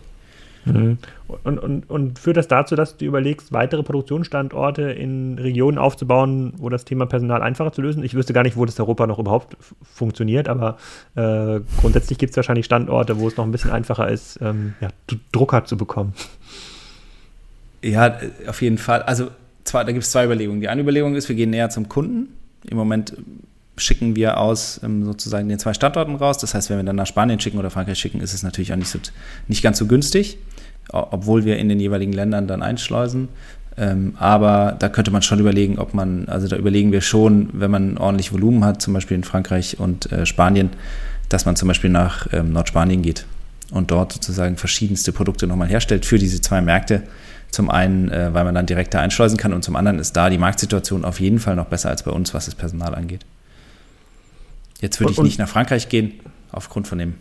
Mhm. 0.67 0.99
Und, 1.43 1.59
und, 1.59 1.90
und 1.90 2.19
führt 2.19 2.37
das 2.37 2.49
dazu, 2.49 2.75
dass 2.77 2.97
du 2.97 3.05
überlegst, 3.05 3.53
weitere 3.53 3.83
Produktionsstandorte 3.83 4.83
in 4.83 5.38
Regionen 5.38 5.79
aufzubauen, 5.79 6.55
wo 6.57 6.69
das 6.69 6.85
Thema 6.85 7.07
Personal 7.07 7.43
einfacher 7.43 7.73
zu 7.73 7.83
lösen? 7.83 8.03
Ich 8.03 8.14
wüsste 8.14 8.33
gar 8.33 8.43
nicht, 8.43 8.57
wo 8.57 8.64
das 8.64 8.79
Europa 8.81 9.07
noch 9.07 9.19
überhaupt 9.19 9.57
funktioniert, 9.83 10.49
aber 10.49 10.79
äh, 11.17 11.61
grundsätzlich 11.81 12.19
gibt 12.19 12.31
es 12.31 12.37
wahrscheinlich 12.37 12.67
Standorte, 12.67 13.19
wo 13.19 13.29
es 13.29 13.37
noch 13.37 13.45
ein 13.45 13.53
bisschen 13.53 13.71
einfacher 13.71 14.09
ist, 14.09 14.38
ähm, 14.40 14.75
ja, 14.81 14.88
Drucker 15.33 15.64
zu 15.64 15.77
bekommen. 15.77 16.14
Ja, 17.85 18.18
auf 18.47 18.62
jeden 18.62 18.79
Fall. 18.79 19.03
Also 19.03 19.31
zwei, 19.64 19.85
da 19.85 19.92
gibt 19.92 20.05
es 20.05 20.11
zwei 20.11 20.25
Überlegungen. 20.25 20.61
Die 20.61 20.68
eine 20.68 20.81
Überlegung 20.81 21.14
ist, 21.14 21.29
wir 21.29 21.37
gehen 21.37 21.51
näher 21.51 21.70
zum 21.70 21.88
Kunden. 21.88 22.29
Im 22.68 22.77
Moment 22.77 23.14
schicken 23.77 24.16
wir 24.16 24.38
aus 24.38 24.81
ähm, 24.83 25.05
sozusagen 25.05 25.49
den 25.49 25.59
zwei 25.59 25.75
Standorten 25.75 26.14
raus. 26.14 26.38
Das 26.38 26.55
heißt, 26.55 26.70
wenn 26.70 26.79
wir 26.79 26.85
dann 26.85 26.97
nach 26.97 27.07
Spanien 27.07 27.40
schicken 27.40 27.59
oder 27.59 27.70
Frankreich 27.70 27.99
schicken, 27.99 28.20
ist 28.20 28.33
es 28.33 28.42
natürlich 28.42 28.73
auch 28.73 28.77
nicht, 28.77 28.88
so, 28.88 28.99
nicht 29.49 29.62
ganz 29.62 29.79
so 29.79 29.87
günstig 29.87 30.38
obwohl 30.90 31.44
wir 31.44 31.59
in 31.59 31.68
den 31.68 31.81
jeweiligen 31.81 32.12
Ländern 32.12 32.47
dann 32.47 32.62
einschleusen. 32.62 33.29
Ähm, 33.77 34.14
aber 34.18 34.77
da 34.79 34.88
könnte 34.88 35.11
man 35.11 35.23
schon 35.23 35.40
überlegen, 35.40 35.79
ob 35.79 35.94
man, 35.94 36.29
also 36.29 36.47
da 36.47 36.57
überlegen 36.57 36.92
wir 36.92 37.01
schon, 37.01 37.49
wenn 37.53 37.70
man 37.70 37.99
ordentlich 37.99 38.33
Volumen 38.33 38.64
hat, 38.64 38.81
zum 38.81 38.94
Beispiel 38.94 39.16
in 39.16 39.25
Frankreich 39.25 39.81
und 39.81 40.12
äh, 40.12 40.27
Spanien, 40.27 40.70
dass 41.29 41.44
man 41.44 41.57
zum 41.57 41.68
Beispiel 41.68 41.90
nach 41.90 42.29
ähm, 42.33 42.53
Nordspanien 42.53 43.03
geht 43.03 43.27
und 43.73 43.90
dort 43.90 44.12
sozusagen 44.12 44.57
verschiedenste 44.57 45.11
Produkte 45.11 45.49
nochmal 45.49 45.68
herstellt 45.68 46.07
für 46.07 46.18
diese 46.18 46.40
zwei 46.40 46.61
Märkte. 46.61 47.03
Zum 47.55 47.71
einen, 47.71 48.11
äh, 48.11 48.35
weil 48.35 48.43
man 48.43 48.57
dann 48.57 48.67
direkter 48.67 48.99
einschleusen 49.01 49.38
kann 49.38 49.53
und 49.53 49.62
zum 49.62 49.77
anderen 49.77 50.01
ist 50.01 50.17
da 50.17 50.29
die 50.29 50.38
Marktsituation 50.38 51.05
auf 51.05 51.21
jeden 51.21 51.38
Fall 51.38 51.55
noch 51.55 51.67
besser 51.67 51.88
als 51.88 52.03
bei 52.03 52.11
uns, 52.11 52.35
was 52.35 52.47
das 52.47 52.57
Personal 52.57 52.97
angeht. 52.97 53.25
Jetzt 54.81 54.99
würde 54.99 55.12
ich 55.12 55.21
nicht 55.21 55.38
nach 55.38 55.49
Frankreich 55.49 55.88
gehen, 55.88 56.14
aufgrund 56.51 56.88
von 56.88 56.99
dem 56.99 57.14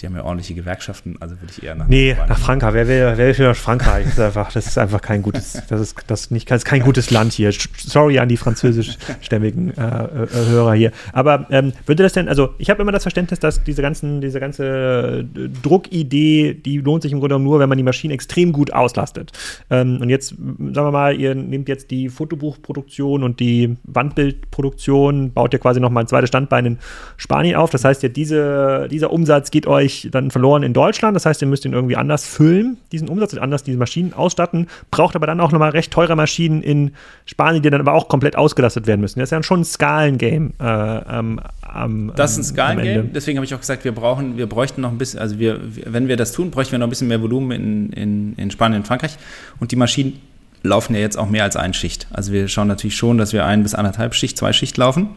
die 0.00 0.06
haben 0.06 0.16
ja 0.16 0.24
ordentliche 0.24 0.54
Gewerkschaften, 0.54 1.16
also 1.20 1.40
würde 1.40 1.52
ich 1.56 1.62
eher 1.62 1.74
nach. 1.74 1.86
Nee, 1.86 2.16
nach 2.28 2.38
Frankreich. 2.38 2.74
Wer 2.74 2.88
will, 2.88 3.12
wer 3.16 3.38
will 3.38 3.46
nach 3.46 3.56
Frankreich? 3.56 4.04
Das 4.04 4.14
ist 4.14 4.20
einfach, 4.20 4.52
das 4.52 4.66
ist 4.66 4.78
einfach 4.78 5.00
kein 5.02 5.22
gutes, 5.22 5.62
das 5.68 5.80
ist, 5.80 5.96
das 6.06 6.30
nicht, 6.30 6.50
das 6.50 6.58
ist 6.58 6.64
kein 6.64 6.82
gutes 6.82 7.10
Land 7.10 7.32
hier. 7.32 7.52
Sorry 7.76 8.18
an 8.18 8.28
die 8.28 8.36
französischstämmigen 8.36 9.76
äh, 9.76 9.82
äh, 9.82 10.28
Hörer 10.48 10.74
hier. 10.74 10.92
Aber 11.12 11.46
ähm, 11.50 11.72
würde 11.86 12.02
das 12.02 12.14
denn, 12.14 12.28
also 12.28 12.54
ich 12.58 12.70
habe 12.70 12.80
immer 12.80 12.92
das 12.92 13.02
Verständnis, 13.02 13.40
dass 13.40 13.62
diese 13.62 13.82
ganzen, 13.82 14.20
diese 14.20 14.40
ganze 14.40 15.26
äh, 15.36 15.48
Druckidee, 15.62 16.54
die 16.54 16.78
lohnt 16.78 17.02
sich 17.02 17.12
im 17.12 17.20
Grunde 17.20 17.34
genommen 17.34 17.44
nur, 17.44 17.60
wenn 17.60 17.68
man 17.68 17.78
die 17.78 17.84
Maschine 17.84 18.14
extrem 18.14 18.52
gut 18.52 18.72
auslastet. 18.72 19.32
Ähm, 19.68 19.98
und 20.00 20.08
jetzt, 20.08 20.30
sagen 20.30 20.74
wir 20.74 20.90
mal, 20.92 21.20
ihr 21.20 21.34
nehmt 21.34 21.68
jetzt 21.68 21.90
die 21.90 22.08
Fotobuchproduktion 22.08 23.22
und 23.22 23.40
die 23.40 23.76
Wandbildproduktion, 23.84 25.32
baut 25.32 25.52
ihr 25.52 25.58
quasi 25.58 25.80
nochmal 25.80 26.04
ein 26.04 26.08
zweites 26.08 26.28
Standbein 26.28 26.64
in 26.64 26.78
Spanien 27.16 27.56
auf. 27.56 27.70
Das 27.70 27.84
heißt 27.84 28.02
ja, 28.02 28.08
diese, 28.08 28.88
dieser 28.90 29.12
Umsatz 29.12 29.50
geht 29.50 29.66
euch 29.66 29.89
euch 29.90 30.08
dann 30.10 30.30
verloren 30.30 30.62
in 30.62 30.72
Deutschland. 30.72 31.16
Das 31.16 31.26
heißt, 31.26 31.42
ihr 31.42 31.48
müsst 31.48 31.64
ihn 31.64 31.72
irgendwie 31.72 31.96
anders 31.96 32.26
füllen, 32.26 32.78
diesen 32.92 33.08
Umsatz, 33.08 33.34
anders 33.34 33.62
diese 33.62 33.78
Maschinen 33.78 34.12
ausstatten, 34.12 34.68
braucht 34.90 35.16
aber 35.16 35.26
dann 35.26 35.40
auch 35.40 35.52
nochmal 35.52 35.70
recht 35.70 35.92
teure 35.92 36.16
Maschinen 36.16 36.62
in 36.62 36.92
Spanien, 37.26 37.62
die 37.62 37.70
dann 37.70 37.80
aber 37.80 37.92
auch 37.92 38.08
komplett 38.08 38.36
ausgelastet 38.36 38.86
werden 38.86 39.00
müssen. 39.00 39.18
Das 39.18 39.28
ist 39.28 39.32
ja 39.32 39.42
schon 39.42 39.60
ein 39.60 39.64
Skalengame. 39.64 40.50
Äh, 40.58 40.64
am, 40.64 41.40
am, 41.62 42.12
das 42.16 42.32
ist 42.32 42.38
ein 42.38 42.44
Skalengame, 42.44 43.08
deswegen 43.14 43.38
habe 43.38 43.44
ich 43.44 43.54
auch 43.54 43.60
gesagt, 43.60 43.84
wir 43.84 43.92
brauchen, 43.92 44.36
wir 44.36 44.46
bräuchten 44.46 44.80
noch 44.80 44.90
ein 44.90 44.98
bisschen, 44.98 45.20
also 45.20 45.38
wir, 45.38 45.60
wenn 45.86 46.08
wir 46.08 46.16
das 46.16 46.32
tun, 46.32 46.50
bräuchten 46.50 46.72
wir 46.72 46.78
noch 46.78 46.86
ein 46.86 46.90
bisschen 46.90 47.08
mehr 47.08 47.20
Volumen 47.20 47.50
in, 47.50 47.92
in, 47.92 48.34
in 48.34 48.50
Spanien 48.50 48.80
und 48.80 48.86
Frankreich. 48.86 49.16
Und 49.58 49.72
die 49.72 49.76
Maschinen 49.76 50.20
laufen 50.62 50.94
ja 50.94 51.00
jetzt 51.00 51.18
auch 51.18 51.28
mehr 51.28 51.44
als 51.44 51.56
eine 51.56 51.74
Schicht. 51.74 52.06
Also 52.10 52.32
wir 52.32 52.48
schauen 52.48 52.68
natürlich 52.68 52.96
schon, 52.96 53.18
dass 53.18 53.32
wir 53.32 53.46
ein 53.46 53.62
bis 53.62 53.74
anderthalb 53.74 54.14
Schicht, 54.14 54.36
zwei 54.36 54.52
Schicht 54.52 54.76
laufen. 54.76 55.10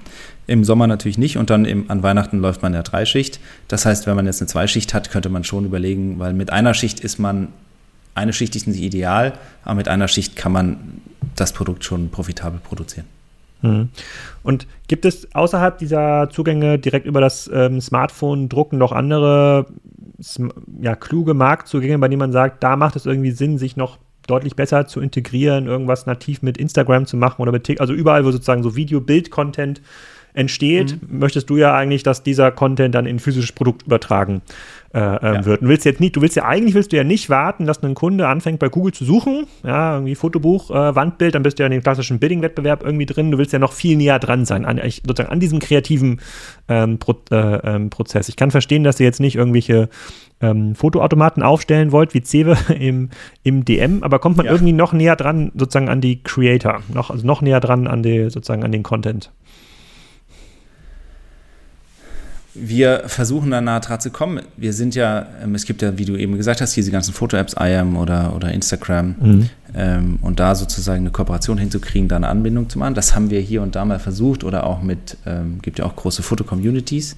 Im 0.47 0.63
Sommer 0.63 0.87
natürlich 0.87 1.17
nicht 1.17 1.37
und 1.37 1.49
dann 1.49 1.65
im, 1.65 1.89
an 1.89 2.03
Weihnachten 2.03 2.39
läuft 2.39 2.61
man 2.61 2.73
ja 2.73 2.83
drei 2.83 3.05
Schicht. 3.05 3.39
Das 3.67 3.85
heißt, 3.85 4.07
wenn 4.07 4.15
man 4.15 4.25
jetzt 4.25 4.41
eine 4.41 4.47
Zweischicht 4.47 4.93
hat, 4.93 5.11
könnte 5.11 5.29
man 5.29 5.43
schon 5.43 5.65
überlegen, 5.65 6.19
weil 6.19 6.33
mit 6.33 6.51
einer 6.51 6.73
Schicht 6.73 6.99
ist 6.99 7.19
man, 7.19 7.49
eine 8.15 8.33
Schicht 8.33 8.55
ist 8.55 8.67
nicht 8.67 8.81
ideal, 8.81 9.33
aber 9.63 9.75
mit 9.75 9.87
einer 9.87 10.07
Schicht 10.07 10.35
kann 10.35 10.51
man 10.51 11.01
das 11.35 11.53
Produkt 11.53 11.83
schon 11.83 12.09
profitabel 12.09 12.59
produzieren. 12.61 13.05
Mhm. 13.61 13.89
Und 14.43 14.67
gibt 14.87 15.05
es 15.05 15.33
außerhalb 15.33 15.77
dieser 15.77 16.29
Zugänge 16.29 16.77
direkt 16.77 17.05
über 17.05 17.21
das 17.21 17.49
ähm, 17.53 17.81
Smartphone 17.81 18.49
drucken 18.49 18.77
noch 18.77 18.91
andere 18.91 19.65
ja, 20.81 20.95
kluge 20.95 21.33
Marktzugänge, 21.33 21.99
bei 21.99 22.07
denen 22.07 22.19
man 22.19 22.31
sagt, 22.31 22.63
da 22.63 22.75
macht 22.75 22.95
es 22.95 23.05
irgendwie 23.05 23.31
Sinn, 23.31 23.57
sich 23.57 23.75
noch 23.75 23.97
deutlich 24.27 24.55
besser 24.55 24.87
zu 24.87 25.01
integrieren, 25.01 25.67
irgendwas 25.67 26.05
nativ 26.05 26.41
mit 26.41 26.57
Instagram 26.57 27.05
zu 27.05 27.17
machen 27.17 27.41
oder 27.41 27.51
mit 27.51 27.63
TikTok, 27.63 27.81
also 27.81 27.93
überall, 27.93 28.25
wo 28.25 28.31
sozusagen 28.31 28.63
so 28.63 28.75
Video-Bild-Content 28.75 29.81
entsteht, 30.33 30.97
mhm. 31.01 31.19
möchtest 31.19 31.49
du 31.49 31.57
ja 31.57 31.75
eigentlich, 31.75 32.03
dass 32.03 32.23
dieser 32.23 32.51
Content 32.51 32.95
dann 32.95 33.05
in 33.05 33.19
physisches 33.19 33.51
Produkt 33.51 33.83
übertragen 33.83 34.41
äh, 34.93 34.99
ähm, 34.99 35.19
ja. 35.21 35.45
wird. 35.45 35.61
Und 35.61 35.67
willst 35.67 35.85
jetzt 35.85 35.99
nicht, 35.99 36.15
du 36.15 36.21
willst 36.21 36.35
ja 36.35 36.45
eigentlich 36.45 36.73
willst 36.73 36.91
du 36.91 36.97
ja 36.97 37.03
nicht 37.03 37.29
warten, 37.29 37.65
dass 37.65 37.83
ein 37.83 37.93
Kunde 37.93 38.27
anfängt 38.27 38.59
bei 38.59 38.69
Google 38.69 38.93
zu 38.93 39.05
suchen, 39.05 39.45
ja, 39.63 39.95
irgendwie 39.95 40.15
Fotobuch, 40.15 40.71
äh, 40.71 40.95
Wandbild, 40.95 41.35
dann 41.35 41.43
bist 41.43 41.59
du 41.59 41.63
ja 41.63 41.67
in 41.67 41.71
dem 41.71 41.83
klassischen 41.83 42.19
Bidding-Wettbewerb 42.19 42.83
irgendwie 42.83 43.05
drin. 43.05 43.31
Du 43.31 43.37
willst 43.37 43.53
ja 43.53 43.59
noch 43.59 43.73
viel 43.73 43.95
näher 43.95 44.19
dran 44.19 44.45
sein, 44.45 44.65
an, 44.65 44.81
sozusagen 45.05 45.31
an 45.31 45.39
diesem 45.39 45.59
kreativen 45.59 46.19
ähm, 46.67 46.97
Pro, 46.97 47.15
äh, 47.31 47.35
ähm, 47.35 47.89
Prozess. 47.89 48.29
Ich 48.29 48.35
kann 48.35 48.51
verstehen, 48.51 48.83
dass 48.83 48.99
ihr 48.99 49.05
jetzt 49.05 49.19
nicht 49.19 49.35
irgendwelche 49.35 49.89
ähm, 50.43 50.75
Fotoautomaten 50.75 51.41
aufstellen 51.41 51.91
wollt, 51.91 52.13
wie 52.13 52.21
Cewe 52.21 52.57
im, 52.79 53.09
im 53.43 53.65
DM, 53.65 54.03
aber 54.03 54.19
kommt 54.19 54.37
man 54.37 54.45
ja. 54.45 54.51
irgendwie 54.51 54.73
noch 54.73 54.93
näher 54.93 55.15
dran, 55.15 55.51
sozusagen 55.55 55.89
an 55.89 56.01
die 56.01 56.21
Creator, 56.21 56.81
noch, 56.93 57.09
also 57.09 57.25
noch 57.25 57.41
näher 57.41 57.59
dran 57.59 57.87
an 57.87 58.03
die, 58.03 58.29
sozusagen 58.29 58.63
an 58.63 58.71
den 58.71 58.83
Content? 58.83 59.31
wir 62.55 63.03
versuchen 63.07 63.51
da 63.51 63.61
nah 63.61 63.79
dran 63.79 63.99
zu 63.99 64.11
kommen. 64.11 64.41
Wir 64.57 64.73
sind 64.73 64.93
ja, 64.95 65.27
ähm, 65.43 65.55
es 65.55 65.65
gibt 65.65 65.81
ja, 65.81 65.97
wie 65.97 66.05
du 66.05 66.15
eben 66.15 66.37
gesagt 66.37 66.61
hast, 66.61 66.75
diese 66.75 66.91
ganzen 66.91 67.13
Foto-Apps, 67.13 67.55
IAM 67.59 67.97
oder, 67.97 68.35
oder 68.35 68.51
Instagram 68.51 69.15
mhm. 69.19 69.49
ähm, 69.75 70.19
und 70.21 70.39
da 70.39 70.53
sozusagen 70.53 71.01
eine 71.01 71.09
Kooperation 71.09 71.57
hinzukriegen, 71.57 72.07
da 72.07 72.15
eine 72.15 72.27
Anbindung 72.27 72.69
zu 72.69 72.77
machen. 72.77 72.93
Das 72.93 73.15
haben 73.15 73.31
wir 73.31 73.39
hier 73.39 73.61
und 73.63 73.75
da 73.75 73.85
mal 73.85 73.99
versucht 73.99 74.43
oder 74.43 74.65
auch 74.67 74.83
mit, 74.83 75.17
ähm, 75.25 75.59
gibt 75.61 75.79
ja 75.79 75.85
auch 75.85 75.95
große 75.95 76.21
Foto-Communities. 76.21 77.17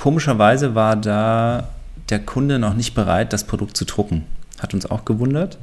Komischerweise 0.00 0.74
war 0.74 0.96
da 0.96 1.68
der 2.08 2.18
Kunde 2.18 2.58
noch 2.58 2.74
nicht 2.74 2.94
bereit, 2.94 3.32
das 3.32 3.44
Produkt 3.44 3.76
zu 3.76 3.84
drucken. 3.84 4.24
Hat 4.58 4.74
uns 4.74 4.90
auch 4.90 5.04
gewundert 5.04 5.58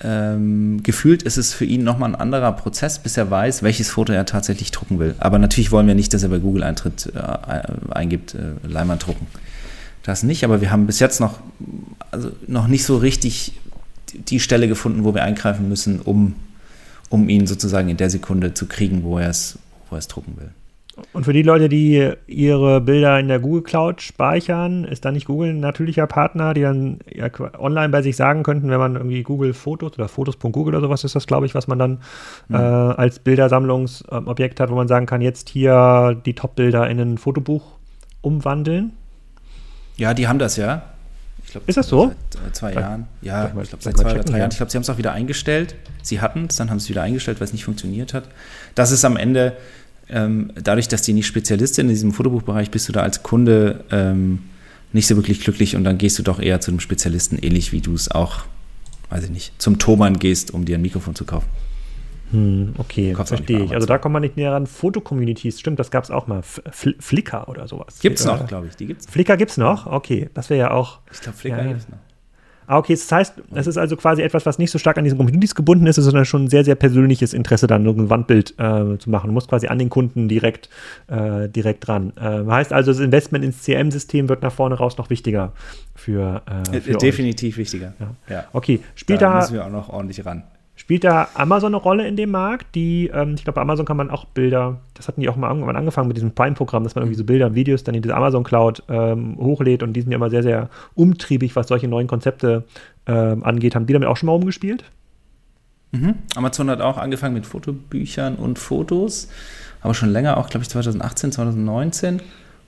ähm, 0.00 0.82
gefühlt 0.82 1.22
ist 1.22 1.38
es 1.38 1.54
für 1.54 1.64
ihn 1.64 1.82
nochmal 1.82 2.10
ein 2.10 2.14
anderer 2.14 2.52
Prozess, 2.52 2.98
bis 2.98 3.16
er 3.16 3.30
weiß, 3.30 3.62
welches 3.62 3.88
Foto 3.88 4.12
er 4.12 4.26
tatsächlich 4.26 4.70
drucken 4.70 4.98
will. 4.98 5.14
Aber 5.18 5.38
natürlich 5.38 5.72
wollen 5.72 5.86
wir 5.86 5.94
nicht, 5.94 6.12
dass 6.12 6.22
er 6.22 6.28
bei 6.28 6.38
Google 6.38 6.64
eintritt, 6.64 7.12
äh, 7.14 7.92
eingibt, 7.92 8.34
äh, 8.34 8.52
Leinwand 8.66 9.06
drucken. 9.06 9.26
Das 10.02 10.22
nicht, 10.22 10.44
aber 10.44 10.60
wir 10.60 10.70
haben 10.70 10.86
bis 10.86 10.98
jetzt 10.98 11.18
noch, 11.18 11.40
also 12.10 12.30
noch 12.46 12.68
nicht 12.68 12.84
so 12.84 12.98
richtig 12.98 13.58
die 14.12 14.38
Stelle 14.38 14.68
gefunden, 14.68 15.04
wo 15.04 15.14
wir 15.14 15.24
eingreifen 15.24 15.68
müssen, 15.68 16.00
um, 16.00 16.36
um 17.08 17.28
ihn 17.28 17.46
sozusagen 17.46 17.88
in 17.88 17.96
der 17.96 18.10
Sekunde 18.10 18.54
zu 18.54 18.66
kriegen, 18.66 19.02
wo 19.02 19.18
er 19.18 19.30
es, 19.30 19.58
wo 19.88 19.96
er 19.96 19.98
es 19.98 20.08
drucken 20.08 20.36
will. 20.36 20.50
Und 21.12 21.24
für 21.24 21.34
die 21.34 21.42
Leute, 21.42 21.68
die 21.68 22.10
ihre 22.26 22.80
Bilder 22.80 23.20
in 23.20 23.28
der 23.28 23.38
Google 23.38 23.62
Cloud 23.62 24.00
speichern, 24.00 24.84
ist 24.84 25.04
da 25.04 25.12
nicht 25.12 25.26
Google 25.26 25.50
ein 25.50 25.60
natürlicher 25.60 26.06
Partner, 26.06 26.54
die 26.54 26.62
dann 26.62 27.00
ja 27.12 27.28
online 27.58 27.90
bei 27.90 28.00
sich 28.00 28.16
sagen 28.16 28.42
könnten, 28.42 28.70
wenn 28.70 28.78
man 28.78 28.96
irgendwie 28.96 29.22
Google 29.22 29.52
Fotos 29.52 29.92
oder 29.94 30.08
Fotos.google 30.08 30.74
oder 30.74 30.80
sowas 30.80 31.04
ist 31.04 31.14
das, 31.14 31.26
glaube 31.26 31.44
ich, 31.44 31.54
was 31.54 31.66
man 31.66 31.78
dann 31.78 31.98
mhm. 32.48 32.54
äh, 32.54 32.58
als 32.58 33.18
Bildersammlungsobjekt 33.18 34.58
hat, 34.58 34.70
wo 34.70 34.74
man 34.74 34.88
sagen 34.88 35.04
kann, 35.04 35.20
jetzt 35.20 35.50
hier 35.50 36.20
die 36.24 36.34
Top-Bilder 36.34 36.88
in 36.88 36.98
ein 36.98 37.18
Fotobuch 37.18 37.76
umwandeln? 38.22 38.92
Ja, 39.96 40.14
die 40.14 40.28
haben 40.28 40.38
das 40.38 40.56
ja. 40.56 40.82
Glaub, 41.50 41.68
ist 41.68 41.76
das 41.76 41.88
so? 41.88 42.12
Seit 42.30 42.56
zwei 42.56 42.72
Jahren. 42.72 43.06
Ja, 43.22 43.46
ich 43.46 43.52
glaube, 43.52 43.66
seit 43.82 43.96
zwei 43.96 44.12
oder 44.12 44.24
drei 44.24 44.38
Jahren. 44.38 44.50
Ich 44.50 44.56
glaube, 44.56 44.70
sie 44.70 44.76
haben 44.76 44.82
es 44.82 44.90
auch 44.90 44.98
wieder 44.98 45.12
eingestellt. 45.12 45.76
Sie 46.02 46.20
hatten 46.20 46.46
es, 46.48 46.56
dann 46.56 46.70
haben 46.70 46.78
sie 46.78 46.84
es 46.84 46.90
wieder 46.90 47.02
eingestellt, 47.02 47.40
weil 47.40 47.46
es 47.46 47.52
nicht 47.52 47.64
funktioniert 47.64 48.14
hat. 48.14 48.28
Das 48.74 48.90
ist 48.90 49.04
am 49.04 49.16
Ende 49.16 49.56
ähm, 50.08 50.52
dadurch, 50.54 50.88
dass 50.88 51.02
die 51.02 51.12
nicht 51.12 51.26
Spezialistin 51.26 51.86
in 51.86 51.94
diesem 51.94 52.12
Fotobuchbereich 52.12 52.70
bist 52.70 52.88
du 52.88 52.92
da 52.92 53.02
als 53.02 53.22
Kunde 53.22 53.84
ähm, 53.90 54.40
nicht 54.92 55.06
so 55.06 55.16
wirklich 55.16 55.40
glücklich 55.40 55.76
und 55.76 55.84
dann 55.84 55.98
gehst 55.98 56.18
du 56.18 56.22
doch 56.22 56.40
eher 56.40 56.60
zu 56.60 56.70
einem 56.70 56.80
Spezialisten, 56.80 57.38
ähnlich 57.40 57.72
wie 57.72 57.80
du 57.80 57.94
es 57.94 58.10
auch, 58.10 58.44
weiß 59.10 59.24
ich 59.24 59.30
nicht, 59.30 59.60
zum 59.60 59.78
Thomann 59.78 60.18
gehst, 60.18 60.52
um 60.52 60.64
dir 60.64 60.78
ein 60.78 60.82
Mikrofon 60.82 61.14
zu 61.14 61.24
kaufen. 61.24 61.48
Hm, 62.32 62.74
okay, 62.78 63.14
verstehe 63.14 63.64
ich. 63.64 63.72
Also 63.72 63.86
da 63.86 63.98
kommt 63.98 64.14
man 64.14 64.22
nicht 64.22 64.36
näher 64.36 64.52
ran. 64.52 64.66
Foto-Communities, 64.66 65.60
stimmt, 65.60 65.78
das 65.78 65.90
gab 65.90 66.02
es 66.04 66.10
auch 66.10 66.26
mal. 66.26 66.42
Fl 66.42 66.96
Flickr 66.98 67.48
oder 67.48 67.68
sowas. 67.68 68.00
Gibt 68.00 68.18
es 68.18 68.24
noch, 68.24 68.46
glaube 68.48 68.66
ich. 68.66 68.74
Die 68.76 68.86
gibt's 68.86 69.06
Flickr 69.06 69.36
gibt 69.36 69.52
es 69.52 69.56
noch? 69.56 69.86
Okay, 69.86 70.28
das 70.34 70.50
wäre 70.50 70.58
ja 70.58 70.70
auch. 70.72 71.00
Ich 71.12 71.20
glaube, 71.20 71.38
Flickr 71.38 71.58
ja, 71.58 71.68
gibt 71.68 71.80
es 71.82 71.88
noch. 71.88 71.98
Ah, 72.66 72.78
okay, 72.78 72.94
das 72.94 73.10
heißt, 73.10 73.34
es 73.54 73.66
ist 73.66 73.76
also 73.76 73.96
quasi 73.96 74.22
etwas, 74.22 74.44
was 74.46 74.58
nicht 74.58 74.70
so 74.70 74.78
stark 74.78 74.98
an 74.98 75.04
diesen 75.04 75.18
Communities 75.18 75.54
gebunden 75.54 75.86
ist, 75.86 75.96
sondern 75.96 76.24
schon 76.24 76.44
ein 76.44 76.48
sehr, 76.48 76.64
sehr 76.64 76.74
persönliches 76.74 77.32
Interesse, 77.32 77.66
dann 77.66 77.86
ein 77.86 78.10
Wandbild 78.10 78.54
äh, 78.58 78.98
zu 78.98 79.10
machen. 79.10 79.28
Du 79.28 79.32
musst 79.32 79.48
quasi 79.48 79.68
an 79.68 79.78
den 79.78 79.88
Kunden 79.88 80.28
direkt, 80.28 80.68
äh, 81.08 81.48
direkt 81.48 81.86
dran. 81.86 82.12
Äh, 82.16 82.44
heißt 82.50 82.72
also, 82.72 82.90
das 82.90 83.00
Investment 83.00 83.44
ins 83.44 83.62
CM-System 83.62 84.28
wird 84.28 84.42
nach 84.42 84.52
vorne 84.52 84.74
raus 84.76 84.98
noch 84.98 85.10
wichtiger 85.10 85.52
für, 85.94 86.42
äh, 86.72 86.80
für 86.80 86.94
Definitiv 86.94 87.54
euch. 87.54 87.58
wichtiger. 87.58 87.94
Ja. 88.00 88.14
ja. 88.28 88.44
Okay, 88.52 88.80
spielt 88.94 89.22
da, 89.22 89.30
da 89.30 89.36
müssen 89.36 89.54
wir 89.54 89.64
auch 89.64 89.70
noch 89.70 89.88
ordentlich 89.88 90.24
ran. 90.24 90.42
Spielt 90.86 91.02
da 91.02 91.26
Amazon 91.34 91.74
eine 91.74 91.82
Rolle 91.82 92.06
in 92.06 92.14
dem 92.14 92.30
Markt? 92.30 92.76
Die, 92.76 93.10
ähm, 93.12 93.34
ich 93.34 93.42
glaube, 93.42 93.56
bei 93.56 93.62
Amazon 93.62 93.84
kann 93.84 93.96
man 93.96 94.08
auch 94.08 94.24
Bilder, 94.24 94.78
das 94.94 95.08
hatten 95.08 95.20
die 95.20 95.28
auch 95.28 95.34
mal 95.34 95.48
irgendwann 95.48 95.74
angefangen 95.74 96.06
mit 96.06 96.16
diesem 96.16 96.30
Prime-Programm, 96.30 96.84
dass 96.84 96.94
man 96.94 97.02
irgendwie 97.02 97.18
so 97.18 97.24
Bilder 97.24 97.46
und 97.46 97.56
Videos 97.56 97.82
dann 97.82 97.96
in 97.96 98.02
diese 98.02 98.14
Amazon 98.14 98.44
Cloud 98.44 98.84
ähm, 98.88 99.36
hochlädt 99.36 99.82
und 99.82 99.94
die 99.94 100.02
sind 100.02 100.12
ja 100.12 100.16
immer 100.16 100.30
sehr, 100.30 100.44
sehr 100.44 100.70
umtriebig, 100.94 101.56
was 101.56 101.66
solche 101.66 101.88
neuen 101.88 102.06
Konzepte 102.06 102.62
ähm, 103.08 103.42
angeht. 103.42 103.74
Haben 103.74 103.86
die 103.86 103.94
damit 103.94 104.08
auch 104.08 104.16
schon 104.16 104.28
mal 104.28 104.34
umgespielt? 104.34 104.84
Mhm. 105.90 106.14
Amazon 106.36 106.70
hat 106.70 106.80
auch 106.80 106.98
angefangen 106.98 107.34
mit 107.34 107.46
Fotobüchern 107.46 108.36
und 108.36 108.60
Fotos, 108.60 109.28
aber 109.80 109.92
schon 109.92 110.10
länger, 110.10 110.36
auch 110.36 110.48
glaube 110.48 110.62
ich 110.62 110.68
2018, 110.68 111.32
2019. 111.32 112.22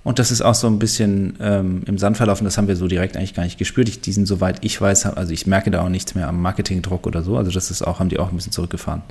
Und 0.05 0.19
das 0.19 0.31
ist 0.31 0.41
auch 0.41 0.55
so 0.55 0.67
ein 0.69 0.79
bisschen 0.79 1.35
ähm, 1.41 1.83
im 1.87 1.99
Sand 1.99 2.17
verlaufen, 2.17 2.45
das 2.45 2.57
haben 2.57 2.69
wir 2.69 2.77
so 2.77 2.87
direkt 2.87 3.17
eigentlich 3.17 3.35
gar 3.35 3.43
nicht 3.43 3.59
gespürt. 3.59 3.89
Ich, 3.89 4.15
sind, 4.15 4.27
soweit 4.27 4.65
ich 4.65 4.81
weiß, 4.81 5.07
also 5.07 5.33
ich 5.33 5.47
merke 5.47 5.71
da 5.71 5.83
auch 5.83 5.89
nichts 5.89 6.15
mehr 6.15 6.29
am 6.29 6.41
Marketingdruck 6.41 7.07
oder 7.07 7.23
so. 7.23 7.37
Also 7.37 7.51
das 7.51 7.71
ist 7.71 7.83
auch, 7.83 7.99
haben 7.99 8.09
die 8.09 8.19
auch 8.19 8.31
ein 8.31 8.37
bisschen 8.37 8.53
zurückgefahren. 8.53 9.03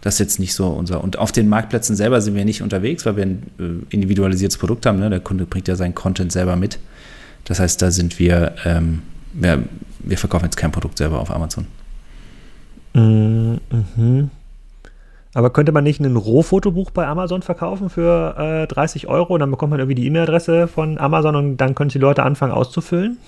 Das 0.00 0.14
ist 0.14 0.18
jetzt 0.18 0.40
nicht 0.40 0.54
so 0.54 0.68
unser. 0.68 1.04
Und 1.04 1.18
auf 1.18 1.30
den 1.30 1.48
Marktplätzen 1.48 1.94
selber 1.94 2.20
sind 2.20 2.34
wir 2.34 2.44
nicht 2.44 2.60
unterwegs, 2.60 3.06
weil 3.06 3.16
wir 3.16 3.24
ein 3.24 3.42
äh, 3.60 3.94
individualisiertes 3.94 4.58
Produkt 4.58 4.84
haben. 4.84 4.98
Ne? 4.98 5.08
Der 5.10 5.20
Kunde 5.20 5.46
bringt 5.46 5.68
ja 5.68 5.76
seinen 5.76 5.94
Content 5.94 6.32
selber 6.32 6.56
mit. 6.56 6.78
Das 7.44 7.60
heißt, 7.60 7.80
da 7.80 7.90
sind 7.90 8.18
wir, 8.18 8.56
ähm, 8.64 9.02
wir, 9.32 9.62
wir 10.00 10.18
verkaufen 10.18 10.46
jetzt 10.46 10.56
kein 10.56 10.72
Produkt 10.72 10.98
selber 10.98 11.20
auf 11.20 11.30
Amazon. 11.30 11.66
Mhm. 12.94 14.30
Aber 15.34 15.50
könnte 15.50 15.72
man 15.72 15.84
nicht 15.84 16.00
ein 16.00 16.16
Rohfotobuch 16.16 16.90
bei 16.90 17.06
Amazon 17.06 17.42
verkaufen 17.42 17.88
für 17.88 18.36
äh, 18.38 18.66
30 18.66 19.08
Euro? 19.08 19.34
Und 19.34 19.40
dann 19.40 19.50
bekommt 19.50 19.70
man 19.70 19.80
irgendwie 19.80 19.94
die 19.94 20.06
E-Mail-Adresse 20.06 20.68
von 20.68 20.98
Amazon 20.98 21.36
und 21.36 21.56
dann 21.56 21.74
können 21.74 21.90
die 21.90 21.98
Leute 21.98 22.22
anfangen 22.22 22.52
auszufüllen? 22.52 23.18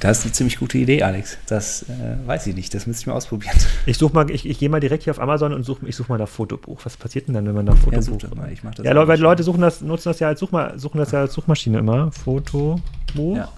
Das 0.00 0.20
ist 0.20 0.24
eine 0.24 0.32
ziemlich 0.32 0.58
gute 0.58 0.78
Idee, 0.78 1.02
Alex. 1.02 1.36
Das 1.46 1.82
äh, 1.82 2.26
weiß 2.26 2.46
ich 2.46 2.56
nicht. 2.56 2.74
Das 2.74 2.86
müsste 2.86 3.02
ich 3.02 3.06
mal 3.06 3.12
ausprobieren. 3.12 3.54
Ich 3.84 3.98
suche 3.98 4.14
mal, 4.14 4.30
ich, 4.30 4.48
ich 4.48 4.58
gehe 4.58 4.70
mal 4.70 4.80
direkt 4.80 5.04
hier 5.04 5.10
auf 5.12 5.20
Amazon 5.20 5.52
und 5.52 5.62
suche, 5.62 5.86
ich 5.86 5.94
suche 5.94 6.10
mal 6.10 6.18
nach 6.18 6.28
Fotobuch. 6.28 6.80
Was 6.84 6.96
passiert 6.96 7.28
denn 7.28 7.34
dann, 7.34 7.46
wenn 7.46 7.54
man 7.54 7.66
nach 7.66 7.76
Fotobuch? 7.76 8.22
Ja, 8.22 8.34
mal. 8.34 8.50
Ich 8.50 8.64
mach 8.64 8.74
das 8.74 8.86
ja, 8.86 9.06
weil 9.06 9.20
Leute 9.20 9.42
suchen 9.42 9.60
das, 9.60 9.82
nutzen 9.82 10.08
das 10.08 10.18
ja 10.18 10.28
als 10.28 10.40
Suchma 10.40 10.78
suchen 10.78 10.98
das 10.98 11.12
ja 11.12 11.20
als 11.20 11.34
Suchmaschine 11.34 11.78
immer. 11.78 12.10
Fotobuch. 12.12 13.36
Ja. 13.36 13.48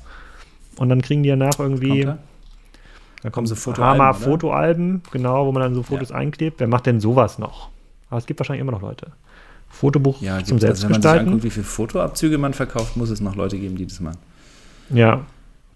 Und 0.76 0.88
dann 0.88 1.00
kriegen 1.00 1.22
die 1.22 1.28
ja 1.28 1.36
nach 1.36 1.58
irgendwie. 1.60 2.08
Da 3.22 3.30
kommen 3.30 3.46
so 3.46 3.54
Fotoalben, 3.54 4.14
Fotoalben, 4.14 5.02
genau, 5.12 5.46
wo 5.46 5.52
man 5.52 5.62
dann 5.62 5.74
so 5.74 5.82
Fotos 5.82 6.10
ja. 6.10 6.16
einklebt. 6.16 6.58
Wer 6.58 6.66
macht 6.66 6.86
denn 6.86 7.00
sowas 7.00 7.38
noch? 7.38 7.68
Aber 8.10 8.18
es 8.18 8.26
gibt 8.26 8.40
wahrscheinlich 8.40 8.60
immer 8.60 8.72
noch 8.72 8.82
Leute. 8.82 9.12
Fotobuch 9.68 10.20
ja, 10.20 10.44
zum 10.44 10.58
Selbstgestalten. 10.58 10.96
Also, 10.96 11.08
wenn 11.08 11.10
man 11.10 11.18
sich 11.18 11.28
anguckt, 11.28 11.44
wie 11.44 11.50
viele 11.50 11.64
Fotoabzüge 11.64 12.38
man 12.38 12.52
verkauft, 12.52 12.96
muss 12.96 13.10
es 13.10 13.20
noch 13.20 13.36
Leute 13.36 13.58
geben, 13.58 13.76
die 13.76 13.86
das 13.86 14.00
machen. 14.00 14.18
Ja, 14.90 15.24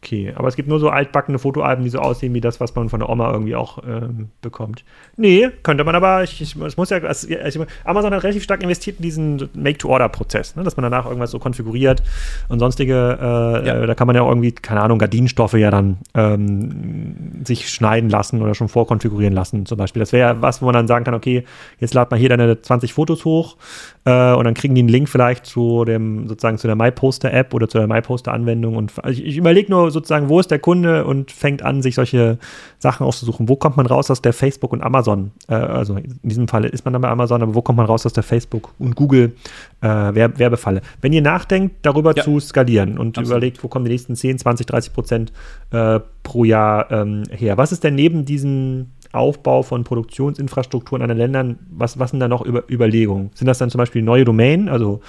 okay. 0.06 0.32
Aber 0.36 0.48
es 0.48 0.56
gibt 0.56 0.68
nur 0.68 0.78
so 0.78 0.88
altbackene 0.88 1.38
Fotoalben, 1.38 1.84
die 1.84 1.90
so 1.90 1.98
aussehen 1.98 2.32
wie 2.34 2.40
das, 2.40 2.60
was 2.60 2.74
man 2.74 2.88
von 2.88 3.00
der 3.00 3.08
Oma 3.08 3.32
irgendwie 3.32 3.56
auch 3.56 3.78
ähm, 3.86 4.28
bekommt. 4.40 4.84
Nee, 5.16 5.48
könnte 5.62 5.84
man 5.84 5.94
aber, 5.94 6.22
ich, 6.22 6.40
ich, 6.40 6.56
es 6.56 6.76
muss 6.76 6.90
ja, 6.90 6.98
also, 6.98 7.66
Amazon 7.84 8.14
hat 8.14 8.22
relativ 8.22 8.42
stark 8.44 8.62
investiert 8.62 8.98
in 8.98 9.02
diesen 9.02 9.48
Make-to-Order-Prozess, 9.54 10.56
ne? 10.56 10.62
dass 10.62 10.76
man 10.76 10.84
danach 10.84 11.06
irgendwas 11.06 11.30
so 11.30 11.38
konfiguriert 11.38 12.02
und 12.48 12.60
sonstige, 12.60 13.18
äh, 13.20 13.66
ja. 13.66 13.82
äh, 13.82 13.86
da 13.86 13.94
kann 13.94 14.06
man 14.06 14.16
ja 14.16 14.26
irgendwie, 14.26 14.52
keine 14.52 14.80
Ahnung, 14.80 14.98
Gardinenstoffe 14.98 15.54
ja 15.54 15.70
dann 15.70 15.98
ähm, 16.14 17.44
sich 17.44 17.68
schneiden 17.70 18.08
lassen 18.08 18.42
oder 18.42 18.54
schon 18.54 18.68
vorkonfigurieren 18.68 19.34
lassen 19.34 19.66
zum 19.66 19.78
Beispiel. 19.78 20.00
Das 20.00 20.12
wäre 20.12 20.34
ja 20.34 20.42
was, 20.42 20.62
wo 20.62 20.66
man 20.66 20.74
dann 20.74 20.86
sagen 20.86 21.04
kann, 21.04 21.14
okay, 21.14 21.44
jetzt 21.78 21.94
lad 21.94 22.10
mal 22.10 22.18
hier 22.18 22.28
deine 22.28 22.60
20 22.60 22.92
Fotos 22.92 23.24
hoch 23.24 23.56
äh, 24.04 24.32
und 24.32 24.44
dann 24.44 24.54
kriegen 24.54 24.74
die 24.74 24.80
einen 24.80 24.88
Link 24.88 25.08
vielleicht 25.08 25.46
zu 25.46 25.84
dem, 25.84 26.28
sozusagen 26.28 26.58
zu 26.58 26.66
der 26.66 26.76
MyPoster-App 26.76 27.54
oder 27.54 27.68
zu 27.68 27.78
der 27.78 27.88
MyPoster-Anwendung 27.88 28.76
und 28.76 28.92
also 29.02 29.20
ich, 29.20 29.26
ich 29.26 29.36
überlege 29.36 29.70
nur 29.70 29.90
sozusagen, 29.96 30.28
wo 30.28 30.38
ist 30.38 30.50
der 30.50 30.59
Kunde 30.59 31.04
und 31.04 31.32
fängt 31.32 31.62
an, 31.62 31.82
sich 31.82 31.94
solche 31.94 32.38
Sachen 32.78 33.06
auszusuchen. 33.06 33.48
Wo 33.48 33.56
kommt 33.56 33.76
man 33.76 33.87
raus 33.87 34.11
aus 34.11 34.22
der 34.22 34.32
Facebook 34.32 34.72
und 34.72 34.82
Amazon? 34.82 35.32
Äh, 35.48 35.54
also 35.54 35.97
in 35.97 36.18
diesem 36.22 36.49
Fall 36.49 36.64
ist 36.66 36.84
man 36.84 36.92
dann 36.92 37.03
bei 37.03 37.09
Amazon, 37.09 37.42
aber 37.42 37.55
wo 37.55 37.62
kommt 37.62 37.78
man 37.78 37.86
raus 37.86 38.07
aus 38.07 38.12
der 38.12 38.22
Facebook 38.22 38.72
und 38.78 38.94
Google 38.97 39.32
äh, 39.80 39.86
Werb 39.88 40.38
Werbefalle? 40.38 40.82
Wenn 41.01 41.12
ihr 41.12 41.22
nachdenkt, 41.22 41.76
darüber 41.82 42.14
ja. 42.14 42.22
zu 42.22 42.38
skalieren 42.40 42.99
und 42.99 43.18
Absolut. 43.18 43.30
überlegt, 43.30 43.64
wo 43.64 43.68
kommen 43.68 43.84
die 43.84 43.90
nächsten 43.90 44.14
10, 44.14 44.38
20, 44.38 44.66
30 44.66 44.92
Prozent 44.92 45.32
äh, 45.70 46.01
pro 46.22 46.44
Jahr 46.44 46.90
ähm, 46.90 47.24
her? 47.30 47.57
Was 47.57 47.72
ist 47.72 47.84
denn 47.84 47.94
neben 47.94 48.24
diesem 48.24 48.88
Aufbau 49.12 49.62
von 49.62 49.84
Produktionsinfrastrukturen 49.84 51.03
an 51.03 51.09
den 51.09 51.18
Ländern, 51.18 51.59
was, 51.70 51.99
was 51.99 52.11
sind 52.11 52.20
da 52.20 52.28
noch 52.28 52.42
über 52.42 52.64
Überlegungen? 52.70 53.30
Sind 53.34 53.47
das 53.47 53.59
dann 53.59 53.70
zum 53.70 53.78
Beispiel 53.78 54.03
neue 54.03 54.24
Domain, 54.24 54.68
also 54.68 55.01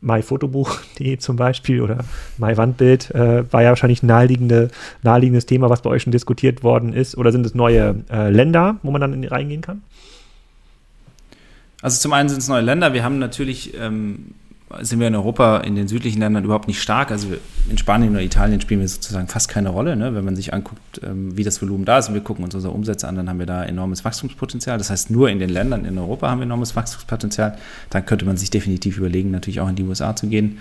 myfotobuch.de 0.00 1.18
zum 1.18 1.36
Beispiel 1.36 1.80
oder 1.80 1.98
myWandbild 2.38 3.10
äh, 3.14 3.52
war 3.52 3.62
ja 3.62 3.70
wahrscheinlich 3.70 4.02
ein 4.02 4.06
naheliegende, 4.06 4.70
naheliegendes 5.02 5.46
Thema, 5.46 5.70
was 5.70 5.82
bei 5.82 5.90
euch 5.90 6.02
schon 6.02 6.12
diskutiert 6.12 6.62
worden 6.62 6.92
ist. 6.92 7.16
Oder 7.16 7.32
sind 7.32 7.46
es 7.46 7.54
neue 7.54 7.96
äh, 8.10 8.30
Länder, 8.30 8.76
wo 8.82 8.90
man 8.90 9.00
dann 9.00 9.12
in, 9.12 9.24
reingehen 9.24 9.60
kann? 9.60 9.82
Also 11.82 12.00
zum 12.00 12.12
einen 12.12 12.28
sind 12.28 12.38
es 12.38 12.48
neue 12.48 12.62
Länder. 12.62 12.92
Wir 12.92 13.04
haben 13.04 13.18
natürlich 13.18 13.74
ähm, 13.78 14.34
sind 14.80 15.00
wir 15.00 15.08
in 15.08 15.14
Europa 15.14 15.58
in 15.58 15.76
den 15.76 15.88
südlichen 15.88 16.20
Ländern 16.20 16.44
überhaupt 16.44 16.68
nicht 16.68 16.80
stark. 16.80 17.10
Also 17.10 17.28
in 17.68 17.78
Spanien 17.78 18.12
oder 18.12 18.22
Italien 18.22 18.60
spielen 18.60 18.80
wir 18.80 18.88
sozusagen 18.88 19.28
fast 19.28 19.48
keine 19.48 19.68
Rolle. 19.68 19.96
Ne? 19.96 20.14
Wenn 20.14 20.24
man 20.24 20.36
sich 20.36 20.54
anguckt, 20.54 21.00
ähm, 21.04 21.36
wie 21.36 21.44
das 21.44 21.60
Volumen 21.60 21.84
da 21.84 21.98
ist 21.98 22.08
und 22.08 22.14
wir 22.14 22.22
gucken 22.22 22.44
uns 22.44 22.54
unsere 22.54 22.72
Umsätze 22.72 23.08
an, 23.08 23.16
dann 23.16 23.28
haben 23.28 23.38
wir 23.38 23.46
da 23.46 23.64
enormes 23.64 24.04
Wachstumspotenzial. 24.04 24.78
Das 24.78 24.90
heißt, 24.90 25.10
nur 25.10 25.28
in 25.30 25.38
den 25.38 25.50
Ländern 25.50 25.84
in 25.84 25.98
Europa 25.98 26.30
haben 26.30 26.38
wir 26.38 26.44
enormes 26.44 26.74
Wachstumspotenzial. 26.74 27.56
Dann 27.90 28.06
könnte 28.06 28.24
man 28.24 28.36
sich 28.36 28.50
definitiv 28.50 28.98
überlegen, 28.98 29.30
natürlich 29.30 29.60
auch 29.60 29.68
in 29.68 29.76
die 29.76 29.84
USA 29.84 30.16
zu 30.16 30.28
gehen. 30.28 30.58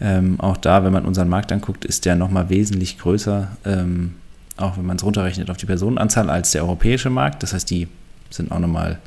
Ähm, 0.00 0.38
auch 0.40 0.56
da, 0.56 0.84
wenn 0.84 0.92
man 0.92 1.04
unseren 1.04 1.28
Markt 1.28 1.52
anguckt, 1.52 1.84
ist 1.84 2.04
der 2.04 2.16
nochmal 2.16 2.50
wesentlich 2.50 2.98
größer, 2.98 3.48
ähm, 3.64 4.14
auch 4.56 4.76
wenn 4.76 4.86
man 4.86 4.96
es 4.96 5.04
runterrechnet 5.04 5.50
auf 5.50 5.56
die 5.56 5.66
Personenanzahl, 5.66 6.28
als 6.30 6.50
der 6.50 6.62
europäische 6.62 7.10
Markt. 7.10 7.42
Das 7.42 7.52
heißt, 7.52 7.70
die 7.70 7.88
sind 8.30 8.52
auch 8.52 8.58
nochmal 8.58 8.98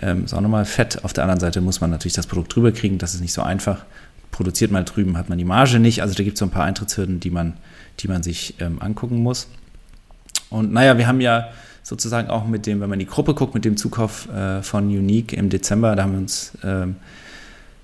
ähm, 0.00 0.24
ist 0.24 0.34
auch 0.34 0.40
nochmal 0.40 0.64
fett. 0.64 1.04
Auf 1.04 1.12
der 1.12 1.24
anderen 1.24 1.40
Seite 1.40 1.60
muss 1.60 1.80
man 1.80 1.90
natürlich 1.90 2.14
das 2.14 2.26
Produkt 2.26 2.54
drüber 2.54 2.72
kriegen. 2.72 2.98
Das 2.98 3.14
ist 3.14 3.20
nicht 3.20 3.32
so 3.32 3.42
einfach. 3.42 3.84
Produziert 4.30 4.70
mal 4.70 4.84
drüben, 4.84 5.16
hat 5.16 5.28
man 5.28 5.38
die 5.38 5.44
Marge 5.44 5.78
nicht. 5.78 6.02
Also 6.02 6.14
da 6.14 6.22
gibt 6.22 6.36
es 6.36 6.38
so 6.40 6.46
ein 6.46 6.50
paar 6.50 6.64
Eintrittshürden, 6.64 7.18
die 7.18 7.30
man, 7.30 7.54
die 8.00 8.08
man 8.08 8.22
sich 8.22 8.54
ähm, 8.60 8.80
angucken 8.80 9.18
muss. 9.18 9.48
Und 10.50 10.72
naja, 10.72 10.98
wir 10.98 11.06
haben 11.06 11.20
ja 11.20 11.48
sozusagen 11.82 12.28
auch 12.28 12.46
mit 12.46 12.66
dem, 12.66 12.80
wenn 12.80 12.90
man 12.90 12.98
die 12.98 13.06
Gruppe 13.06 13.34
guckt, 13.34 13.54
mit 13.54 13.64
dem 13.64 13.76
Zukauf 13.76 14.28
äh, 14.28 14.62
von 14.62 14.86
Unique 14.86 15.32
im 15.32 15.48
Dezember, 15.48 15.96
da 15.96 16.02
haben 16.02 16.12
wir 16.12 16.18
uns 16.18 16.52
ähm, 16.62 16.96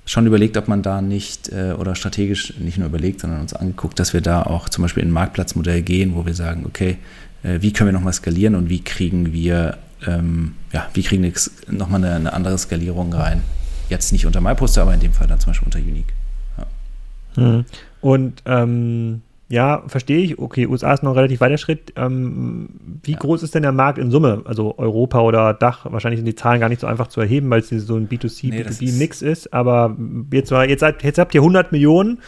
schon 0.04 0.26
überlegt, 0.26 0.56
ob 0.56 0.68
man 0.68 0.82
da 0.82 1.00
nicht 1.00 1.48
äh, 1.48 1.72
oder 1.72 1.94
strategisch 1.94 2.54
nicht 2.58 2.78
nur 2.78 2.88
überlegt, 2.88 3.20
sondern 3.20 3.40
uns 3.40 3.54
angeguckt, 3.54 3.98
dass 3.98 4.12
wir 4.12 4.20
da 4.20 4.42
auch 4.42 4.68
zum 4.68 4.82
Beispiel 4.82 5.02
in 5.02 5.08
ein 5.08 5.12
Marktplatzmodell 5.12 5.82
gehen, 5.82 6.14
wo 6.14 6.26
wir 6.26 6.34
sagen, 6.34 6.64
okay, 6.66 6.98
äh, 7.42 7.60
wie 7.62 7.72
können 7.72 7.88
wir 7.88 7.92
nochmal 7.92 8.12
skalieren 8.12 8.54
und 8.54 8.68
wie 8.68 8.82
kriegen 8.82 9.32
wir 9.32 9.78
ähm, 10.06 10.54
ja, 10.74 10.88
wie 10.92 11.02
kriegen 11.04 11.22
wir 11.22 11.32
nochmal 11.68 12.04
eine, 12.04 12.16
eine 12.16 12.32
andere 12.32 12.58
Skalierung 12.58 13.12
rein? 13.12 13.42
Jetzt 13.88 14.10
nicht 14.10 14.26
unter 14.26 14.40
MyPoster, 14.40 14.82
aber 14.82 14.92
in 14.92 15.00
dem 15.00 15.12
Fall 15.12 15.28
dann 15.28 15.38
zum 15.38 15.50
Beispiel 15.50 15.66
unter 15.66 15.78
Unique. 15.78 16.12
Ja. 16.58 17.42
Mhm. 17.42 17.64
Und 18.00 18.42
ähm, 18.44 19.22
ja, 19.48 19.84
verstehe 19.86 20.18
ich. 20.18 20.38
Okay, 20.38 20.66
USA 20.66 20.92
ist 20.92 21.04
noch 21.04 21.12
ein 21.12 21.16
relativ 21.16 21.40
weiter 21.40 21.58
Schritt. 21.58 21.92
Ähm, 21.94 22.70
wie 23.04 23.12
ja. 23.12 23.18
groß 23.18 23.44
ist 23.44 23.54
denn 23.54 23.62
der 23.62 23.70
Markt 23.70 23.98
in 23.98 24.10
Summe? 24.10 24.42
Also 24.46 24.76
Europa 24.76 25.20
oder 25.20 25.54
Dach? 25.54 25.86
Wahrscheinlich 25.88 26.18
sind 26.18 26.26
die 26.26 26.34
Zahlen 26.34 26.58
gar 26.58 26.68
nicht 26.68 26.80
so 26.80 26.88
einfach 26.88 27.06
zu 27.06 27.20
erheben, 27.20 27.48
weil 27.50 27.60
es 27.60 27.68
so 27.68 27.94
ein 27.94 28.08
B2C, 28.08 28.48
nee, 28.48 28.62
B2B-Mix 28.62 29.22
ist. 29.22 29.46
ist. 29.46 29.52
Aber 29.54 29.96
jetzt, 30.32 30.50
jetzt, 30.50 30.82
jetzt 30.82 31.18
habt 31.18 31.34
ihr 31.36 31.40
100 31.40 31.70
Millionen 31.70 32.20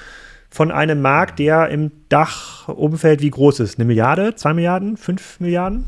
von 0.51 0.71
einem 0.71 1.03
Markt, 1.03 1.41
der 1.41 1.69
im 1.71 1.91
Dachumfeld 2.11 3.23
wie 3.23 3.31
groß 3.31 3.59
ist? 3.59 3.79
Eine 3.79 3.87
Milliarde? 3.87 4.37
Zwei 4.37 4.55
Milliarden? 4.55 4.97
Fünf 4.97 5.41
Milliarden? 5.41 5.87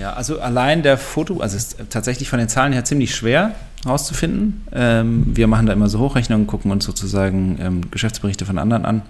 Ja, 0.00 0.14
also 0.14 0.40
allein 0.40 0.82
der 0.82 0.96
Foto, 0.96 1.40
also 1.40 1.58
ist 1.58 1.76
tatsächlich 1.90 2.30
von 2.30 2.38
den 2.38 2.48
Zahlen 2.48 2.72
her 2.72 2.86
ziemlich 2.86 3.14
schwer 3.14 3.54
herauszufinden. 3.84 4.66
Ähm, 4.72 5.24
wir 5.36 5.46
machen 5.46 5.66
da 5.66 5.74
immer 5.74 5.90
so 5.90 5.98
Hochrechnungen, 5.98 6.46
gucken 6.46 6.70
uns 6.70 6.86
sozusagen 6.86 7.58
ähm, 7.60 7.90
Geschäftsberichte 7.90 8.46
von 8.46 8.56
anderen 8.56 8.86
an, 8.86 9.02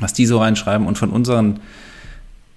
was 0.00 0.14
die 0.14 0.24
so 0.24 0.38
reinschreiben 0.38 0.86
und 0.86 0.96
von 0.96 1.10
unseren, 1.10 1.60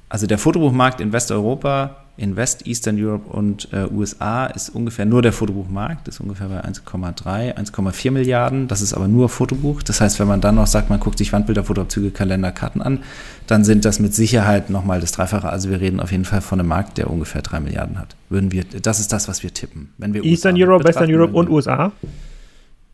also 0.07 0.28
der 0.28 0.38
Fotobuchmarkt 0.38 1.01
in 1.01 1.11
Westeuropa 1.11 1.97
in 2.18 2.36
West, 2.36 2.65
Eastern 2.65 2.97
Europe 2.99 3.30
und 3.30 3.70
äh, 3.72 3.86
USA 3.91 4.47
ist 4.47 4.70
ungefähr 4.70 5.05
nur 5.05 5.22
der 5.22 5.32
Fotobuchmarkt, 5.32 6.07
ist 6.07 6.20
ungefähr 6.20 6.47
bei 6.47 6.61
1,3, 6.61 7.55
1,4 7.55 8.11
Milliarden. 8.11 8.68
Das 8.68 8.82
ist 8.82 8.95
aber 8.95 9.07
nur 9.07 9.30
Fotobuch. 9.30 9.84
Das 9.84 10.01
heißt, 10.01 10.20
wenn 10.20 10.28
man 10.28 10.41
dann 10.41 10.55
noch 10.55 10.65
sagt, 10.65 10.89
man 10.89 10.99
guckt 10.99 11.20
sich 11.20 11.32
Wandbilder, 11.32 11.63
Fotoabzüge, 11.63 12.09
Kalender, 12.09 12.51
Karten 12.51 12.82
an, 12.82 13.03
dann 13.45 13.63
sind 13.63 13.86
das 13.86 13.99
mit 13.99 14.15
Sicherheit 14.15 14.72
nochmal 14.72 14.99
das 14.99 15.11
Dreifache. 15.11 15.47
Also 15.47 15.70
wir 15.70 15.80
reden 15.80 15.99
auf 15.99 16.11
jeden 16.11 16.26
Fall 16.26 16.41
von 16.41 16.59
einem 16.59 16.70
Markt, 16.70 16.97
der 16.97 17.11
ungefähr 17.11 17.43
3 17.43 17.59
Milliarden 17.59 17.99
hat. 17.99 18.15
Würden 18.30 18.51
wir, 18.51 18.63
das 18.63 18.99
ist 18.99 19.13
das, 19.13 19.28
was 19.28 19.43
wir 19.43 19.53
tippen. 19.53 19.93
Wenn 19.99 20.15
wir 20.15 20.24
Eastern 20.24 20.55
USA 20.55 20.65
Europe, 20.65 20.86
Western 20.86 21.13
Europe 21.13 21.34
und 21.34 21.49
USA? 21.49 21.91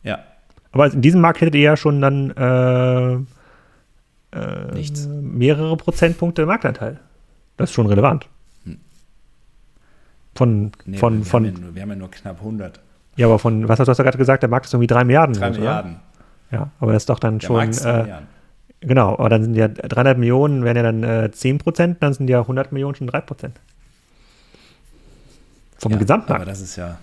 Ja. 0.04 0.20
Aber 0.74 0.92
in 0.92 1.02
diesem 1.02 1.22
Markt 1.22 1.40
hättet 1.40 1.56
ihr 1.56 1.62
ja 1.62 1.78
schon 1.78 2.02
dann 2.02 2.32
äh, 2.32 3.14
äh, 4.38 4.82
mehrere 5.22 5.78
Prozentpunkte 5.78 6.46
Marktanteil. 6.46 7.00
Das 7.56 7.70
ist 7.70 7.74
schon 7.74 7.86
relevant. 7.86 8.28
Von, 10.36 10.72
nee, 10.86 10.98
von, 10.98 11.20
wir, 11.20 11.26
von, 11.26 11.46
haben 11.46 11.54
ja 11.54 11.60
nur, 11.60 11.76
wir 11.76 11.82
haben 11.82 11.90
ja 11.90 11.96
nur 11.96 12.12
knapp 12.12 12.40
100. 12.40 12.80
Ja, 13.16 13.28
aber 13.28 13.40
von, 13.40 13.68
was 13.68 13.80
hast 13.80 13.88
du 13.88 14.04
gerade 14.04 14.18
gesagt, 14.18 14.42
der 14.42 14.50
Markt 14.50 14.66
ist 14.66 14.74
irgendwie 14.74 14.88
3 14.88 15.04
Milliarden. 15.04 15.36
3 15.36 15.52
Milliarden. 15.52 16.00
Ja, 16.52 16.72
aber 16.80 16.94
das 16.94 17.04
ist 17.04 17.10
doch 17.10 17.20
dann 17.20 17.40
der 17.40 17.48
schon. 17.48 17.56
Markt 17.56 17.72
ist 17.72 17.86
äh, 17.86 18.06
genau, 18.82 19.14
aber 19.14 19.30
dann 19.30 19.44
sind 19.44 19.56
ja 19.56 19.68
300 19.68 20.18
Millionen, 20.18 20.64
wären 20.64 20.78
ja 20.78 20.84
dann 20.84 21.04
äh, 21.04 21.32
10 21.32 21.60
Prozent, 21.60 22.02
dann 22.02 22.14
sind 22.14 22.30
ja 22.30 22.42
100 22.42 22.72
Millionen 22.72 22.96
schon 22.96 23.08
3 23.08 23.22
Prozent. 23.22 23.60
Vom 25.78 25.92
ja, 25.92 25.98
Gesamtmarkt. 25.98 26.42
Aber 26.42 26.50
das 26.50 26.62
ist 26.62 26.76
ja, 26.76 26.98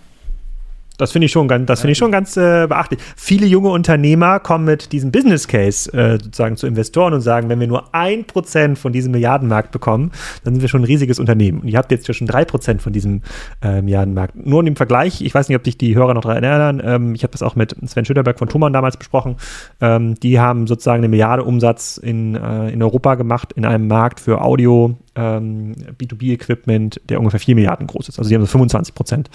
das 0.97 1.11
finde 1.11 1.25
ich 1.25 1.31
schon 1.31 1.47
ganz, 1.47 1.65
das 1.65 1.81
finde 1.81 1.93
ich 1.93 1.97
schon 1.97 2.11
ganz 2.11 2.37
äh, 2.37 2.67
beachtlich. 2.67 2.99
Viele 3.15 3.45
junge 3.45 3.69
Unternehmer 3.69 4.39
kommen 4.39 4.65
mit 4.65 4.91
diesem 4.91 5.11
Business 5.11 5.47
Case 5.47 5.91
äh, 5.93 6.19
sozusagen 6.21 6.57
zu 6.57 6.67
Investoren 6.67 7.13
und 7.13 7.21
sagen, 7.21 7.49
wenn 7.49 7.59
wir 7.59 7.67
nur 7.67 7.93
ein 7.93 8.25
Prozent 8.25 8.77
von 8.77 8.93
diesem 8.93 9.11
Milliardenmarkt 9.11 9.71
bekommen, 9.71 10.11
dann 10.43 10.53
sind 10.53 10.61
wir 10.61 10.69
schon 10.69 10.81
ein 10.81 10.85
riesiges 10.85 11.19
Unternehmen. 11.19 11.61
Und 11.61 11.67
ihr 11.67 11.77
habt 11.77 11.91
jetzt 11.91 12.13
schon 12.13 12.27
drei 12.27 12.45
Prozent 12.45 12.81
von 12.81 12.93
diesem 12.93 13.21
äh, 13.61 13.81
Milliardenmarkt. 13.81 14.35
Nur 14.35 14.65
im 14.65 14.75
Vergleich, 14.75 15.21
ich 15.21 15.33
weiß 15.33 15.49
nicht, 15.49 15.57
ob 15.57 15.63
dich 15.63 15.77
die 15.77 15.95
Hörer 15.95 16.13
noch 16.13 16.21
daran 16.21 16.43
erinnern, 16.43 16.81
ähm, 16.83 17.15
ich 17.15 17.23
habe 17.23 17.31
das 17.31 17.41
auch 17.41 17.55
mit 17.55 17.75
Sven 17.87 18.05
Schöderberg 18.05 18.37
von 18.37 18.47
Thomann 18.47 18.73
damals 18.73 18.97
besprochen. 18.97 19.37
Ähm, 19.79 20.15
die 20.15 20.39
haben 20.39 20.67
sozusagen 20.67 20.99
eine 20.99 21.09
Milliarde 21.09 21.43
Umsatz 21.43 21.97
in, 21.97 22.35
äh, 22.35 22.69
in 22.69 22.83
Europa 22.83 23.15
gemacht 23.15 23.53
in 23.53 23.65
einem 23.65 23.87
Markt 23.87 24.19
für 24.19 24.41
Audio, 24.41 24.97
ähm, 25.15 25.73
B2B-Equipment, 25.99 27.01
der 27.09 27.19
ungefähr 27.19 27.39
4 27.39 27.55
Milliarden 27.55 27.87
groß 27.87 28.09
ist. 28.09 28.19
Also 28.19 28.29
sie 28.29 28.35
haben 28.35 28.41
so 28.41 28.47
25 28.47 28.95
Prozent 28.95 29.29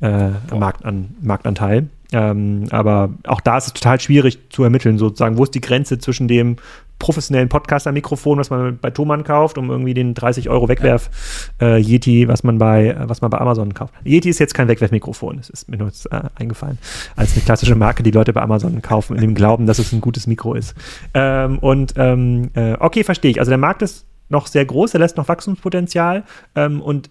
äh, 0.00 0.30
Marktan 0.54 1.14
Marktanteil. 1.20 1.88
Ähm, 2.12 2.66
aber 2.70 3.10
auch 3.26 3.40
da 3.40 3.56
ist 3.56 3.68
es 3.68 3.72
total 3.72 3.98
schwierig 3.98 4.38
zu 4.50 4.64
ermitteln, 4.64 4.98
sozusagen, 4.98 5.38
wo 5.38 5.44
ist 5.44 5.54
die 5.54 5.62
Grenze 5.62 5.98
zwischen 5.98 6.28
dem 6.28 6.56
professionellen 6.98 7.48
Podcaster-Mikrofon, 7.48 8.38
was 8.38 8.50
man 8.50 8.78
bei 8.78 8.90
Thomann 8.90 9.24
kauft, 9.24 9.58
um 9.58 9.70
irgendwie 9.70 9.92
den 9.92 10.14
30 10.14 10.48
Euro 10.48 10.68
Wegwerf 10.68 11.50
äh, 11.60 11.80
Yeti, 11.80 12.28
was 12.28 12.44
man 12.44 12.58
bei 12.58 12.94
was 13.06 13.22
man 13.22 13.30
bei 13.30 13.38
Amazon 13.38 13.74
kauft. 13.74 13.94
Yeti 14.04 14.28
ist 14.28 14.38
jetzt 14.38 14.54
kein 14.54 14.68
Wegwerfmikrofon, 14.68 15.38
das 15.38 15.50
ist 15.50 15.68
mir 15.68 15.78
nur 15.78 15.88
jetzt, 15.88 16.06
äh, 16.12 16.20
eingefallen, 16.36 16.78
als 17.16 17.32
eine 17.32 17.42
klassische 17.42 17.74
Marke, 17.74 18.04
die 18.04 18.12
Leute 18.12 18.32
bei 18.32 18.40
Amazon 18.40 18.82
kaufen, 18.82 19.16
in 19.16 19.22
dem 19.22 19.34
Glauben, 19.34 19.66
dass 19.66 19.80
es 19.80 19.92
ein 19.92 20.00
gutes 20.00 20.28
Mikro 20.28 20.54
ist. 20.54 20.76
Ähm, 21.12 21.58
und 21.58 21.94
ähm, 21.96 22.50
äh, 22.54 22.74
okay, 22.78 23.02
verstehe 23.02 23.32
ich. 23.32 23.40
Also 23.40 23.50
der 23.50 23.58
Markt 23.58 23.82
ist 23.82 24.06
noch 24.32 24.48
sehr 24.48 24.64
groß, 24.64 24.94
er 24.94 25.00
lässt 25.00 25.16
noch 25.16 25.28
Wachstumspotenzial 25.28 26.24
ähm, 26.56 26.80
und 26.80 27.10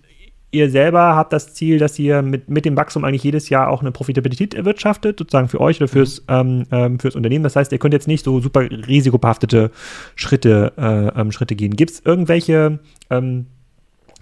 ihr 0.51 0.69
selber 0.69 1.15
habt 1.15 1.34
das 1.34 1.53
Ziel, 1.53 1.80
dass 1.80 1.97
ihr 1.97 2.22
mit, 2.22 2.49
mit 2.49 2.65
dem 2.65 2.76
Wachstum 2.76 3.05
eigentlich 3.05 3.24
jedes 3.24 3.49
Jahr 3.49 3.69
auch 3.69 3.82
eine 3.82 3.91
Profitabilität 3.91 4.53
erwirtschaftet, 4.53 5.17
sozusagen 5.17 5.47
für 5.47 5.61
euch 5.61 5.78
oder 5.78 5.88
fürs, 5.88 6.22
mhm. 6.22 6.26
ähm, 6.30 6.65
ähm, 6.72 6.99
fürs 6.99 7.15
Unternehmen. 7.15 7.43
Das 7.43 7.55
heißt, 7.55 7.72
ihr 7.72 7.80
könnt 7.80 7.93
jetzt 7.93 8.07
nicht 8.07 8.26
so 8.26 8.39
super 8.41 8.61
risikobehaftete 8.61 9.72
Schritte, 10.15 10.74
äh, 10.78 11.19
ähm, 11.19 11.32
Schritte 11.32 11.55
gehen. 11.55 11.76
Gibt 11.76 11.91
es 11.91 12.01
irgendwelche 12.01 12.80
ähm, 13.09 13.47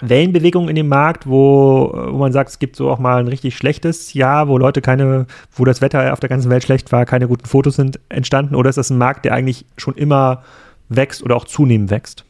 Wellenbewegungen 0.02 0.70
in 0.70 0.76
dem 0.76 0.88
Markt, 0.88 1.28
wo, 1.28 1.92
wo 1.94 2.18
man 2.18 2.32
sagt, 2.32 2.52
es 2.52 2.60
gibt 2.60 2.76
so 2.76 2.90
auch 2.90 3.00
mal 3.00 3.20
ein 3.20 3.28
richtig 3.28 3.58
schlechtes 3.58 4.14
Jahr, 4.14 4.48
wo 4.48 4.58
Leute 4.58 4.82
keine, 4.82 5.26
wo 5.52 5.66
das 5.66 5.82
Wetter 5.82 6.14
auf 6.14 6.20
der 6.20 6.30
ganzen 6.30 6.50
Welt 6.50 6.64
schlecht 6.64 6.92
war, 6.92 7.06
keine 7.06 7.28
guten 7.28 7.46
Fotos 7.46 7.76
sind 7.76 8.00
entstanden? 8.08 8.56
Oder 8.56 8.70
ist 8.70 8.78
das 8.78 8.92
ein 8.92 8.98
Markt, 8.98 9.26
der 9.26 9.34
eigentlich 9.34 9.66
schon 9.78 9.96
immer 9.96 10.44
wächst 10.88 11.24
oder 11.24 11.36
auch 11.36 11.46
zunehmend 11.46 11.90
wächst? 11.90 12.24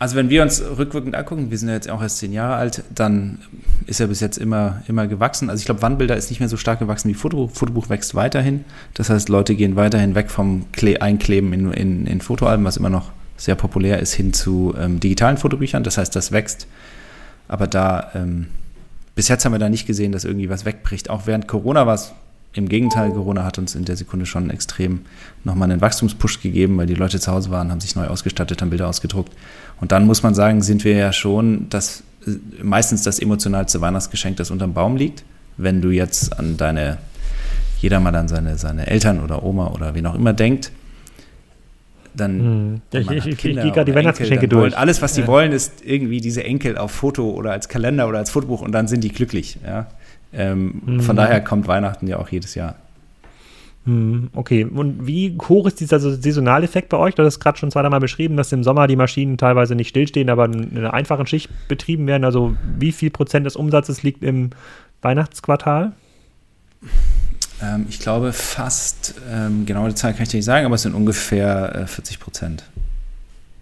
Also 0.00 0.16
wenn 0.16 0.30
wir 0.30 0.40
uns 0.40 0.62
rückwirkend 0.62 1.14
angucken, 1.14 1.50
wir 1.50 1.58
sind 1.58 1.68
ja 1.68 1.74
jetzt 1.74 1.90
auch 1.90 2.00
erst 2.00 2.16
zehn 2.16 2.32
Jahre 2.32 2.54
alt, 2.54 2.82
dann 2.94 3.38
ist 3.86 4.00
er 4.00 4.06
bis 4.06 4.20
jetzt 4.20 4.38
immer, 4.38 4.82
immer 4.88 5.06
gewachsen. 5.06 5.50
Also 5.50 5.60
ich 5.60 5.66
glaube, 5.66 5.82
Wandbilder 5.82 6.16
ist 6.16 6.30
nicht 6.30 6.40
mehr 6.40 6.48
so 6.48 6.56
stark 6.56 6.78
gewachsen 6.78 7.10
wie 7.10 7.14
Fotobuch. 7.14 7.50
Fotobuch 7.50 7.90
wächst 7.90 8.14
weiterhin. 8.14 8.64
Das 8.94 9.10
heißt, 9.10 9.28
Leute 9.28 9.54
gehen 9.54 9.76
weiterhin 9.76 10.14
weg 10.14 10.30
vom 10.30 10.72
Kle 10.72 11.02
Einkleben 11.02 11.52
in, 11.52 11.70
in, 11.74 12.06
in 12.06 12.22
Fotoalben, 12.22 12.64
was 12.64 12.78
immer 12.78 12.88
noch 12.88 13.10
sehr 13.36 13.56
populär 13.56 13.98
ist, 13.98 14.14
hin 14.14 14.32
zu 14.32 14.74
ähm, 14.78 15.00
digitalen 15.00 15.36
Fotobüchern. 15.36 15.84
Das 15.84 15.98
heißt, 15.98 16.16
das 16.16 16.32
wächst. 16.32 16.66
Aber 17.46 17.66
da, 17.66 18.10
ähm, 18.14 18.46
bis 19.14 19.28
jetzt 19.28 19.44
haben 19.44 19.52
wir 19.52 19.58
da 19.58 19.68
nicht 19.68 19.86
gesehen, 19.86 20.12
dass 20.12 20.24
irgendwie 20.24 20.48
was 20.48 20.64
wegbricht. 20.64 21.10
Auch 21.10 21.26
während 21.26 21.46
Corona 21.46 21.86
war 21.86 21.96
es 21.96 22.14
im 22.52 22.68
Gegenteil, 22.68 23.12
Corona 23.12 23.44
hat 23.44 23.58
uns 23.58 23.74
in 23.74 23.84
der 23.84 23.96
Sekunde 23.96 24.26
schon 24.26 24.50
extrem 24.50 25.00
nochmal 25.44 25.70
einen 25.70 25.80
Wachstumspush 25.80 26.40
gegeben, 26.40 26.76
weil 26.78 26.86
die 26.86 26.94
Leute 26.94 27.20
zu 27.20 27.30
Hause 27.30 27.50
waren, 27.50 27.70
haben 27.70 27.80
sich 27.80 27.94
neu 27.94 28.06
ausgestattet, 28.06 28.60
haben 28.60 28.70
Bilder 28.70 28.88
ausgedruckt. 28.88 29.32
Und 29.80 29.92
dann 29.92 30.04
muss 30.04 30.22
man 30.22 30.34
sagen, 30.34 30.60
sind 30.62 30.84
wir 30.84 30.96
ja 30.96 31.12
schon 31.12 31.68
das, 31.70 32.02
äh, 32.26 32.32
meistens 32.62 33.02
das 33.02 33.20
emotionalste 33.20 33.80
Weihnachtsgeschenk, 33.80 34.36
das 34.36 34.50
unterm 34.50 34.74
Baum 34.74 34.96
liegt. 34.96 35.22
Wenn 35.56 35.80
du 35.80 35.90
jetzt 35.90 36.38
an 36.38 36.56
deine, 36.56 36.98
jeder 37.80 38.00
mal 38.00 38.14
an 38.16 38.26
seine, 38.26 38.58
seine 38.58 38.88
Eltern 38.88 39.20
oder 39.20 39.44
Oma 39.44 39.68
oder 39.68 39.94
wen 39.94 40.06
auch 40.06 40.16
immer 40.16 40.32
denkt, 40.32 40.72
dann 42.14 42.40
hm. 42.40 42.80
ich, 42.92 43.10
ich, 43.10 43.26
ich, 43.26 43.26
ich 43.26 43.38
gehe 43.42 43.54
gerade 43.54 43.84
die 43.84 43.94
Weihnachtsgeschenke 43.94 44.48
durch. 44.48 44.62
Wollen, 44.62 44.74
alles, 44.74 45.00
was 45.00 45.12
die 45.12 45.20
ja. 45.20 45.26
wollen, 45.28 45.52
ist 45.52 45.84
irgendwie 45.84 46.20
diese 46.20 46.42
Enkel 46.42 46.76
auf 46.76 46.90
Foto 46.90 47.30
oder 47.30 47.52
als 47.52 47.68
Kalender 47.68 48.08
oder 48.08 48.18
als 48.18 48.30
Fotobuch 48.30 48.62
und 48.62 48.72
dann 48.72 48.88
sind 48.88 49.04
die 49.04 49.10
glücklich. 49.10 49.58
Ja? 49.64 49.86
Ähm, 50.32 50.82
mhm. 50.84 51.00
Von 51.00 51.16
daher 51.16 51.40
kommt 51.42 51.66
Weihnachten 51.66 52.06
ja 52.06 52.18
auch 52.18 52.28
jedes 52.28 52.54
Jahr. 52.54 52.76
Mhm, 53.86 54.28
okay, 54.34 54.64
und 54.64 55.06
wie 55.06 55.36
hoch 55.48 55.66
ist 55.66 55.80
dieser 55.80 55.98
Saisonaleffekt 55.98 56.90
bei 56.90 56.98
euch? 56.98 57.14
Du 57.14 57.24
hast 57.24 57.40
gerade 57.40 57.58
schon 57.58 57.70
zweimal 57.70 58.00
beschrieben, 58.00 58.36
dass 58.36 58.52
im 58.52 58.62
Sommer 58.62 58.86
die 58.86 58.96
Maschinen 58.96 59.38
teilweise 59.38 59.74
nicht 59.74 59.88
stillstehen, 59.88 60.28
aber 60.28 60.44
in 60.44 60.76
einer 60.76 60.92
einfachen 60.92 61.26
Schicht 61.26 61.50
betrieben 61.66 62.06
werden. 62.06 62.24
Also 62.24 62.56
wie 62.78 62.92
viel 62.92 63.10
Prozent 63.10 63.46
des 63.46 63.56
Umsatzes 63.56 64.02
liegt 64.02 64.22
im 64.22 64.50
Weihnachtsquartal? 65.00 65.92
Ähm, 67.62 67.86
ich 67.88 68.00
glaube 68.00 68.32
fast, 68.32 69.14
ähm, 69.30 69.64
genau 69.64 69.88
die 69.88 69.94
Zahl 69.94 70.12
kann 70.12 70.24
ich 70.24 70.28
dir 70.28 70.38
nicht 70.38 70.46
sagen, 70.46 70.66
aber 70.66 70.74
es 70.74 70.82
sind 70.82 70.94
ungefähr 70.94 71.74
äh, 71.74 71.86
40 71.86 72.20
Prozent. 72.20 72.64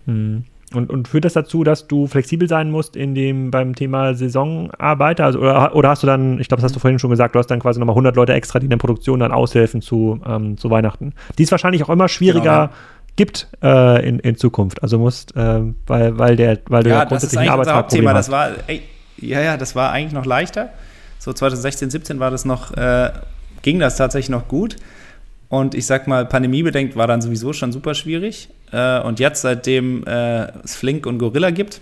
Hm. 0.07 0.45
Und, 0.75 0.91
und 0.91 1.09
führt 1.09 1.25
das 1.25 1.33
dazu, 1.33 1.65
dass 1.65 1.89
du 1.89 2.07
flexibel 2.07 2.49
sein 2.49 2.71
musst 2.71 2.95
in 2.95 3.15
dem, 3.15 3.51
beim 3.51 3.75
Thema 3.75 4.15
Saisonarbeiter? 4.15 5.25
Also, 5.25 5.41
oder, 5.41 5.75
oder 5.75 5.89
hast 5.89 6.03
du 6.03 6.07
dann, 6.07 6.39
ich 6.41 6.49
glaube, 6.49 6.61
das 6.61 6.69
hast 6.71 6.77
du 6.77 6.81
vorhin 6.81 6.99
schon 6.99 7.11
gesagt, 7.11 7.35
du 7.35 7.39
hast 7.39 7.47
dann 7.47 7.61
quasi 7.61 7.81
nochmal 7.81 7.95
100 7.95 8.17
Leute 8.17 8.35
extra, 8.35 8.59
die 8.59 8.67
in 8.67 8.71
der 8.71 8.77
Produktion 8.77 9.21
dann 9.21 9.33
aushelfen 9.33 9.81
zu, 9.81 10.21
ähm, 10.27 10.59
zu 10.59 10.71
Weihnachten. 10.71 11.15
Die 11.39 11.45
es 11.45 11.51
wahrscheinlich 11.51 11.83
auch 11.85 11.89
immer 11.89 12.09
schwieriger 12.09 12.69
genau, 12.69 12.79
gibt 13.17 13.49
äh, 13.63 14.07
in, 14.07 14.19
in 14.19 14.37
Zukunft. 14.37 14.83
Also 14.83 14.99
musst, 14.99 15.35
äh, 15.37 15.63
weil, 15.87 16.19
weil, 16.19 16.37
der, 16.37 16.59
weil 16.69 16.83
du 16.83 16.91
ja, 16.91 16.99
ja 16.99 17.05
grundsätzlich 17.05 17.41
ein 17.41 17.49
Arbeitsmarktproblem 17.49 18.09
hast. 18.09 18.29
Das 18.29 18.31
war, 18.31 18.51
ey, 18.67 18.83
ja, 19.17 19.41
ja, 19.41 19.57
das 19.57 19.75
war 19.75 19.91
eigentlich 19.93 20.13
noch 20.13 20.27
leichter. 20.27 20.71
So 21.19 21.33
2016, 21.33 21.91
17 21.91 22.21
war 22.21 22.31
das 22.31 22.45
noch, 22.45 22.77
äh, 22.77 23.11
ging 23.63 23.79
das 23.79 23.97
tatsächlich 23.97 24.31
noch 24.31 24.49
gut. 24.49 24.77
Und 25.49 25.75
ich 25.75 25.87
sag 25.87 26.07
mal, 26.07 26.27
pandemiebedenkt 26.27 26.95
war 26.95 27.07
dann 27.07 27.23
sowieso 27.23 27.53
schon 27.53 27.73
super 27.73 27.95
schwierig. 27.95 28.51
Äh, 28.73 29.01
und 29.01 29.21
jetzt, 29.21 29.43
seitdem 29.43 30.05
äh, 30.07 30.47
es 30.63 30.77
Flink 30.77 31.07
und 31.07 31.19
Gorilla 31.19 31.51
gibt, 31.51 31.81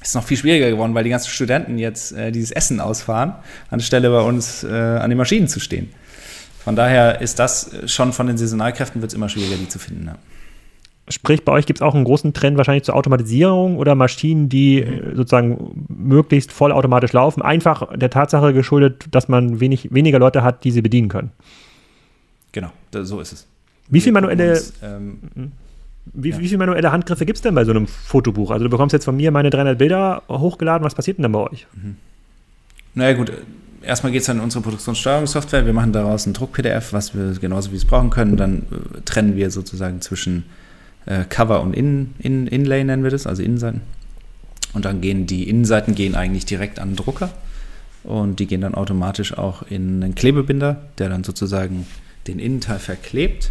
ist 0.00 0.08
es 0.08 0.14
noch 0.14 0.24
viel 0.24 0.36
schwieriger 0.36 0.70
geworden, 0.70 0.94
weil 0.94 1.04
die 1.04 1.10
ganzen 1.10 1.30
Studenten 1.30 1.78
jetzt 1.78 2.12
äh, 2.12 2.30
dieses 2.30 2.50
Essen 2.50 2.80
ausfahren, 2.80 3.34
anstelle 3.70 4.10
bei 4.10 4.20
uns 4.20 4.64
äh, 4.64 4.68
an 4.68 5.10
den 5.10 5.18
Maschinen 5.18 5.48
zu 5.48 5.60
stehen. 5.60 5.90
Von 6.62 6.76
daher 6.76 7.20
ist 7.20 7.38
das 7.38 7.70
schon 7.86 8.12
von 8.12 8.26
den 8.26 8.38
Saisonalkräften 8.38 9.00
wird 9.00 9.10
es 9.10 9.16
immer 9.16 9.28
schwieriger, 9.28 9.56
die 9.56 9.68
zu 9.68 9.78
finden. 9.78 10.06
Ja. 10.06 10.18
Sprich, 11.10 11.44
bei 11.44 11.52
euch 11.52 11.66
gibt 11.66 11.78
es 11.78 11.82
auch 11.82 11.94
einen 11.94 12.04
großen 12.04 12.34
Trend 12.34 12.58
wahrscheinlich 12.58 12.84
zur 12.84 12.94
Automatisierung 12.94 13.78
oder 13.78 13.94
Maschinen, 13.94 14.48
die 14.48 14.82
äh, 14.82 15.16
sozusagen 15.16 15.86
möglichst 15.88 16.52
vollautomatisch 16.52 17.12
laufen, 17.12 17.42
einfach 17.42 17.96
der 17.96 18.10
Tatsache 18.10 18.52
geschuldet, 18.52 19.06
dass 19.10 19.28
man 19.28 19.60
wenig, 19.60 19.92
weniger 19.92 20.18
Leute 20.18 20.42
hat, 20.42 20.64
die 20.64 20.70
sie 20.70 20.82
bedienen 20.82 21.08
können. 21.08 21.30
Genau, 22.52 22.70
so 22.92 23.20
ist 23.20 23.32
es. 23.32 23.46
Wie 23.88 24.00
viel 24.00 24.12
manuelle, 24.12 24.50
uns, 24.50 24.72
ähm, 24.82 25.18
hm? 25.34 25.52
Wie, 26.12 26.30
ja. 26.30 26.38
wie 26.38 26.48
viel 26.48 26.58
manuelle 26.58 26.92
Handgriffe 26.92 27.26
gibt 27.26 27.36
es 27.36 27.42
denn 27.42 27.54
bei 27.54 27.64
so 27.64 27.70
einem 27.70 27.86
Fotobuch? 27.86 28.50
Also 28.50 28.64
du 28.64 28.70
bekommst 28.70 28.92
jetzt 28.92 29.04
von 29.04 29.16
mir 29.16 29.30
meine 29.30 29.50
300 29.50 29.78
Bilder 29.78 30.22
hochgeladen, 30.28 30.84
was 30.84 30.94
passiert 30.94 31.18
denn 31.18 31.24
dann 31.24 31.32
bei 31.32 31.40
euch? 31.40 31.66
Mhm. 31.74 31.96
Naja 32.94 33.16
gut, 33.16 33.32
erstmal 33.82 34.12
geht 34.12 34.22
es 34.22 34.26
dann 34.26 34.38
in 34.38 34.42
unsere 34.42 34.62
Produktionssteuerungssoftware, 34.62 35.66
wir 35.66 35.72
machen 35.72 35.92
daraus 35.92 36.26
ein 36.26 36.32
Druck-PDF, 36.32 36.92
was 36.92 37.14
wir 37.14 37.32
genauso 37.40 37.72
wie 37.72 37.76
es 37.76 37.84
brauchen 37.84 38.10
können, 38.10 38.36
dann 38.36 38.58
äh, 38.70 39.00
trennen 39.04 39.36
wir 39.36 39.50
sozusagen 39.50 40.00
zwischen 40.00 40.44
äh, 41.06 41.24
Cover 41.28 41.60
und 41.62 41.74
In, 41.74 42.14
In, 42.18 42.46
Inlay 42.46 42.84
nennen 42.84 43.02
wir 43.02 43.10
das, 43.10 43.26
also 43.26 43.42
Innenseiten. 43.42 43.80
Und 44.74 44.84
dann 44.84 45.00
gehen 45.00 45.26
die 45.26 45.48
Innenseiten 45.48 45.94
gehen 45.94 46.14
eigentlich 46.14 46.44
direkt 46.44 46.78
an 46.78 46.90
den 46.90 46.96
Drucker 46.96 47.30
und 48.04 48.38
die 48.38 48.46
gehen 48.46 48.60
dann 48.60 48.74
automatisch 48.74 49.36
auch 49.36 49.62
in 49.62 50.02
einen 50.02 50.14
Klebebinder, 50.14 50.82
der 50.98 51.08
dann 51.08 51.24
sozusagen 51.24 51.86
den 52.26 52.38
Innenteil 52.38 52.78
verklebt 52.78 53.50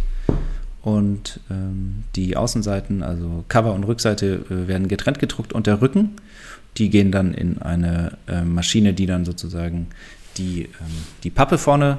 und 0.96 1.40
ähm, 1.50 2.04
die 2.16 2.36
Außenseiten, 2.36 3.02
also 3.02 3.44
Cover 3.48 3.74
und 3.74 3.84
Rückseite, 3.84 4.44
äh, 4.50 4.68
werden 4.68 4.88
getrennt 4.88 5.18
gedruckt 5.18 5.52
und 5.52 5.66
der 5.66 5.82
Rücken, 5.82 6.12
die 6.78 6.88
gehen 6.88 7.12
dann 7.12 7.34
in 7.34 7.60
eine 7.60 8.16
äh, 8.26 8.42
Maschine, 8.42 8.94
die 8.94 9.04
dann 9.04 9.26
sozusagen 9.26 9.88
die, 10.38 10.62
ähm, 10.62 10.70
die 11.24 11.30
Pappe 11.30 11.58
vorne, 11.58 11.98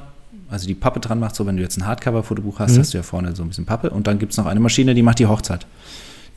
also 0.50 0.66
die 0.66 0.74
Pappe 0.74 1.00
dran 1.00 1.20
macht, 1.20 1.36
so 1.36 1.46
wenn 1.46 1.58
du 1.58 1.62
jetzt 1.62 1.78
ein 1.78 1.86
Hardcover-Fotobuch 1.86 2.58
hast, 2.58 2.76
mhm. 2.76 2.80
hast 2.80 2.94
du 2.94 2.98
ja 2.98 3.04
vorne 3.04 3.36
so 3.36 3.44
ein 3.44 3.50
bisschen 3.50 3.66
Pappe 3.66 3.92
und 3.92 4.08
dann 4.08 4.18
gibt 4.18 4.32
es 4.32 4.38
noch 4.38 4.48
eine 4.48 4.60
Maschine, 4.60 4.96
die 4.96 5.04
macht 5.04 5.20
die 5.20 5.28
Hochzeit. 5.28 5.68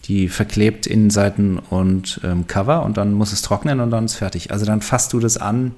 Die 0.05 0.29
verklebt 0.29 0.87
Innenseiten 0.87 1.59
und 1.59 2.21
ähm, 2.23 2.47
Cover 2.47 2.83
und 2.83 2.99
dann 2.99 3.15
muss 3.15 3.33
es 3.33 3.41
trocknen 3.41 3.81
und 3.81 3.91
dann 3.91 4.05
ist 4.05 4.17
fertig. 4.17 4.51
Also 4.51 4.67
dann 4.67 4.83
fasst 4.83 5.13
du 5.15 5.21
das 5.21 5.39
an, 5.39 5.73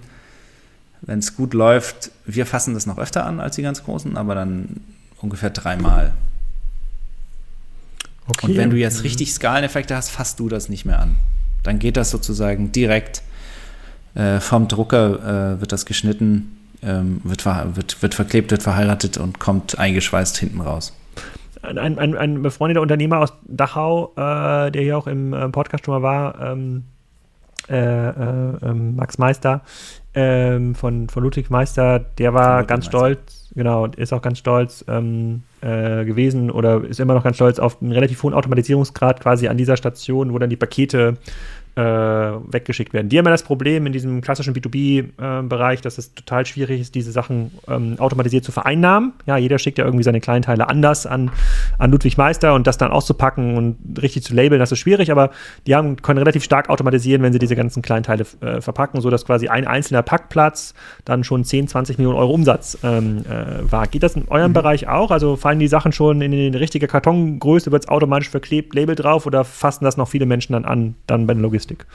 wenn 1.03 1.21
es 1.21 1.37
gut 1.37 1.55
läuft, 1.55 2.11
wir 2.27 2.47
fassen 2.47 2.75
das 2.75 2.87
noch 2.87 2.99
öfter 2.99 3.27
an 3.27 3.39
als 3.39 3.57
die 3.57 3.63
ganz 3.63 3.85
großen, 3.85 4.17
aber 4.17 4.35
dann 4.35 4.81
ungefähr 5.21 5.51
dreimal. 5.51 6.15
Okay. 8.27 8.47
Und 8.47 8.57
wenn 8.57 8.71
du 8.71 8.77
jetzt 8.77 9.05
richtig 9.05 9.33
Skaleneffekte 9.33 9.95
hast, 9.95 10.11
fasst 10.11 10.41
du 10.41 10.49
das 10.49 10.69
nicht 10.69 10.85
mehr 10.85 11.01
an. 11.01 11.17
Dann 11.63 11.79
geht 11.79 11.97
das 11.97 12.11
sozusagen 12.11 12.73
direkt 12.73 13.23
äh, 14.15 14.41
vom 14.41 14.69
Drucker, 14.69 15.57
äh, 15.57 15.61
wird 15.61 15.73
das 15.73 15.87
geschnitten, 15.87 16.57
ähm, 16.83 17.21
wird, 17.25 17.45
wird, 17.45 18.03
wird 18.03 18.15
verklebt, 18.15 18.51
wird 18.51 18.63
verheiratet 18.63 19.19
und 19.19 19.39
kommt 19.41 19.79
eingeschweißt 19.79 20.37
hinten 20.39 20.61
raus. 20.61 20.93
Ein, 21.63 21.99
ein, 21.99 22.17
ein 22.17 22.43
befreundeter 22.43 22.83
Unternehmer 22.83 23.21
aus 23.21 23.33
Dachau, 23.47 24.13
äh, 24.17 24.71
der 24.71 24.83
hier 24.83 24.99
auch 24.99 25.07
im 25.07 25.33
äh, 25.33 25.49
Podcast 25.49 25.87
schon 25.87 25.95
mal 25.95 26.03
war, 26.03 26.53
ähm, 26.53 26.85
äh, 27.69 27.77
äh, 27.77 28.57
ähm, 28.63 28.97
Max 28.97 29.17
Meister, 29.17 29.63
ähm, 30.13 30.75
von, 30.75 31.09
von 31.09 31.23
Ludwig 31.23 31.49
Meister, 31.49 31.99
der 31.99 32.35
war 32.35 32.65
ganz 32.65 32.85
Meister. 32.85 32.99
stolz, 32.99 33.51
genau, 33.55 33.87
ist 33.87 34.13
auch 34.13 34.21
ganz 34.21 34.39
stolz 34.39 34.85
ähm, 34.89 35.43
äh, 35.65 36.05
gewesen 36.05 36.51
oder 36.51 36.85
ist 36.85 37.01
immer 37.01 37.15
noch 37.15 37.25
ganz 37.25 37.37
stolz 37.37 37.59
auf 37.59 37.81
einen 37.81 37.93
relativ 37.93 38.23
hohen 38.23 38.35
Automatisierungsgrad 38.35 39.21
quasi 39.21 39.49
an 39.49 39.57
dieser 39.57 39.77
Station, 39.77 40.33
wo 40.33 40.39
dann 40.39 40.51
die 40.51 40.57
Pakete 40.57 41.17
äh, 41.77 41.83
weggeschickt 41.83 42.93
werden. 42.93 43.09
Die 43.09 43.19
haben 43.19 43.25
ja 43.25 43.33
das 43.33 43.43
Problem 43.43 43.87
in 43.87 43.93
diesem 43.93 44.21
klassischen 44.21 44.55
B2B-Bereich, 44.55 45.81
äh, 45.81 45.83
dass 45.83 45.99
es 45.99 46.15
total 46.15 46.47
schwierig 46.47 46.81
ist, 46.81 46.95
diese 46.95 47.11
Sachen 47.11 47.51
ähm, 47.69 47.97
automatisiert 47.99 48.45
zu 48.45 48.53
vereinnahmen. 48.53 49.13
Ja, 49.27 49.37
jeder 49.37 49.59
schickt 49.59 49.79
ja 49.79 49.85
irgendwie 49.85 50.05
seine 50.05 50.21
Kleinteile 50.21 50.69
anders 50.69 51.07
an, 51.07 51.33
an 51.79 51.91
Ludwig 51.91 52.17
Meister 52.17 52.55
und 52.55 52.67
das 52.67 52.79
dann 52.79 52.93
auszupacken 52.93 53.57
und 53.57 54.01
richtig 54.01 54.23
zu 54.23 54.35
labeln, 54.35 54.61
das 54.61 54.71
ist 54.71 54.79
schwierig, 54.79 55.11
aber 55.11 55.31
die 55.67 55.75
haben, 55.75 55.97
können 55.97 56.19
relativ 56.19 56.45
stark 56.45 56.71
automatisieren, 56.71 57.23
wenn 57.23 57.33
sie 57.33 57.41
diese 57.41 57.57
ganzen 57.57 57.83
Kleinteile 57.83 58.25
äh, 58.41 58.61
verpacken, 58.61 59.01
sodass 59.01 59.25
quasi 59.25 59.49
ein 59.49 59.67
einzelner 59.67 60.03
Packplatz 60.03 60.75
dann 61.05 61.25
schon 61.25 61.45
10, 61.45 61.69
20 61.69 61.99
Millionen 61.99 62.19
Euro 62.19 62.33
Umsatz 62.33 62.79
ähm, 62.85 63.25
äh, 63.29 63.71
war. 63.71 63.89
Geht 63.89 64.05
das 64.05 64.15
in 64.15 64.29
eurem 64.29 64.53
mhm. 64.53 64.55
Bereich 64.55 64.87
auch? 64.87 65.11
Also 65.11 65.35
fallen 65.37 65.59
die 65.59 65.69
Sachen 65.69 65.91
schon 65.91 66.21
in 66.21 66.31
die 66.31 66.57
richtige 66.57 66.87
Kartongröße, 66.87 67.73
wird 67.73 67.85
es 67.85 67.89
automatisch 67.89 68.31
verklebt, 68.31 68.75
Label 68.75 68.95
drauf 68.95 69.27
oder 69.27 69.45
fassen 69.45 69.85
das 69.85 69.97
noch 69.97 70.09
viele 70.09 70.27
Menschen 70.27 70.53
dann 70.53 70.65
an, 70.65 70.95
dann 71.09 71.27
bei 71.27 71.35
der 71.35 71.43
Logistik? 71.43 71.64
Logistik. 71.65 71.87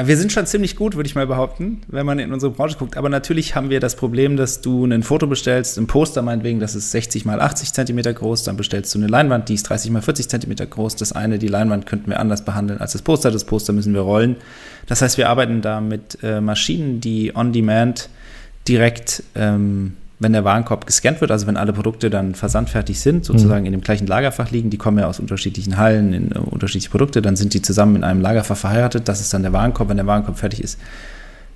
Wir 0.00 0.16
sind 0.16 0.30
schon 0.30 0.46
ziemlich 0.46 0.76
gut, 0.76 0.94
würde 0.94 1.08
ich 1.08 1.16
mal 1.16 1.26
behaupten, 1.26 1.80
wenn 1.88 2.06
man 2.06 2.20
in 2.20 2.32
unsere 2.32 2.52
Branche 2.52 2.78
guckt. 2.78 2.96
Aber 2.96 3.08
natürlich 3.08 3.56
haben 3.56 3.68
wir 3.68 3.80
das 3.80 3.96
Problem, 3.96 4.36
dass 4.36 4.60
du 4.60 4.84
ein 4.84 5.02
Foto 5.02 5.26
bestellst, 5.26 5.76
ein 5.76 5.88
Poster 5.88 6.22
meinetwegen, 6.22 6.60
das 6.60 6.76
ist 6.76 6.92
60 6.92 7.24
mal 7.24 7.40
80 7.40 7.72
Zentimeter 7.72 8.12
groß, 8.14 8.44
dann 8.44 8.56
bestellst 8.56 8.94
du 8.94 9.00
eine 9.00 9.08
Leinwand, 9.08 9.48
die 9.48 9.54
ist 9.54 9.64
30 9.64 9.90
mal 9.90 10.00
40 10.00 10.28
Zentimeter 10.28 10.66
groß. 10.66 10.94
Das 10.94 11.10
eine, 11.10 11.40
die 11.40 11.48
Leinwand 11.48 11.86
könnten 11.86 12.10
wir 12.10 12.20
anders 12.20 12.44
behandeln 12.44 12.80
als 12.80 12.92
das 12.92 13.02
Poster. 13.02 13.32
Das 13.32 13.42
Poster 13.42 13.72
müssen 13.72 13.92
wir 13.92 14.02
rollen. 14.02 14.36
Das 14.86 15.02
heißt, 15.02 15.18
wir 15.18 15.28
arbeiten 15.28 15.62
da 15.62 15.80
mit 15.80 16.18
äh, 16.22 16.40
Maschinen, 16.40 17.00
die 17.00 17.34
on 17.34 17.52
demand 17.52 18.08
direkt 18.68 19.24
ähm, 19.34 19.96
wenn 20.20 20.32
der 20.32 20.44
Warenkorb 20.44 20.86
gescannt 20.86 21.20
wird, 21.20 21.30
also 21.30 21.46
wenn 21.46 21.56
alle 21.56 21.72
Produkte 21.72 22.10
dann 22.10 22.34
versandfertig 22.34 23.00
sind, 23.00 23.24
sozusagen 23.24 23.60
mhm. 23.60 23.66
in 23.66 23.72
dem 23.72 23.80
gleichen 23.82 24.06
Lagerfach 24.06 24.50
liegen, 24.50 24.68
die 24.70 24.76
kommen 24.76 24.98
ja 24.98 25.06
aus 25.06 25.20
unterschiedlichen 25.20 25.76
Hallen 25.76 26.12
in 26.12 26.36
uh, 26.36 26.40
unterschiedliche 26.40 26.90
Produkte, 26.90 27.22
dann 27.22 27.36
sind 27.36 27.54
die 27.54 27.62
zusammen 27.62 27.96
in 27.96 28.04
einem 28.04 28.20
Lagerfach 28.20 28.56
verheiratet. 28.56 29.08
Das 29.08 29.20
ist 29.20 29.32
dann 29.32 29.42
der 29.42 29.52
Warenkorb. 29.52 29.88
Wenn 29.88 29.96
der 29.96 30.06
Warenkorb 30.06 30.38
fertig 30.38 30.62
ist, 30.62 30.80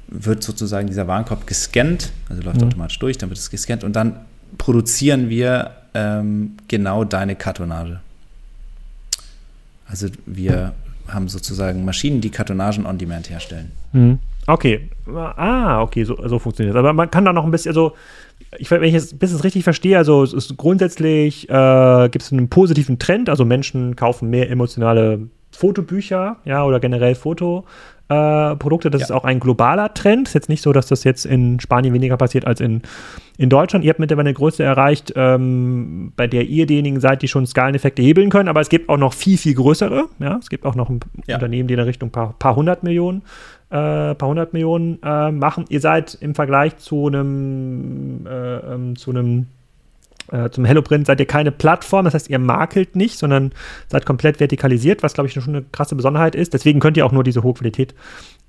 wird 0.06 0.44
sozusagen 0.44 0.86
dieser 0.86 1.08
Warenkorb 1.08 1.46
gescannt, 1.46 2.12
also 2.28 2.42
läuft 2.42 2.60
mhm. 2.60 2.68
automatisch 2.68 2.98
durch, 3.00 3.18
dann 3.18 3.30
wird 3.30 3.38
es 3.38 3.50
gescannt 3.50 3.82
und 3.82 3.94
dann 3.96 4.16
produzieren 4.58 5.28
wir 5.28 5.72
ähm, 5.94 6.56
genau 6.68 7.04
deine 7.04 7.34
Kartonage. 7.34 8.00
Also 9.88 10.08
wir 10.24 10.72
haben 11.08 11.28
sozusagen 11.28 11.84
Maschinen, 11.84 12.20
die 12.20 12.30
Kartonagen 12.30 12.86
on 12.86 12.96
demand 12.96 13.28
herstellen. 13.28 13.72
Mhm. 13.92 14.18
Okay. 14.46 14.90
Ah, 15.06 15.82
okay, 15.82 16.04
so, 16.04 16.16
so 16.26 16.38
funktioniert 16.38 16.74
es. 16.74 16.78
Aber 16.78 16.92
man 16.92 17.10
kann 17.10 17.24
da 17.24 17.32
noch 17.32 17.44
ein 17.44 17.50
bisschen, 17.50 17.70
also 17.70 17.94
ich, 18.58 18.70
wenn 18.70 18.82
ich 18.82 18.94
es 18.94 19.18
bis 19.18 19.44
richtig 19.44 19.64
verstehe, 19.64 19.96
also 19.96 20.22
es 20.22 20.32
ist 20.32 20.56
grundsätzlich 20.56 21.48
äh, 21.48 22.08
gibt 22.10 22.22
es 22.22 22.32
einen 22.32 22.48
positiven 22.48 22.98
Trend, 22.98 23.28
also 23.28 23.44
Menschen 23.44 23.96
kaufen 23.96 24.30
mehr 24.30 24.50
emotionale 24.50 25.28
Fotobücher, 25.50 26.36
ja, 26.44 26.64
oder 26.64 26.80
generell 26.80 27.14
Fotoprodukte. 27.14 28.88
Äh, 28.88 28.90
das 28.90 29.02
ja. 29.02 29.06
ist 29.06 29.10
auch 29.12 29.24
ein 29.24 29.38
globaler 29.38 29.92
Trend. 29.92 30.28
Ist 30.28 30.34
jetzt 30.34 30.48
nicht 30.48 30.62
so, 30.62 30.72
dass 30.72 30.86
das 30.86 31.04
jetzt 31.04 31.26
in 31.26 31.60
Spanien 31.60 31.92
weniger 31.92 32.16
passiert 32.16 32.46
als 32.46 32.60
in, 32.60 32.82
in 33.36 33.50
Deutschland. 33.50 33.84
Ihr 33.84 33.90
habt 33.90 34.00
mittlerweile 34.00 34.28
eine 34.28 34.34
Größe 34.34 34.62
erreicht, 34.62 35.12
ähm, 35.14 36.12
bei 36.16 36.26
der 36.26 36.46
ihr 36.46 36.66
diejenigen 36.66 37.00
seid, 37.00 37.22
die 37.22 37.28
schon 37.28 37.46
Skaleneffekte 37.46 38.02
hebeln 38.02 38.30
können, 38.30 38.48
aber 38.48 38.60
es 38.60 38.70
gibt 38.70 38.88
auch 38.88 38.96
noch 38.96 39.12
viel, 39.12 39.36
viel 39.36 39.54
größere. 39.54 40.06
Ja, 40.20 40.38
es 40.40 40.48
gibt 40.48 40.64
auch 40.64 40.74
noch 40.74 40.90
ja. 41.26 41.36
Unternehmen, 41.36 41.68
die 41.68 41.74
in 41.74 41.78
der 41.78 41.86
Richtung 41.86 42.10
paar, 42.10 42.34
paar 42.38 42.56
hundert 42.56 42.82
Millionen 42.82 43.22
äh, 43.72 44.14
paar 44.14 44.28
hundert 44.28 44.52
Millionen 44.52 45.02
äh, 45.02 45.32
machen. 45.32 45.64
Ihr 45.70 45.80
seid 45.80 46.16
im 46.20 46.34
Vergleich 46.34 46.76
zu 46.76 47.06
einem, 47.06 48.26
äh, 48.26 48.56
ähm, 48.56 48.96
zu 48.96 49.10
einem 49.10 49.46
äh, 50.30 50.50
zum 50.50 50.64
HelloPrint 50.64 51.06
seid 51.06 51.18
ihr 51.20 51.26
keine 51.26 51.50
Plattform, 51.50 52.04
das 52.04 52.14
heißt, 52.14 52.30
ihr 52.30 52.38
makelt 52.38 52.94
nicht, 52.96 53.18
sondern 53.18 53.52
seid 53.88 54.06
komplett 54.06 54.38
vertikalisiert, 54.38 55.02
was 55.02 55.14
glaube 55.14 55.28
ich 55.28 55.34
schon 55.34 55.42
eine 55.48 55.62
krasse 55.72 55.96
Besonderheit 55.96 56.34
ist. 56.34 56.54
Deswegen 56.54 56.80
könnt 56.80 56.96
ihr 56.96 57.04
auch 57.04 57.12
nur 57.12 57.24
diese 57.24 57.42
hohe 57.42 57.54
Qualität 57.54 57.94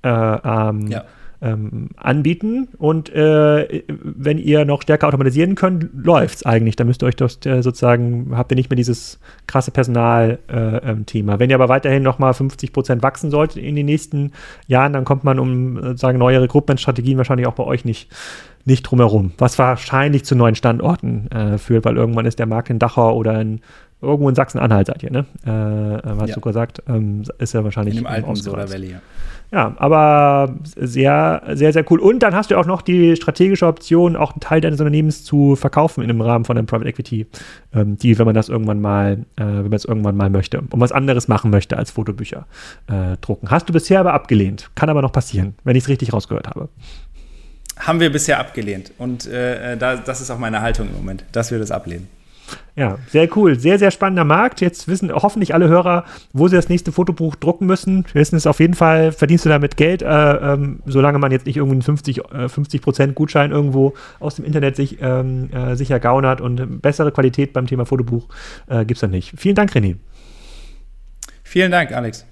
äh, 0.02 0.08
ähm, 0.08 0.86
ja. 0.88 1.04
Ähm, 1.40 1.90
anbieten. 1.96 2.68
Und 2.78 3.10
äh, 3.14 3.82
wenn 3.88 4.38
ihr 4.38 4.64
noch 4.64 4.82
stärker 4.82 5.08
automatisieren 5.08 5.54
könnt, 5.54 5.90
läuft 5.94 6.36
es 6.36 6.46
eigentlich. 6.46 6.76
Da 6.76 6.84
müsst 6.84 7.02
ihr 7.02 7.06
euch 7.06 7.16
doch 7.16 7.30
äh, 7.44 7.62
sozusagen, 7.62 8.32
habt 8.36 8.52
ihr 8.52 8.56
nicht 8.56 8.70
mehr 8.70 8.76
dieses 8.76 9.18
krasse 9.46 9.70
Personal-Thema. 9.70 11.32
Äh, 11.32 11.34
ähm, 11.34 11.40
wenn 11.40 11.50
ihr 11.50 11.56
aber 11.56 11.68
weiterhin 11.68 12.02
nochmal 12.02 12.34
50 12.34 12.72
Prozent 12.72 13.02
wachsen 13.02 13.30
solltet 13.30 13.62
in 13.62 13.76
den 13.76 13.86
nächsten 13.86 14.32
Jahren, 14.66 14.92
dann 14.92 15.04
kommt 15.04 15.24
man 15.24 15.38
um 15.38 15.80
sozusagen 15.82 16.18
neue 16.18 16.40
Recruitment-Strategien 16.40 17.18
wahrscheinlich 17.18 17.46
auch 17.46 17.54
bei 17.54 17.64
euch 17.64 17.84
nicht 17.84 18.10
nicht 18.66 18.82
drumherum, 18.82 19.32
was 19.36 19.58
wahrscheinlich 19.58 20.24
zu 20.24 20.34
neuen 20.34 20.54
Standorten 20.54 21.30
äh, 21.30 21.58
führt, 21.58 21.84
weil 21.84 21.96
irgendwann 21.96 22.24
ist 22.24 22.38
der 22.38 22.46
Markt 22.46 22.70
in 22.70 22.78
Dachau 22.78 23.14
oder 23.14 23.38
in 23.38 23.60
irgendwo 24.00 24.28
in 24.28 24.34
Sachsen-Anhalt 24.34 24.86
seid 24.86 25.02
ihr, 25.02 25.10
ne? 25.10 25.26
Äh, 25.46 25.50
äh 25.50 26.16
hast 26.18 26.28
ja. 26.28 26.34
du 26.34 26.40
gesagt, 26.40 26.82
ähm, 26.88 27.22
ist 27.38 27.54
ja 27.54 27.64
wahrscheinlich 27.64 27.96
in 27.96 28.02
dem 28.02 28.06
alten 28.06 28.36
Soda 28.36 28.70
Valley, 28.70 28.92
ja. 28.92 29.00
Ja, 29.52 29.74
aber 29.76 30.54
sehr, 30.74 31.42
sehr, 31.52 31.72
sehr 31.72 31.90
cool. 31.90 32.00
Und 32.00 32.24
dann 32.24 32.34
hast 32.34 32.50
du 32.50 32.56
auch 32.58 32.66
noch 32.66 32.82
die 32.82 33.14
strategische 33.14 33.66
Option, 33.66 34.16
auch 34.16 34.32
einen 34.32 34.40
Teil 34.40 34.60
deines 34.60 34.80
Unternehmens 34.80 35.24
zu 35.24 35.54
verkaufen 35.54 36.02
in 36.02 36.08
dem 36.08 36.20
Rahmen 36.20 36.44
von 36.44 36.58
einem 36.58 36.66
Private 36.66 36.88
Equity, 36.88 37.26
ähm, 37.72 37.96
die, 37.96 38.18
wenn 38.18 38.26
man 38.26 38.34
das 38.34 38.48
irgendwann 38.48 38.80
mal, 38.80 39.24
äh, 39.36 39.44
wenn 39.44 39.64
man 39.64 39.74
es 39.74 39.84
irgendwann 39.84 40.16
mal 40.16 40.30
möchte, 40.30 40.60
und 40.60 40.80
was 40.80 40.90
anderes 40.90 41.28
machen 41.28 41.50
möchte 41.50 41.76
als 41.76 41.92
Fotobücher 41.92 42.46
äh, 42.88 43.16
drucken. 43.20 43.50
Hast 43.50 43.68
du 43.68 43.72
bisher 43.72 44.00
aber 44.00 44.12
abgelehnt. 44.12 44.70
Kann 44.74 44.88
aber 44.88 45.02
noch 45.02 45.12
passieren, 45.12 45.54
wenn 45.62 45.76
ich 45.76 45.84
es 45.84 45.88
richtig 45.88 46.12
rausgehört 46.12 46.48
habe. 46.48 46.68
Haben 47.78 48.00
wir 48.00 48.10
bisher 48.10 48.38
abgelehnt. 48.40 48.92
Und 48.98 49.26
äh, 49.26 49.74
äh 49.74 49.76
da, 49.76 49.96
das 49.96 50.20
ist 50.20 50.30
auch 50.30 50.38
meine 50.38 50.62
Haltung 50.62 50.88
im 50.88 50.96
Moment, 50.96 51.24
dass 51.32 51.50
wir 51.50 51.58
das 51.58 51.70
ablehnen. 51.70 52.08
Ja, 52.76 52.98
sehr 53.08 53.28
cool. 53.36 53.58
Sehr, 53.58 53.78
sehr 53.78 53.90
spannender 53.90 54.24
Markt. 54.24 54.60
Jetzt 54.60 54.88
wissen 54.88 55.12
hoffentlich 55.12 55.54
alle 55.54 55.68
Hörer, 55.68 56.04
wo 56.32 56.48
sie 56.48 56.56
das 56.56 56.68
nächste 56.68 56.90
Fotobuch 56.92 57.36
drucken 57.36 57.66
müssen. 57.66 58.04
Wir 58.12 58.20
wissen 58.20 58.36
es 58.36 58.46
auf 58.46 58.58
jeden 58.60 58.74
Fall, 58.74 59.12
verdienst 59.12 59.44
du 59.44 59.48
damit 59.48 59.76
Geld, 59.76 60.02
äh, 60.02 60.06
ähm, 60.06 60.80
solange 60.86 61.18
man 61.18 61.30
jetzt 61.30 61.46
nicht 61.46 61.56
irgendwie 61.56 61.74
einen 61.74 61.82
50, 61.82 62.32
äh, 62.32 62.48
50 62.48 62.82
Gutschein 63.14 63.52
irgendwo 63.52 63.94
aus 64.18 64.36
dem 64.36 64.44
Internet 64.44 64.76
sich 64.76 64.98
ähm, 65.00 65.50
äh, 65.52 65.76
sicher 65.76 66.00
gaunert 66.00 66.40
und 66.40 66.82
bessere 66.82 67.12
Qualität 67.12 67.52
beim 67.52 67.66
Thema 67.66 67.86
Fotobuch 67.86 68.28
äh, 68.66 68.84
gibt 68.84 68.96
es 68.96 69.00
dann 69.00 69.10
nicht. 69.10 69.34
Vielen 69.36 69.54
Dank, 69.54 69.72
René. 69.72 69.96
Vielen 71.44 71.70
Dank, 71.70 71.92
Alex. 71.92 72.26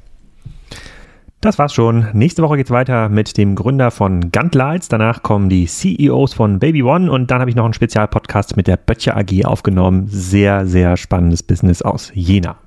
Das 1.43 1.59
war's 1.59 1.74
schon. 1.74 2.07
Nächste 2.12 2.40
Woche 2.45 2.57
geht's 2.57 2.70
weiter 2.70 3.09
mit 3.09 3.36
dem 3.36 3.57
Gründer 3.57 3.90
von 3.90 4.30
Guntlights. 4.30 4.86
Danach 4.86 5.24
kommen 5.24 5.49
die 5.49 5.66
CEOs 5.66 6.34
von 6.34 6.61
Baby 6.61 6.84
One 6.84 7.11
und 7.11 7.32
dann 7.32 7.40
habe 7.40 7.51
ich 7.51 7.57
noch 7.57 7.64
einen 7.64 7.74
Spezialpodcast 7.74 8.57
mit 8.57 8.68
der 8.68 8.76
Böttcher 8.76 9.16
AG 9.16 9.45
aufgenommen. 9.45 10.07
Sehr, 10.07 10.66
sehr 10.66 10.97
spannendes 10.97 11.43
Business 11.43 11.82
aus 11.82 12.12
Jena. 12.14 12.59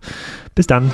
Bis 0.55 0.67
dann. 0.67 0.91